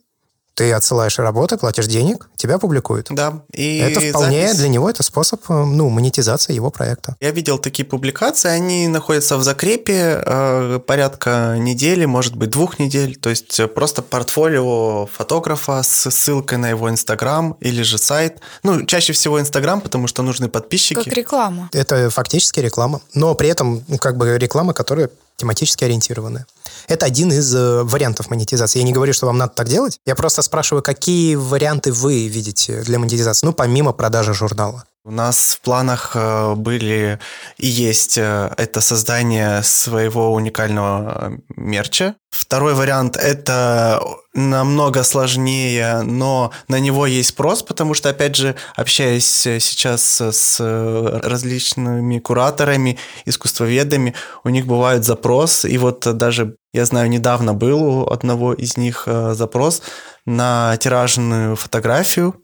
Ты 0.54 0.72
отсылаешь 0.72 1.18
работы, 1.18 1.56
платишь 1.56 1.86
денег, 1.86 2.28
тебя 2.36 2.58
публикуют. 2.58 3.06
Да. 3.10 3.42
И 3.52 3.78
это 3.78 4.00
вполне 4.00 4.48
запись... 4.48 4.58
для 4.58 4.68
него 4.68 4.90
это 4.90 5.02
способ 5.02 5.40
э, 5.48 5.64
ну, 5.64 5.88
монетизации 5.88 6.52
его 6.52 6.70
проекта. 6.70 7.16
Я 7.20 7.30
видел 7.30 7.58
такие 7.58 7.86
публикации, 7.86 8.48
они 8.48 8.88
находятся 8.88 9.36
в 9.36 9.42
закрепе 9.42 10.22
э, 10.24 10.80
порядка 10.86 11.56
недели, 11.58 12.04
может 12.04 12.36
быть, 12.36 12.50
двух 12.50 12.78
недель. 12.78 13.16
То 13.16 13.30
есть 13.30 13.58
э, 13.58 13.68
просто 13.68 14.02
портфолио 14.02 15.06
фотографа 15.06 15.82
с 15.82 16.10
ссылкой 16.10 16.58
на 16.58 16.68
его 16.68 16.90
Инстаграм 16.90 17.56
или 17.60 17.82
же 17.82 17.98
сайт. 17.98 18.40
Ну, 18.62 18.84
чаще 18.84 19.12
всего 19.12 19.40
Инстаграм, 19.40 19.80
потому 19.80 20.08
что 20.08 20.22
нужны 20.22 20.48
подписчики. 20.48 21.02
Как 21.02 21.12
реклама. 21.12 21.70
Это 21.72 22.10
фактически 22.10 22.60
реклама. 22.60 23.00
Но 23.14 23.34
при 23.34 23.48
этом 23.48 23.82
ну, 23.88 23.98
как 23.98 24.16
бы 24.16 24.36
реклама, 24.38 24.74
которая 24.74 25.10
тематически 25.40 25.84
ориентированы. 25.84 26.46
Это 26.88 27.06
один 27.06 27.32
из 27.32 27.54
э, 27.54 27.82
вариантов 27.82 28.30
монетизации. 28.30 28.78
Я 28.78 28.84
не 28.84 28.92
говорю, 28.92 29.12
что 29.12 29.26
вам 29.26 29.38
надо 29.38 29.52
так 29.54 29.68
делать. 29.68 29.98
Я 30.06 30.14
просто 30.14 30.42
спрашиваю, 30.42 30.82
какие 30.82 31.34
варианты 31.34 31.92
вы 31.92 32.28
видите 32.28 32.82
для 32.82 32.98
монетизации, 32.98 33.46
ну, 33.46 33.52
помимо 33.52 33.92
продажи 33.92 34.34
журнала. 34.34 34.84
У 35.02 35.10
нас 35.10 35.54
в 35.58 35.62
планах 35.62 36.12
э, 36.14 36.54
были 36.56 37.18
и 37.56 37.66
есть 37.66 38.18
э, 38.18 38.52
это 38.58 38.82
создание 38.82 39.62
своего 39.62 40.34
уникального 40.34 41.38
мерча. 41.56 42.16
Второй 42.30 42.74
вариант– 42.74 43.16
это 43.22 44.02
намного 44.34 45.02
сложнее, 45.02 46.02
но 46.02 46.52
на 46.68 46.78
него 46.78 47.06
есть 47.06 47.30
спрос, 47.30 47.62
потому 47.62 47.94
что, 47.94 48.10
опять 48.10 48.36
же, 48.36 48.56
общаясь 48.76 49.24
сейчас 49.26 50.20
с 50.20 50.60
различными 50.60 52.18
кураторами, 52.18 52.98
искусствоведами, 53.24 54.14
у 54.44 54.50
них 54.50 54.66
бывает 54.66 55.04
запрос, 55.04 55.64
и 55.64 55.78
вот 55.78 56.06
даже, 56.18 56.56
я 56.74 56.84
знаю, 56.84 57.08
недавно 57.08 57.54
был 57.54 57.82
у 57.82 58.10
одного 58.10 58.52
из 58.52 58.76
них 58.76 59.04
э, 59.06 59.32
запрос 59.32 59.82
на 60.26 60.76
тиражную 60.76 61.56
фотографию, 61.56 62.34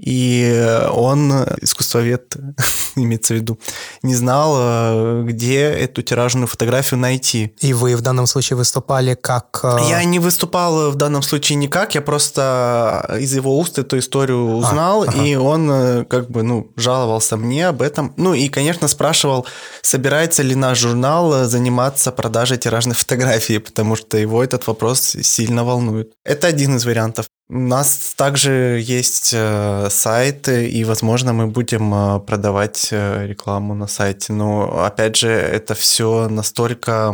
и 0.00 0.86
он, 0.92 1.30
искусствовед, 1.60 2.34
имеется 2.96 3.34
в 3.34 3.36
виду, 3.36 3.58
не 4.02 4.14
знал, 4.14 4.54
э, 4.56 5.22
где 5.26 5.62
эту 5.64 6.02
тиражную 6.02 6.46
фотографию 6.46 6.98
найти. 6.98 7.54
И 7.60 7.74
вы 7.74 7.96
в 7.96 8.00
данном 8.00 8.26
случае 8.26 8.56
выступали 8.56 9.14
как... 9.14 9.60
Э, 9.62 9.78
я 9.88 10.02
не 10.04 10.18
выступал 10.18 10.90
в 10.90 10.94
данном 10.94 11.22
случае 11.22 11.56
никак, 11.56 11.94
я 11.94 12.00
просто 12.00 13.16
из 13.20 13.34
его 13.34 13.58
уст 13.58 13.78
эту 13.78 13.98
историю 13.98 14.38
а, 14.38 14.56
узнал, 14.56 15.02
а, 15.02 15.06
ага. 15.08 15.22
и 15.22 15.34
он 15.34 15.70
э, 15.70 16.04
как 16.04 16.30
бы, 16.30 16.42
ну, 16.42 16.72
жаловался 16.76 17.36
мне 17.36 17.68
об 17.68 17.82
этом. 17.82 18.14
Ну, 18.16 18.32
и, 18.32 18.48
конечно, 18.48 18.88
спрашивал, 18.88 19.46
собирается 19.82 20.42
ли 20.42 20.54
наш 20.54 20.78
журнал 20.78 21.44
заниматься 21.44 22.10
продажей 22.10 22.56
тиражной 22.56 22.94
фотографии, 22.96 23.58
потому 23.58 23.96
что 23.96 24.16
его 24.16 24.42
этот 24.42 24.66
вопрос 24.66 25.16
сильно 25.22 25.62
волнует. 25.62 26.12
Это 26.24 26.46
один 26.46 26.76
из 26.76 26.86
вариантов. 26.86 27.26
У 27.52 27.58
нас 27.58 28.14
также 28.14 28.80
есть 28.80 29.32
э, 29.34 29.88
сайт, 29.90 30.48
и, 30.48 30.84
возможно, 30.84 31.32
мы 31.32 31.48
будем 31.48 31.92
э, 31.92 32.20
продавать 32.20 32.90
э, 32.92 33.26
рекламу 33.26 33.74
на 33.74 33.88
сайте. 33.88 34.32
Но, 34.32 34.84
опять 34.84 35.16
же, 35.16 35.30
это 35.30 35.74
все 35.74 36.28
настолько 36.28 37.12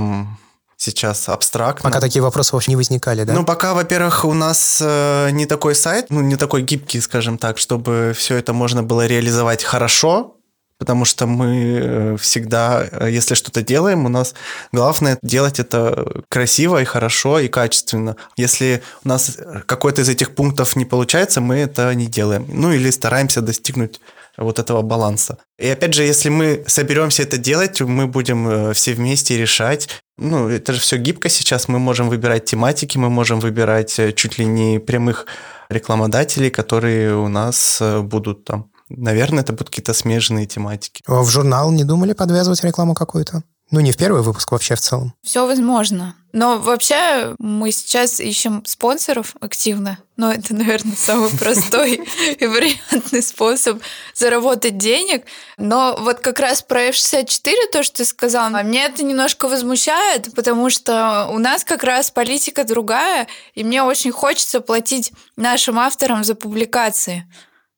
сейчас 0.76 1.30
абстрактно. 1.30 1.88
Пока 1.88 2.00
такие 2.00 2.20
вопросы 2.20 2.54
вообще 2.54 2.72
не 2.72 2.76
возникали, 2.76 3.24
да? 3.24 3.32
Ну, 3.32 3.46
пока, 3.46 3.72
во-первых, 3.72 4.26
у 4.26 4.34
нас 4.34 4.82
не 4.82 5.46
такой 5.46 5.74
сайт, 5.74 6.08
ну, 6.10 6.20
не 6.20 6.36
такой 6.36 6.60
гибкий, 6.60 7.00
скажем 7.00 7.38
так, 7.38 7.56
чтобы 7.56 8.12
все 8.14 8.36
это 8.36 8.52
можно 8.52 8.82
было 8.82 9.06
реализовать 9.06 9.64
хорошо, 9.64 10.36
потому 10.78 11.04
что 11.04 11.26
мы 11.26 11.80
э, 11.82 12.16
всегда, 12.18 12.86
э, 12.90 13.10
если 13.10 13.34
что-то 13.34 13.62
делаем, 13.62 14.04
у 14.04 14.08
нас 14.08 14.34
главное 14.72 15.18
делать 15.22 15.58
это 15.58 16.22
красиво 16.28 16.80
и 16.80 16.84
хорошо 16.84 17.38
и 17.38 17.48
качественно. 17.48 18.16
Если 18.36 18.82
у 19.04 19.08
нас 19.08 19.38
какой-то 19.66 20.02
из 20.02 20.08
этих 20.08 20.34
пунктов 20.34 20.76
не 20.76 20.84
получается, 20.84 21.40
мы 21.40 21.56
это 21.56 21.94
не 21.94 22.06
делаем. 22.06 22.46
Ну 22.48 22.72
или 22.72 22.90
стараемся 22.90 23.40
достигнуть 23.40 24.00
вот 24.36 24.58
этого 24.58 24.82
баланса. 24.82 25.38
И 25.58 25.66
опять 25.66 25.94
же, 25.94 26.02
если 26.02 26.28
мы 26.28 26.62
соберемся 26.66 27.22
это 27.22 27.38
делать, 27.38 27.80
мы 27.80 28.06
будем 28.06 28.48
э, 28.48 28.72
все 28.74 28.92
вместе 28.92 29.38
решать. 29.38 29.88
Ну, 30.18 30.48
это 30.48 30.72
же 30.72 30.80
все 30.80 30.98
гибко 30.98 31.28
сейчас. 31.28 31.68
Мы 31.68 31.78
можем 31.78 32.08
выбирать 32.08 32.44
тематики, 32.44 32.98
мы 32.98 33.08
можем 33.08 33.40
выбирать 33.40 33.98
чуть 34.14 34.38
ли 34.38 34.44
не 34.44 34.78
прямых 34.78 35.26
рекламодателей, 35.68 36.50
которые 36.50 37.16
у 37.16 37.28
нас 37.28 37.82
будут 38.02 38.44
там 38.44 38.70
Наверное, 38.88 39.42
это 39.42 39.52
будут 39.52 39.70
какие-то 39.70 39.94
смежные 39.94 40.46
тематики. 40.46 41.02
А 41.06 41.22
в 41.22 41.28
журнал 41.28 41.70
не 41.70 41.84
думали 41.84 42.12
подвязывать 42.12 42.62
рекламу 42.62 42.94
какую-то? 42.94 43.42
Ну, 43.72 43.80
не 43.80 43.90
в 43.90 43.96
первый 43.96 44.22
выпуск, 44.22 44.52
вообще 44.52 44.76
в 44.76 44.80
целом. 44.80 45.12
Все 45.24 45.44
возможно. 45.44 46.14
Но 46.32 46.58
вообще 46.58 47.34
мы 47.38 47.72
сейчас 47.72 48.20
ищем 48.20 48.62
спонсоров 48.64 49.34
активно. 49.40 49.98
Но 50.16 50.30
это, 50.30 50.54
наверное, 50.54 50.94
самый 50.94 51.30
простой 51.38 52.06
и 52.38 52.46
вариантный 52.46 53.22
способ 53.22 53.82
заработать 54.14 54.78
денег. 54.78 55.24
Но 55.56 55.96
вот 55.98 56.20
как 56.20 56.38
раз 56.38 56.62
про 56.62 56.90
F64, 56.90 57.54
то, 57.72 57.82
что 57.82 57.96
ты 57.96 58.04
сказал, 58.04 58.50
мне 58.50 58.84
это 58.84 59.02
немножко 59.02 59.48
возмущает, 59.48 60.32
потому 60.34 60.70
что 60.70 61.28
у 61.32 61.38
нас 61.38 61.64
как 61.64 61.82
раз 61.82 62.12
политика 62.12 62.62
другая, 62.62 63.26
и 63.54 63.64
мне 63.64 63.82
очень 63.82 64.12
хочется 64.12 64.60
платить 64.60 65.12
нашим 65.36 65.78
авторам 65.80 66.22
за 66.22 66.36
публикации 66.36 67.26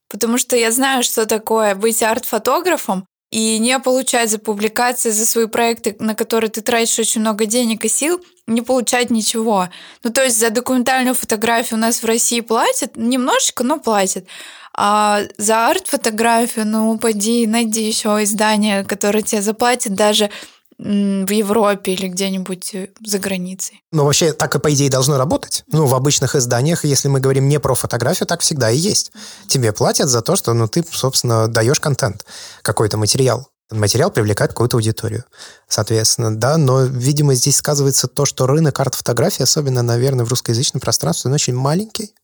потому 0.08 0.38
что 0.38 0.56
я 0.56 0.70
знаю, 0.70 1.02
что 1.02 1.26
такое 1.26 1.74
быть 1.74 2.02
арт-фотографом 2.02 3.06
и 3.30 3.58
не 3.58 3.78
получать 3.78 4.30
за 4.30 4.38
публикации, 4.38 5.10
за 5.10 5.26
свои 5.26 5.46
проекты, 5.46 5.94
на 5.98 6.14
которые 6.14 6.50
ты 6.50 6.62
тратишь 6.62 6.98
очень 6.98 7.20
много 7.20 7.44
денег 7.44 7.84
и 7.84 7.88
сил, 7.88 8.22
не 8.46 8.62
получать 8.62 9.10
ничего. 9.10 9.68
Ну, 10.02 10.10
то 10.10 10.24
есть 10.24 10.38
за 10.38 10.50
документальную 10.50 11.14
фотографию 11.14 11.78
у 11.78 11.82
нас 11.82 12.02
в 12.02 12.06
России 12.06 12.40
платят, 12.40 12.96
немножечко, 12.96 13.64
но 13.64 13.78
платят. 13.78 14.24
А 14.72 15.22
за 15.36 15.68
арт-фотографию, 15.68 16.66
ну, 16.66 16.96
пойди, 16.98 17.46
найди 17.46 17.86
еще 17.86 18.22
издание, 18.22 18.84
которое 18.84 19.22
тебе 19.22 19.42
заплатит 19.42 19.94
даже 19.94 20.30
в 20.78 21.30
Европе 21.30 21.92
или 21.92 22.06
где-нибудь 22.06 22.74
э, 22.74 22.88
за 23.04 23.18
границей. 23.18 23.82
Ну, 23.90 24.04
вообще, 24.04 24.32
так 24.32 24.54
и, 24.54 24.60
по 24.60 24.72
идее, 24.72 24.88
должно 24.88 25.18
работать. 25.18 25.64
Ну, 25.72 25.86
в 25.86 25.94
обычных 25.94 26.36
изданиях, 26.36 26.84
если 26.84 27.08
мы 27.08 27.18
говорим 27.18 27.48
не 27.48 27.58
про 27.58 27.74
фотографию, 27.74 28.26
так 28.28 28.40
всегда 28.42 28.70
и 28.70 28.76
есть. 28.76 29.10
Тебе 29.48 29.72
платят 29.72 30.08
за 30.08 30.22
то, 30.22 30.36
что, 30.36 30.54
ну, 30.54 30.68
ты, 30.68 30.84
собственно, 30.88 31.48
даешь 31.48 31.80
контент, 31.80 32.24
какой-то 32.62 32.96
материал. 32.96 33.48
Материал 33.70 34.10
привлекает 34.10 34.52
какую-то 34.52 34.78
аудиторию, 34.78 35.24
соответственно, 35.68 36.34
да, 36.34 36.56
но, 36.56 36.84
видимо, 36.84 37.34
здесь 37.34 37.56
сказывается 37.56 38.06
то, 38.08 38.24
что 38.24 38.46
рынок 38.46 38.80
арт-фотографии, 38.80 39.42
особенно, 39.42 39.82
наверное, 39.82 40.24
в 40.24 40.30
русскоязычном 40.30 40.80
пространстве, 40.80 41.28
он 41.28 41.34
очень 41.34 41.54
маленький, 41.54 42.14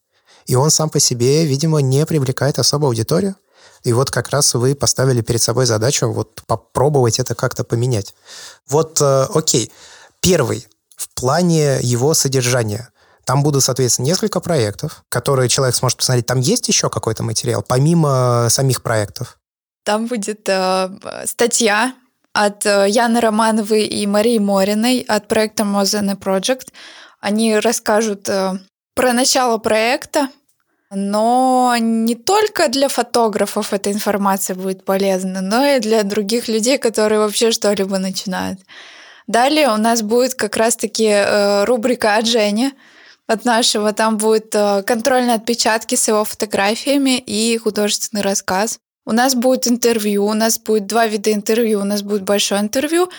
и 0.46 0.54
он 0.54 0.70
сам 0.70 0.88
по 0.88 1.00
себе, 1.00 1.44
видимо, 1.44 1.80
не 1.80 2.06
привлекает 2.06 2.58
особо 2.58 2.86
аудиторию. 2.86 3.36
И 3.84 3.92
вот 3.92 4.10
как 4.10 4.30
раз 4.30 4.54
вы 4.54 4.74
поставили 4.74 5.20
перед 5.20 5.42
собой 5.42 5.66
задачу 5.66 6.10
вот 6.10 6.42
попробовать 6.46 7.20
это 7.20 7.34
как-то 7.34 7.64
поменять. 7.64 8.14
Вот, 8.66 9.00
э, 9.00 9.26
окей, 9.34 9.70
первый 10.20 10.66
в 10.96 11.08
плане 11.14 11.78
его 11.80 12.14
содержания. 12.14 12.88
Там 13.24 13.42
будут, 13.42 13.62
соответственно, 13.62 14.06
несколько 14.06 14.40
проектов, 14.40 15.04
которые 15.08 15.48
человек 15.48 15.74
сможет 15.74 15.98
посмотреть. 15.98 16.26
Там 16.26 16.40
есть 16.40 16.68
еще 16.68 16.88
какой-то 16.90 17.22
материал, 17.22 17.62
помимо 17.66 18.48
самих 18.50 18.82
проектов? 18.82 19.38
Там 19.84 20.06
будет 20.06 20.48
э, 20.48 20.90
статья 21.26 21.94
от 22.32 22.64
э, 22.66 22.86
Яны 22.88 23.20
Романовой 23.20 23.84
и 23.86 24.06
Марии 24.06 24.38
Мориной 24.38 25.00
от 25.00 25.28
проекта 25.28 25.62
Mozene 25.62 26.18
Project. 26.18 26.68
Они 27.20 27.58
расскажут 27.58 28.28
э, 28.28 28.58
про 28.94 29.12
начало 29.12 29.58
проекта, 29.58 30.28
но 30.94 31.74
не 31.78 32.14
только 32.14 32.68
для 32.68 32.88
фотографов 32.88 33.72
эта 33.72 33.92
информация 33.92 34.56
будет 34.56 34.84
полезна, 34.84 35.40
но 35.40 35.64
и 35.64 35.80
для 35.80 36.02
других 36.02 36.48
людей, 36.48 36.78
которые 36.78 37.20
вообще 37.20 37.50
что-либо 37.50 37.98
начинают. 37.98 38.60
Далее 39.26 39.70
у 39.70 39.76
нас 39.76 40.02
будет 40.02 40.34
как 40.34 40.56
раз-таки 40.56 41.08
э, 41.08 41.64
рубрика 41.64 42.16
от 42.16 42.26
Жени, 42.26 42.72
от 43.26 43.44
нашего. 43.44 43.92
Там 43.92 44.18
будет 44.18 44.54
э, 44.54 44.82
контрольные 44.82 45.36
отпечатки 45.36 45.94
с 45.94 46.08
его 46.08 46.24
фотографиями 46.24 47.18
и 47.18 47.56
художественный 47.58 48.22
рассказ. 48.22 48.78
У 49.06 49.12
нас 49.12 49.34
будет 49.34 49.66
интервью, 49.66 50.26
у 50.26 50.34
нас 50.34 50.58
будет 50.58 50.86
два 50.86 51.06
вида 51.06 51.32
интервью. 51.32 51.80
У 51.80 51.84
нас 51.84 52.02
будет 52.02 52.22
большое 52.22 52.60
интервью 52.60 53.10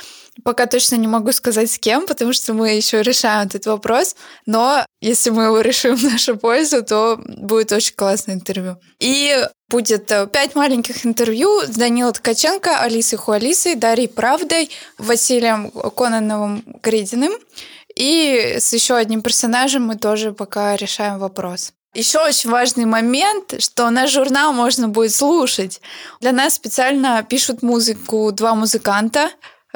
Пока 0.44 0.68
точно 0.68 0.96
не 0.96 1.08
могу 1.08 1.32
сказать 1.32 1.72
с 1.72 1.80
кем, 1.80 2.06
потому 2.06 2.34
что 2.34 2.54
мы 2.54 2.72
еще 2.72 3.02
решаем 3.02 3.48
этот 3.48 3.66
вопрос. 3.66 4.16
Но 4.46 4.86
если 5.02 5.30
мы 5.30 5.44
его 5.46 5.62
решим 5.62 5.96
в 5.96 6.04
нашу 6.04 6.38
пользу, 6.38 6.84
то 6.84 7.18
будет 7.18 7.72
очень 7.72 7.96
классное 7.96 8.36
интервью. 8.36 8.78
И 9.00 9.48
будет 9.70 10.12
э, 10.12 10.28
пять 10.28 10.56
маленьких 10.56 11.06
интервью 11.06 11.62
с 11.62 11.70
Данилой 11.70 12.14
Ткаченко, 12.14 12.80
Алисой 12.80 13.18
Хуалисой, 13.18 13.76
Дарьей 13.76 14.10
Правдой, 14.10 14.70
Василием 14.98 15.72
Кононовым 15.72 16.64
Гридиным. 16.84 17.34
И 17.96 18.58
с 18.60 18.74
еще 18.74 18.96
одним 18.96 19.22
персонажем 19.22 19.84
мы 19.84 19.96
тоже 19.96 20.34
пока 20.34 20.76
решаем 20.76 21.18
вопрос. 21.18 21.72
Еще 21.94 22.20
очень 22.20 22.50
важный 22.50 22.84
момент, 22.84 23.56
что 23.60 23.90
наш 23.90 24.12
журнал 24.12 24.52
можно 24.52 24.90
будет 24.90 25.16
слушать. 25.16 25.80
Для 26.20 26.34
нас 26.34 26.56
специально 26.56 27.24
пишут 27.24 27.64
музыку 27.64 28.34
два 28.34 28.54
музыканта, 28.54 29.32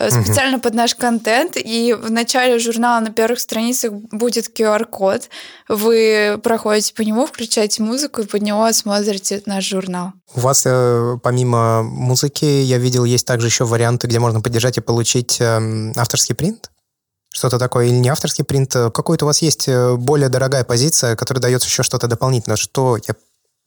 специально 0.08 0.58
угу. 0.58 0.64
под 0.64 0.74
наш 0.74 0.96
контент. 0.96 1.54
И 1.56 1.94
в 1.94 2.10
начале 2.10 2.60
журнала 2.60 3.00
на 3.00 3.12
первых 3.12 3.40
страницах 3.40 3.92
будет 3.92 4.50
QR-код. 4.58 5.30
Вы 5.68 6.40
проходите 6.44 6.94
по 6.94 7.02
нему, 7.02 7.26
включаете 7.26 7.84
музыку 7.84 8.22
и 8.22 8.26
под 8.26 8.42
него 8.42 8.72
смотрите 8.72 9.42
наш 9.46 9.68
журнал. 9.68 10.14
У 10.36 10.40
вас 10.40 10.64
э, 10.66 11.18
помимо 11.22 11.84
музыки, 11.84 12.46
я 12.46 12.78
видел, 12.78 13.04
есть 13.04 13.26
также 13.26 13.48
еще 13.48 13.66
варианты, 13.66 14.08
где 14.08 14.20
можно 14.20 14.42
поддержать 14.42 14.78
и 14.78 14.82
получить 14.82 15.38
эм, 15.42 15.92
авторский 15.96 16.36
принт? 16.36 16.72
Что-то 17.32 17.60
такое, 17.60 17.88
или 17.88 17.96
не 17.96 18.10
авторский 18.10 18.44
принт, 18.44 18.74
какой-то 18.74 19.26
у 19.26 19.28
вас 19.28 19.42
есть 19.42 19.68
э, 19.68 19.96
более 19.96 20.30
дорогая 20.30 20.64
позиция, 20.64 21.16
которая 21.16 21.42
дается 21.42 21.68
еще 21.68 21.84
что-то 21.84 22.08
дополнительное, 22.08 22.58
что 22.58 22.98
я 23.08 23.16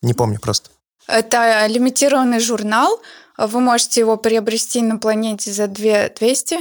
не 0.03 0.15
помню 0.15 0.39
просто. 0.41 0.71
Это 1.07 1.67
лимитированный 1.67 2.41
журнал, 2.41 3.01
вы 3.47 3.61
можете 3.61 4.01
его 4.01 4.17
приобрести 4.17 4.83
на 4.83 4.99
планете 4.99 5.53
за 5.53 5.67
2 5.67 6.11
200. 6.19 6.59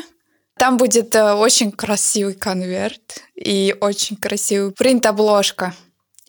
Там 0.58 0.78
будет 0.78 1.16
э, 1.16 1.34
очень 1.34 1.72
красивый 1.72 2.34
конверт 2.34 3.22
и 3.36 3.76
очень 3.82 4.16
красивый 4.16 4.72
принт-обложка. 4.72 5.74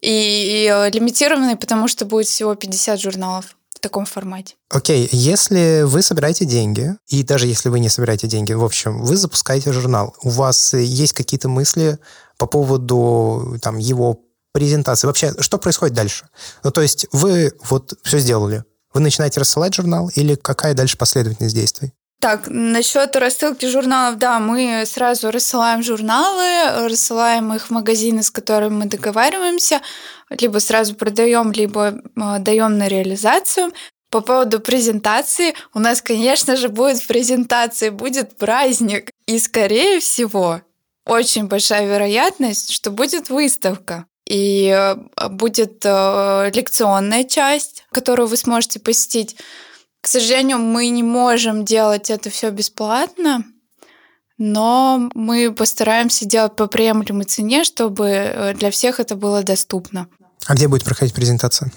И, 0.01 0.09
и 0.09 0.71
э, 0.73 0.91
лимитированный, 0.91 1.57
потому 1.57 1.89
что 1.89 2.05
будет 2.05 2.27
всего 2.27 2.55
50 2.55 3.01
журналов 3.01 3.57
таком 3.83 4.07
формате. 4.07 4.55
Окей, 4.71 5.05
okay. 5.05 5.09
если 5.13 5.83
вы 5.83 6.01
собираете 6.01 6.47
деньги, 6.47 6.95
и 7.09 7.23
даже 7.23 7.47
если 7.47 7.69
вы 7.69 7.81
не 7.81 7.91
собираете 7.91 8.29
деньги, 8.29 8.55
в 8.55 8.65
общем, 8.65 9.03
вы 9.03 9.17
запускаете 9.17 9.73
журнал, 9.73 10.15
у 10.23 10.31
вас 10.31 10.73
есть 10.73 11.13
какие-то 11.13 11.49
мысли 11.49 11.99
по 12.39 12.47
поводу 12.47 13.59
там, 13.61 13.77
его 13.77 14.21
презентации? 14.53 15.07
Вообще, 15.07 15.35
что 15.41 15.59
происходит 15.59 15.95
дальше? 15.95 16.29
Ну, 16.65 16.71
то 16.71 16.81
есть 16.81 17.07
вы 17.13 17.53
вот 17.69 17.95
все 18.03 18.19
сделали, 18.21 18.65
вы 18.95 19.01
начинаете 19.01 19.41
рассылать 19.41 19.75
журнал 19.75 20.11
или 20.15 20.35
какая 20.35 20.75
дальше 20.75 20.97
последовательность 20.97 21.55
действий? 21.55 21.93
Так, 22.23 22.47
насчет 22.47 23.17
рассылки 23.17 23.67
журналов, 23.67 24.17
да, 24.17 24.39
мы 24.39 24.85
сразу 24.87 25.33
рассылаем 25.33 25.83
журналы, 25.83 26.89
рассылаем 26.89 27.53
их 27.53 27.67
в 27.67 27.71
магазины, 27.71 28.23
с 28.23 28.31
которыми 28.31 28.75
мы 28.75 28.85
договариваемся, 28.85 29.81
либо 30.31 30.59
сразу 30.59 30.95
продаем, 30.95 31.51
либо 31.51 32.01
а, 32.17 32.39
даем 32.39 32.79
на 32.79 32.87
реализацию. 32.87 33.73
По 34.09 34.21
поводу 34.21 34.61
презентации, 34.61 35.55
у 35.75 35.81
нас, 35.81 36.01
конечно 36.01 36.55
же, 36.55 36.69
будет 36.69 36.99
в 36.99 37.09
презентации, 37.09 37.89
будет 37.89 38.37
праздник. 38.37 39.11
И, 39.27 39.41
скорее 39.41 39.99
всего, 39.99 40.61
очень 41.05 41.49
большая 41.49 41.89
вероятность, 41.89 42.71
что 42.71 42.93
будет 42.93 43.31
выставка. 43.31 44.07
И 44.27 44.69
а, 44.71 45.29
будет 45.29 45.83
а, 45.85 46.51
лекционная 46.55 47.25
часть, 47.25 47.85
которую 47.91 48.29
вы 48.29 48.37
сможете 48.37 48.81
посетить 48.81 49.37
к 50.03 50.09
сожалению, 50.09 50.59
мы 50.59 50.89
не 50.89 51.05
можем 51.05 51.65
делать 51.65 52.11
это 52.11 52.29
все 52.29 52.51
бесплатно, 52.51 53.45
но 54.37 55.09
мы 55.15 55.55
постараемся 55.55 56.27
делать 56.27 56.57
по 56.57 56.67
приемлемой 56.67 57.25
цене, 57.25 57.63
чтобы 57.63 58.09
э, 58.09 58.55
для 58.55 58.73
всех 58.73 58.99
это 58.99 59.15
было 59.15 59.45
доступно. 59.45 60.09
А 60.47 60.55
где 60.55 60.67
будет 60.67 60.83
проходить 60.83 61.15
презентация? 61.15 61.71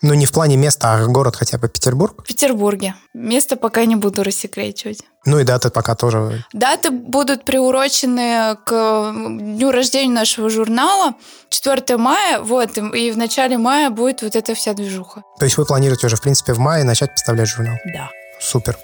Ну, 0.00 0.14
не 0.14 0.26
в 0.26 0.32
плане 0.32 0.56
места, 0.56 0.94
а 0.94 1.06
город 1.06 1.34
хотя 1.34 1.58
бы 1.58 1.68
Петербург? 1.68 2.22
В 2.22 2.26
Петербурге. 2.26 2.94
Место 3.14 3.56
пока 3.56 3.84
не 3.84 3.96
буду 3.96 4.22
рассекречивать. 4.22 5.00
Ну 5.24 5.40
и 5.40 5.44
даты 5.44 5.70
пока 5.70 5.96
тоже. 5.96 6.44
Даты 6.52 6.92
будут 6.92 7.44
приурочены 7.44 8.56
к 8.64 9.12
дню 9.12 9.72
рождения 9.72 10.12
нашего 10.12 10.50
журнала. 10.50 11.14
4 11.48 11.96
мая, 11.96 12.38
вот, 12.40 12.78
и 12.78 13.10
в 13.10 13.16
начале 13.16 13.58
мая 13.58 13.90
будет 13.90 14.22
вот 14.22 14.36
эта 14.36 14.54
вся 14.54 14.72
движуха. 14.72 15.24
То 15.40 15.44
есть 15.46 15.56
вы 15.56 15.64
планируете 15.64 16.06
уже, 16.06 16.14
в 16.14 16.22
принципе, 16.22 16.52
в 16.52 16.60
мае 16.60 16.84
начать 16.84 17.10
поставлять 17.10 17.48
журнал? 17.48 17.76
Да. 17.92 18.10
Супер. 18.40 18.78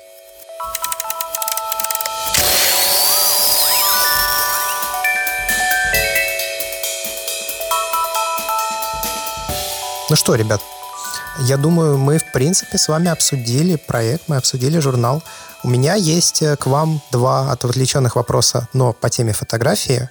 Ну 10.11 10.17
что, 10.17 10.35
ребят, 10.35 10.61
я 11.41 11.57
думаю, 11.57 11.99
мы, 11.99 12.19
в 12.19 12.33
принципе, 12.33 12.79
с 12.79 12.89
вами 12.89 13.09
обсудили 13.09 13.77
проект, 13.77 14.29
мы 14.29 14.37
обсудили 14.37 14.79
журнал. 14.79 15.23
У 15.63 15.69
меня 15.69 15.95
есть 15.95 16.43
э, 16.43 16.57
к 16.57 16.67
вам 16.67 17.01
два 17.11 17.51
отвлеченных 17.51 18.17
вопроса, 18.17 18.69
но 18.73 18.93
по 18.93 19.11
теме 19.11 19.33
фотографии. 19.33 20.09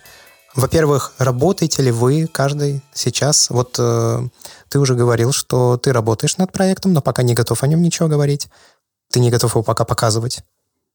Во-первых, 0.55 1.13
работаете 1.17 1.82
ли 1.82 1.91
вы 1.91 2.28
каждый 2.28 2.82
сейчас? 2.93 3.49
Вот 3.49 3.76
э, 3.80 4.28
ты 4.69 4.80
уже 4.80 4.95
говорил, 4.95 5.32
что 5.32 5.78
ты 5.78 5.93
работаешь 5.93 6.38
над 6.38 6.51
проектом, 6.51 6.93
но 6.93 7.01
пока 7.01 7.24
не 7.24 7.34
готов 7.34 7.63
о 7.63 7.67
нем 7.67 7.82
ничего 7.82 8.07
говорить. 8.07 8.49
Ты 9.09 9.19
не 9.19 9.32
готов 9.32 9.55
его 9.55 9.63
пока 9.63 9.86
показывать, 9.86 10.41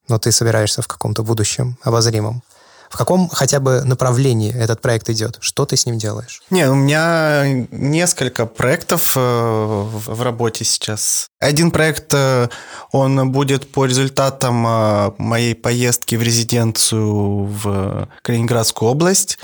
но 0.09 0.19
ты 0.19 0.31
собираешься 0.31 0.83
в 0.83 0.89
каком-то 0.89 1.23
будущем 1.23 1.79
обозримом. 1.83 2.43
В 2.91 2.97
каком 2.97 3.29
хотя 3.29 3.61
бы 3.61 3.83
направлении 3.85 4.55
этот 4.55 4.81
проект 4.81 5.11
идет? 5.11 5.39
Что 5.41 5.67
ты 5.67 5.77
с 5.77 5.87
ним 5.87 5.99
делаешь? 5.99 6.43
Не, 6.51 6.69
у 6.71 6.75
меня 6.75 7.45
несколько 7.71 8.47
проектов 8.47 9.15
э, 9.17 9.21
в 9.21 10.23
работе 10.23 10.65
сейчас. 10.65 11.29
Один 11.39 11.71
проект, 11.71 12.13
э, 12.15 12.49
он 12.93 13.31
будет 13.31 13.71
по 13.71 13.85
результатам 13.85 14.67
э, 14.67 15.13
моей 15.19 15.55
поездки 15.55 16.15
в 16.15 16.23
резиденцию 16.23 17.45
в 17.45 18.09
Калининградскую 18.23 18.91
область. 18.91 19.39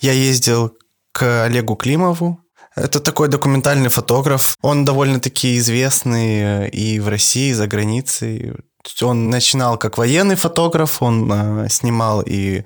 Я 0.00 0.12
ездил 0.12 0.72
к 1.12 1.44
Олегу 1.44 1.76
Климову, 1.76 2.40
это 2.76 3.00
такой 3.00 3.28
документальный 3.28 3.88
фотограф. 3.88 4.54
Он 4.60 4.84
довольно-таки 4.84 5.56
известный 5.56 6.68
и 6.68 7.00
в 7.00 7.08
России, 7.08 7.50
и 7.50 7.54
за 7.54 7.66
границей. 7.66 8.52
Он 9.02 9.30
начинал 9.30 9.78
как 9.78 9.98
военный 9.98 10.36
фотограф, 10.36 11.02
он 11.02 11.30
э, 11.32 11.68
снимал 11.68 12.22
и 12.22 12.64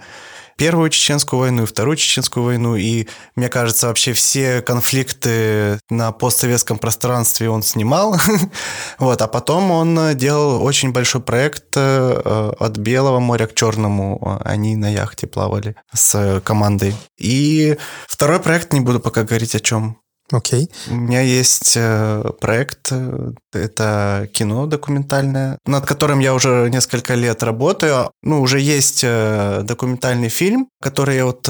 Первую 0.60 0.90
Чеченскую 0.90 1.40
войну, 1.40 1.62
и 1.62 1.66
Вторую 1.66 1.96
Чеченскую 1.96 2.44
войну, 2.44 2.76
и, 2.76 3.06
мне 3.34 3.48
кажется, 3.48 3.86
вообще 3.86 4.12
все 4.12 4.60
конфликты 4.60 5.80
на 5.88 6.12
постсоветском 6.12 6.76
пространстве 6.76 7.48
он 7.48 7.62
снимал. 7.62 8.20
вот, 8.98 9.22
а 9.22 9.26
потом 9.26 9.70
он 9.70 10.14
делал 10.18 10.62
очень 10.62 10.92
большой 10.92 11.22
проект 11.22 11.64
э, 11.76 12.52
от 12.60 12.76
Белого 12.76 13.20
моря 13.20 13.46
к 13.46 13.54
Черному. 13.54 14.38
Они 14.44 14.76
на 14.76 14.92
яхте 14.92 15.26
плавали 15.26 15.76
с 15.94 16.42
командой. 16.44 16.94
И 17.16 17.78
второй 18.06 18.38
проект, 18.38 18.74
не 18.74 18.80
буду 18.80 19.00
пока 19.00 19.22
говорить 19.22 19.54
о 19.54 19.60
чем. 19.60 19.96
Окей. 20.32 20.64
Okay. 20.64 20.92
У 20.92 20.94
меня 20.94 21.20
есть 21.20 21.74
э, 21.76 22.22
проект, 22.40 22.88
э, 22.92 23.32
это 23.52 24.28
кино 24.32 24.66
документальное, 24.66 25.58
над 25.66 25.86
которым 25.86 26.20
я 26.20 26.34
уже 26.34 26.68
несколько 26.70 27.14
лет 27.14 27.42
работаю. 27.42 28.10
Ну, 28.22 28.40
уже 28.40 28.60
есть 28.60 29.00
э, 29.02 29.62
документальный 29.64 30.28
фильм, 30.28 30.68
который 30.80 31.16
я 31.16 31.26
вот 31.26 31.48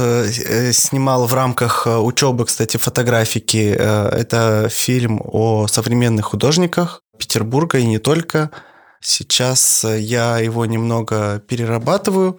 снимал 0.73 1.27
в 1.27 1.35
рамках 1.35 1.87
учебы, 1.87 2.47
кстати, 2.47 2.77
фотографики. 2.77 3.69
Это 3.69 4.69
фильм 4.71 5.21
о 5.25 5.67
современных 5.67 6.27
художниках 6.27 7.03
Петербурга 7.19 7.79
и 7.79 7.87
не 7.87 7.99
только. 7.99 8.51
Сейчас 9.01 9.85
я 9.85 10.39
его 10.39 10.67
немного 10.67 11.41
перерабатываю. 11.41 12.39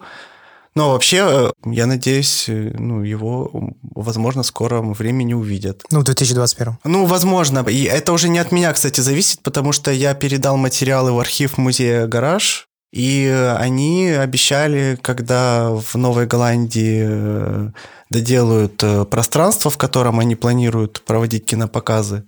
Но 0.74 0.90
вообще, 0.90 1.18
э, 1.18 1.50
я 1.66 1.86
надеюсь, 1.86 2.48
э, 2.48 2.72
ну, 2.78 3.02
его, 3.02 3.50
возможно, 3.82 4.42
в 4.42 4.46
скором 4.46 4.94
времени 4.94 5.34
увидят. 5.34 5.82
Ну, 5.90 6.00
в 6.00 6.04
2021. 6.04 6.78
Ну, 6.84 7.04
возможно. 7.04 7.60
И 7.68 7.84
это 7.84 8.12
уже 8.12 8.28
не 8.28 8.38
от 8.38 8.52
меня, 8.52 8.72
кстати, 8.72 9.00
зависит, 9.00 9.42
потому 9.42 9.72
что 9.72 9.90
я 9.90 10.14
передал 10.14 10.56
материалы 10.56 11.12
в 11.12 11.18
архив 11.18 11.58
музея 11.58 12.06
«Гараж», 12.06 12.68
и 12.92 13.26
они 13.58 14.10
обещали, 14.10 14.98
когда 15.00 15.70
в 15.70 15.94
Новой 15.94 16.26
Голландии 16.26 17.04
э, 17.06 17.70
доделают 18.10 18.82
пространство, 19.10 19.70
в 19.70 19.78
котором 19.78 20.20
они 20.20 20.36
планируют 20.36 21.02
проводить 21.02 21.46
кинопоказы, 21.46 22.24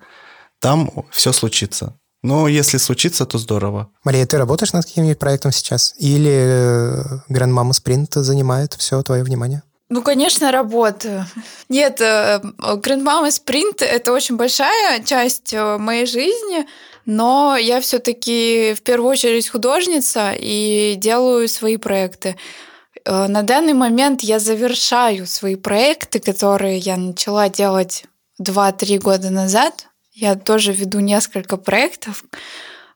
там 0.61 0.91
все 1.11 1.33
случится. 1.33 1.95
Но 2.25 2.49
если 2.49 2.79
случится, 2.79 3.27
то 3.27 3.37
здорово. 3.37 3.91
Мария, 4.03 4.27
ты 4.27 4.39
работаешь 4.39 4.73
над 4.73 4.87
каким-нибудь 4.87 5.19
проектом 5.19 5.53
сейчас? 5.53 5.95
Или 5.99 7.05
Grandmama 7.29 7.73
Sprint 7.73 8.19
занимает 8.23 8.73
все 8.73 9.03
твое 9.03 9.23
внимание? 9.23 9.63
Ну, 9.91 10.01
конечно, 10.01 10.51
работаю. 10.51 11.27
Нет, 11.69 12.01
Grandmama 12.01 13.29
Sprint— 13.29 13.79
это 13.85 14.13
очень 14.13 14.37
большая 14.37 15.03
часть 15.05 15.53
э, 15.53 15.77
моей 15.77 16.07
жизни, 16.07 16.67
но 17.05 17.59
я 17.59 17.83
все-таки 17.83 18.73
в 18.75 18.81
первую 18.81 19.11
очередь 19.11 19.47
художница 19.47 20.33
и 20.35 20.95
делаю 20.97 21.47
свои 21.47 21.77
проекты. 21.77 22.37
Э, 23.05 23.27
на 23.27 23.43
данный 23.43 23.75
момент 23.75 24.23
я 24.23 24.39
завершаю 24.39 25.27
свои 25.27 25.57
проекты, 25.57 26.21
которые 26.21 26.79
я 26.79 26.97
начала 26.97 27.51
делать 27.51 28.05
2-3 28.41 28.99
года 28.99 29.29
назад. 29.29 29.89
Я 30.15 30.37
тоже 30.37 30.73
веду 30.73 31.01
несколько 31.01 31.57
проектов, 31.57 32.25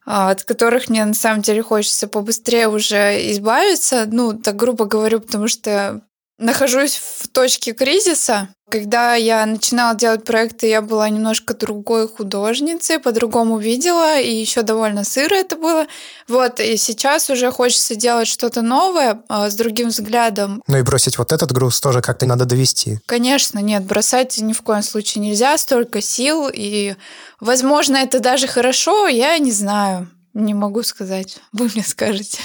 а, 0.06 0.30
от 0.30 0.44
которых 0.44 0.88
мне 0.88 1.04
на 1.04 1.14
самом 1.14 1.42
деле 1.42 1.62
хочется 1.62 2.06
побыстрее 2.06 2.68
уже 2.68 3.30
избавиться. 3.32 4.06
Ну, 4.06 4.32
так 4.34 4.54
грубо 4.54 4.84
говорю, 4.84 5.20
потому 5.20 5.48
что 5.48 6.00
нахожусь 6.38 6.96
в 6.96 7.28
точке 7.28 7.72
кризиса. 7.72 8.48
Когда 8.70 9.14
я 9.14 9.46
начинала 9.46 9.96
делать 9.96 10.24
проекты, 10.24 10.66
я 10.66 10.82
была 10.82 11.08
немножко 11.08 11.54
другой 11.54 12.06
художницей, 12.06 12.98
по-другому 12.98 13.58
видела, 13.58 14.20
и 14.20 14.30
еще 14.30 14.60
довольно 14.60 15.04
сыро 15.04 15.34
это 15.34 15.56
было. 15.56 15.86
Вот, 16.28 16.60
и 16.60 16.76
сейчас 16.76 17.30
уже 17.30 17.50
хочется 17.50 17.94
делать 17.94 18.28
что-то 18.28 18.60
новое 18.60 19.22
а, 19.28 19.48
с 19.48 19.54
другим 19.54 19.88
взглядом. 19.88 20.62
Ну 20.66 20.76
и 20.76 20.82
бросить 20.82 21.16
вот 21.16 21.32
этот 21.32 21.50
груз 21.50 21.80
тоже 21.80 22.02
как-то 22.02 22.26
надо 22.26 22.44
довести. 22.44 22.98
Конечно, 23.06 23.58
нет, 23.60 23.84
бросать 23.84 24.38
ни 24.38 24.52
в 24.52 24.60
коем 24.60 24.82
случае 24.82 25.24
нельзя, 25.24 25.56
столько 25.56 26.02
сил, 26.02 26.50
и, 26.52 26.94
возможно, 27.40 27.96
это 27.96 28.20
даже 28.20 28.46
хорошо, 28.46 29.08
я 29.08 29.38
не 29.38 29.50
знаю. 29.50 30.08
Не 30.38 30.54
могу 30.54 30.84
сказать. 30.84 31.40
Вы 31.52 31.68
мне 31.74 31.82
скажете. 31.82 32.38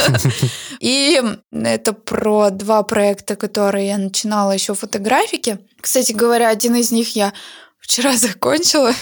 И 0.80 1.22
это 1.52 1.92
про 1.92 2.50
два 2.50 2.82
проекта, 2.82 3.36
которые 3.36 3.86
я 3.86 3.98
начинала 3.98 4.50
еще 4.50 4.74
фотографики. 4.74 5.60
Кстати 5.80 6.10
говоря, 6.10 6.48
один 6.48 6.74
из 6.74 6.90
них 6.90 7.14
я 7.14 7.32
вчера 7.78 8.16
закончила. 8.16 8.92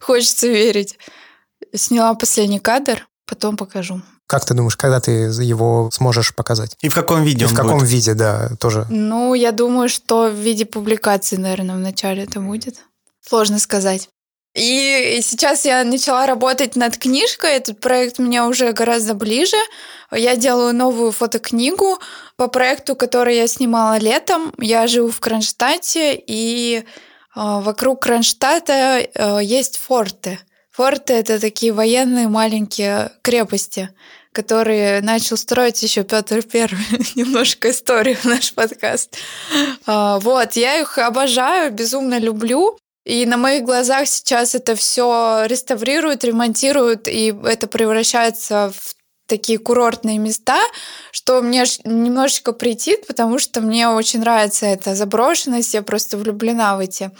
Хочется 0.00 0.46
верить. 0.46 0.96
Сняла 1.74 2.14
последний 2.14 2.60
кадр, 2.60 3.08
потом 3.26 3.56
покажу. 3.56 4.00
Как 4.28 4.44
ты 4.44 4.54
думаешь, 4.54 4.76
когда 4.76 5.00
ты 5.00 5.10
его 5.10 5.90
сможешь 5.92 6.36
показать? 6.36 6.76
И 6.82 6.88
в 6.88 6.94
каком 6.94 7.24
виде 7.24 7.46
И 7.46 7.48
в 7.48 7.54
каком 7.54 7.80
будет? 7.80 7.88
виде, 7.88 8.14
да, 8.14 8.50
тоже? 8.60 8.86
Ну, 8.90 9.34
я 9.34 9.50
думаю, 9.50 9.88
что 9.88 10.30
в 10.30 10.34
виде 10.34 10.64
публикации, 10.66 11.34
наверное, 11.34 11.74
вначале 11.74 12.22
это 12.22 12.38
будет. 12.40 12.76
Сложно 13.20 13.58
сказать. 13.58 14.08
И 14.54 15.18
сейчас 15.20 15.64
я 15.64 15.82
начала 15.82 16.26
работать 16.26 16.76
над 16.76 16.96
книжкой. 16.96 17.54
Этот 17.54 17.80
проект 17.80 18.20
мне 18.20 18.42
уже 18.44 18.72
гораздо 18.72 19.14
ближе. 19.14 19.56
Я 20.12 20.36
делаю 20.36 20.72
новую 20.72 21.10
фотокнигу 21.10 21.98
по 22.36 22.46
проекту, 22.46 22.94
который 22.94 23.36
я 23.36 23.48
снимала 23.48 23.98
летом. 23.98 24.52
Я 24.58 24.86
живу 24.86 25.10
в 25.10 25.18
Кронштадте, 25.18 26.14
и 26.14 26.84
а, 27.34 27.60
вокруг 27.60 28.02
Кронштадта 28.02 29.04
а, 29.14 29.38
есть 29.40 29.76
форты. 29.76 30.38
Форты— 30.70 31.12
это 31.14 31.40
такие 31.40 31.72
военные 31.72 32.28
маленькие 32.28 33.10
крепости, 33.22 33.90
которые 34.32 35.00
начал 35.00 35.36
строить 35.36 35.82
еще 35.82 36.04
Петр 36.04 36.42
Первый. 36.42 36.84
Немножко 37.16 37.70
историю 37.70 38.16
в 38.16 38.24
наш 38.24 38.54
подкаст. 38.54 39.16
А, 39.86 40.20
вот, 40.20 40.52
я 40.52 40.80
их 40.80 40.96
обожаю, 40.98 41.72
безумно 41.72 42.18
люблю. 42.18 42.78
И 43.04 43.26
на 43.26 43.36
моих 43.36 43.64
глазах 43.64 44.08
сейчас 44.08 44.54
это 44.54 44.74
все 44.76 45.44
реставрируют, 45.46 46.24
ремонтируют, 46.24 47.06
и 47.06 47.34
это 47.44 47.66
превращается 47.66 48.72
в 48.74 48.94
такие 49.26 49.58
курортные 49.58 50.18
места, 50.18 50.58
что 51.10 51.40
мне 51.40 51.64
немножечко 51.84 52.52
притит, 52.52 53.06
потому 53.06 53.38
что 53.38 53.60
мне 53.60 53.88
очень 53.88 54.20
нравится 54.20 54.66
эта 54.66 54.94
заброшенность, 54.94 55.74
я 55.74 55.82
просто 55.82 56.16
влюблена 56.16 56.76
в 56.76 56.80
эти 56.80 57.10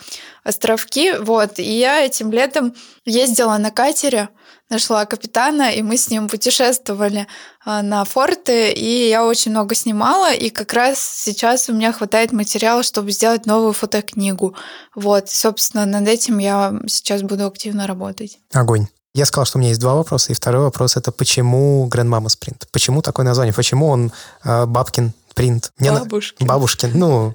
островки. 0.43 1.13
Вот. 1.13 1.59
И 1.59 1.79
я 1.79 2.05
этим 2.05 2.31
летом 2.31 2.75
ездила 3.05 3.57
на 3.57 3.71
катере, 3.71 4.29
нашла 4.75 5.07
капитана, 5.07 5.71
и 5.71 5.83
мы 5.83 5.97
с 5.97 6.11
ним 6.11 6.29
путешествовали 6.29 7.27
а, 7.65 7.83
на 7.83 8.05
форты, 8.05 8.73
и 8.73 9.09
я 9.09 9.25
очень 9.25 9.53
много 9.53 9.75
снимала, 9.75 10.35
и 10.35 10.51
как 10.51 10.73
раз 10.73 10.99
сейчас 10.99 11.69
у 11.69 11.73
меня 11.73 11.93
хватает 11.93 12.33
материала, 12.33 12.83
чтобы 12.83 13.13
сделать 13.13 13.47
новую 13.47 13.73
фотокнигу. 13.73 14.55
Вот, 14.95 15.31
собственно, 15.31 15.87
над 15.87 16.09
этим 16.09 16.39
я 16.39 16.75
сейчас 16.89 17.23
буду 17.23 17.47
активно 17.47 17.87
работать. 17.87 18.39
Огонь. 18.53 18.87
Я 19.15 19.27
сказал, 19.27 19.47
что 19.47 19.59
у 19.59 19.61
меня 19.61 19.69
есть 19.69 19.81
два 19.81 19.95
вопроса, 19.95 20.33
и 20.33 20.35
второй 20.35 20.63
вопрос 20.65 20.97
это 20.97 21.13
почему 21.13 21.89
Grandmama 21.89 22.27
Sprint? 22.27 22.65
Почему 22.73 23.01
такое 23.01 23.25
название? 23.25 23.55
Почему 23.55 23.89
он 23.89 24.11
э, 24.43 24.67
Бабкин 24.67 25.13
принт? 25.35 25.71
Мне 25.79 25.93
Бабушкин. 25.93 26.47
На... 26.47 26.53
Бабушкин. 26.53 26.91
Ну, 26.95 27.35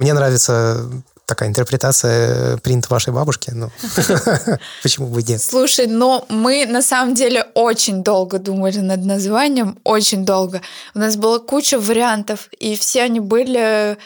мне 0.00 0.12
нравится 0.12 0.90
такая 1.30 1.48
интерпретация 1.48 2.56
принт 2.56 2.90
вашей 2.90 3.12
бабушки. 3.12 3.52
Ну, 3.54 3.70
почему 4.82 5.06
бы 5.06 5.22
нет? 5.22 5.40
Слушай, 5.40 5.86
но 5.86 6.26
мы 6.28 6.66
на 6.66 6.82
самом 6.82 7.14
деле 7.14 7.46
очень 7.54 8.02
долго 8.02 8.40
думали 8.40 8.78
над 8.78 9.04
названием, 9.04 9.78
очень 9.84 10.24
долго. 10.24 10.60
У 10.94 10.98
нас 10.98 11.16
была 11.16 11.38
куча 11.38 11.78
вариантов, 11.78 12.48
и 12.58 12.74
все 12.74 13.02
они 13.02 13.20
были 13.20 13.96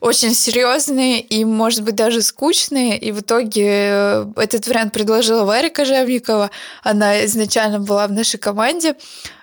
очень 0.00 0.34
серьезные 0.34 1.20
и, 1.20 1.44
может 1.44 1.82
быть, 1.82 1.96
даже 1.96 2.22
скучные. 2.22 2.98
И 2.98 3.12
в 3.12 3.20
итоге 3.20 3.66
э, 3.66 4.26
этот 4.36 4.66
вариант 4.66 4.94
предложила 4.94 5.44
Варя 5.44 5.68
Кожевникова. 5.68 6.50
Она 6.82 7.26
изначально 7.26 7.78
была 7.78 8.06
в 8.06 8.12
нашей 8.12 8.38
команде. 8.38 8.94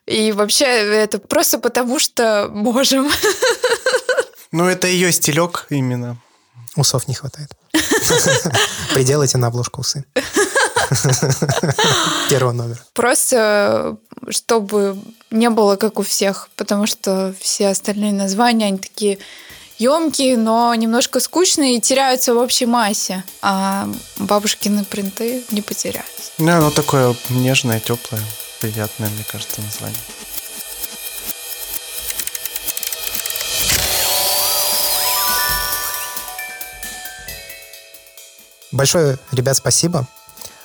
И 0.07 0.31
вообще 0.31 0.65
это 0.65 1.19
просто 1.19 1.59
потому, 1.59 1.99
что 1.99 2.49
можем. 2.51 3.09
Ну, 4.53 4.65
это 4.65 4.87
ее 4.87 5.11
стилек 5.11 5.67
именно. 5.69 6.17
Усов 6.77 7.07
не 7.07 7.15
хватает. 7.15 7.49
Приделайте 8.93 9.37
на 9.37 9.47
обложку 9.47 9.81
усы. 9.81 10.05
Первого 12.29 12.53
номера. 12.53 12.79
Просто 12.93 13.97
чтобы 14.29 14.97
не 15.31 15.49
было 15.49 15.75
как 15.75 15.99
у 15.99 16.03
всех, 16.03 16.49
потому 16.55 16.87
что 16.87 17.33
все 17.39 17.69
остальные 17.69 18.13
названия, 18.13 18.67
они 18.67 18.77
такие 18.77 19.17
емкие, 19.77 20.37
но 20.37 20.73
немножко 20.75 21.19
скучные 21.19 21.77
и 21.77 21.81
теряются 21.81 22.33
в 22.33 22.37
общей 22.37 22.65
массе. 22.65 23.23
А 23.41 23.89
бабушкины 24.17 24.85
принты 24.85 25.43
не 25.51 25.61
потеряются. 25.61 26.31
Ну, 26.37 26.51
оно 26.51 26.71
такое 26.71 27.15
нежное, 27.29 27.79
теплое, 27.79 28.21
приятное, 28.61 29.09
мне 29.09 29.25
кажется, 29.29 29.61
название. 29.61 29.97
Большое, 38.71 39.17
ребят, 39.31 39.57
спасибо 39.57 40.07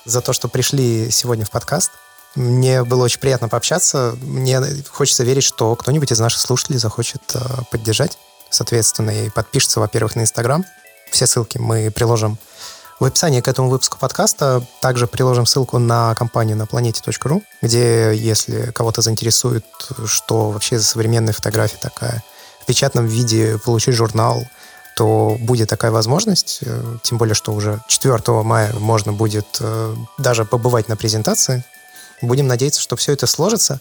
за 0.05 0.21
то, 0.21 0.33
что 0.33 0.49
пришли 0.49 1.11
сегодня 1.11 1.45
в 1.45 1.51
подкаст. 1.51 1.91
Мне 2.35 2.83
было 2.83 3.05
очень 3.05 3.21
приятно 3.21 3.49
пообщаться. 3.49 4.17
Мне 4.23 4.61
хочется 4.89 5.23
верить, 5.23 5.45
что 5.45 5.77
кто-нибудь 5.77 6.11
из 6.11 6.19
наших 6.19 6.41
слушателей 6.41 6.79
захочет 6.79 7.23
э, 7.35 7.41
поддержать 7.71 8.19
соответственно, 8.53 9.11
и 9.11 9.31
подпишется, 9.31 9.81
во-первых, 9.81 10.15
на 10.17 10.21
Инстаграм. 10.21 10.65
Все 11.11 11.27
ссылки 11.27 11.59
мы 11.59 11.91
приложим 11.91 12.39
в 13.01 13.05
описании 13.05 13.41
к 13.41 13.49
этому 13.49 13.69
выпуску 13.69 13.99
подкаста. 13.99 14.65
Также 14.81 15.07
приложим 15.07 15.47
ссылку 15.47 15.79
на 15.79 16.15
компанию 16.15 16.57
на 16.57 16.67
планете.ру, 16.67 17.43
где, 17.61 18.15
если 18.15 18.71
кого-то 18.71 19.01
заинтересует, 19.01 19.65
что 20.07 20.51
вообще 20.51 20.79
за 20.79 20.85
современная 20.85 21.33
фотография 21.33 21.79
такая, 21.79 22.23
в 22.61 22.67
печатном 22.67 23.07
виде 23.07 23.59
получить 23.59 23.95
журнал, 23.95 24.45
то 25.03 25.37
будет 25.41 25.69
такая 25.69 25.91
возможность, 25.91 26.61
э, 26.63 26.97
тем 27.03 27.19
более, 27.19 27.35
что 27.35 27.53
уже 27.53 27.81
4 27.89 28.21
мая 28.45 28.73
можно 28.75 29.13
будет 29.13 29.59
э, 29.59 29.97
даже 30.17 30.45
побывать 30.45 30.89
на 30.89 30.97
презентации. 30.97 31.65
Будем 32.21 32.47
надеяться, 32.47 32.81
что 32.81 32.95
все 32.95 33.13
это 33.13 33.27
сложится. 33.27 33.81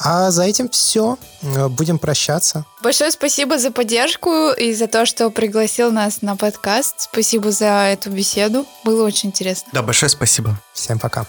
А 0.00 0.32
за 0.32 0.42
этим 0.42 0.68
все. 0.68 1.18
Э, 1.42 1.68
будем 1.68 2.00
прощаться. 2.00 2.64
Большое 2.82 3.12
спасибо 3.12 3.60
за 3.60 3.70
поддержку 3.70 4.50
и 4.50 4.74
за 4.74 4.88
то, 4.88 5.06
что 5.06 5.30
пригласил 5.30 5.92
нас 5.92 6.20
на 6.20 6.34
подкаст. 6.34 7.02
Спасибо 7.02 7.52
за 7.52 7.92
эту 7.92 8.10
беседу. 8.10 8.66
Было 8.84 9.06
очень 9.06 9.28
интересно. 9.28 9.68
Да, 9.72 9.82
большое 9.82 10.10
спасибо. 10.10 10.60
Всем 10.74 10.98
пока. 10.98 11.26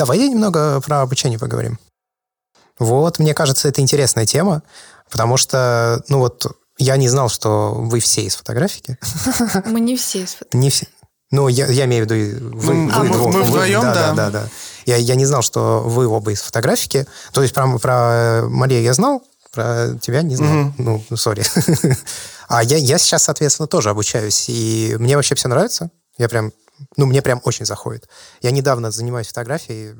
Давай 0.00 0.16
немного 0.30 0.80
про 0.80 1.02
обучение 1.02 1.38
поговорим. 1.38 1.78
Вот, 2.78 3.18
мне 3.18 3.34
кажется, 3.34 3.68
это 3.68 3.82
интересная 3.82 4.24
тема, 4.24 4.62
потому 5.10 5.36
что, 5.36 6.02
ну 6.08 6.20
вот, 6.20 6.56
я 6.78 6.96
не 6.96 7.06
знал, 7.06 7.28
что 7.28 7.74
вы 7.74 8.00
все 8.00 8.22
из 8.22 8.34
фотографики. 8.34 8.96
Мы 9.66 9.78
не 9.80 9.98
все 9.98 10.22
из 10.22 10.30
фотографики. 10.30 10.56
Не 10.56 10.70
все. 10.70 10.86
Ну, 11.30 11.48
я, 11.48 11.66
я 11.66 11.84
имею 11.84 12.06
в 12.06 12.10
виду, 12.10 12.46
вы, 12.56 12.72
ну, 12.72 12.90
а 12.94 13.00
вы 13.00 13.08
мы, 13.08 13.12
двое. 13.12 13.36
Мы 13.36 13.42
вдвоем, 13.42 13.82
да, 13.82 13.92
да. 13.92 14.12
да, 14.12 14.14
да, 14.14 14.30
да. 14.30 14.48
Я, 14.86 14.96
я 14.96 15.16
не 15.16 15.26
знал, 15.26 15.42
что 15.42 15.82
вы 15.84 16.06
оба 16.06 16.32
из 16.32 16.40
фотографики. 16.40 17.06
То 17.34 17.42
есть 17.42 17.52
про, 17.52 17.78
про 17.78 18.44
Марию 18.48 18.80
я 18.82 18.94
знал, 18.94 19.22
про 19.52 19.98
тебя 20.00 20.22
не 20.22 20.36
знал. 20.36 20.68
Угу. 20.78 21.04
Ну, 21.10 21.16
сори. 21.18 21.44
а 22.48 22.64
я, 22.64 22.78
я 22.78 22.96
сейчас, 22.96 23.24
соответственно, 23.24 23.66
тоже 23.66 23.90
обучаюсь. 23.90 24.46
И 24.48 24.96
мне 24.98 25.16
вообще 25.16 25.34
все 25.34 25.48
нравится. 25.48 25.90
Я 26.16 26.30
прям 26.30 26.52
ну, 26.96 27.06
мне 27.06 27.22
прям 27.22 27.40
очень 27.44 27.66
заходит. 27.66 28.08
Я 28.42 28.50
недавно 28.50 28.90
занимаюсь 28.90 29.28
фотографией, 29.28 29.94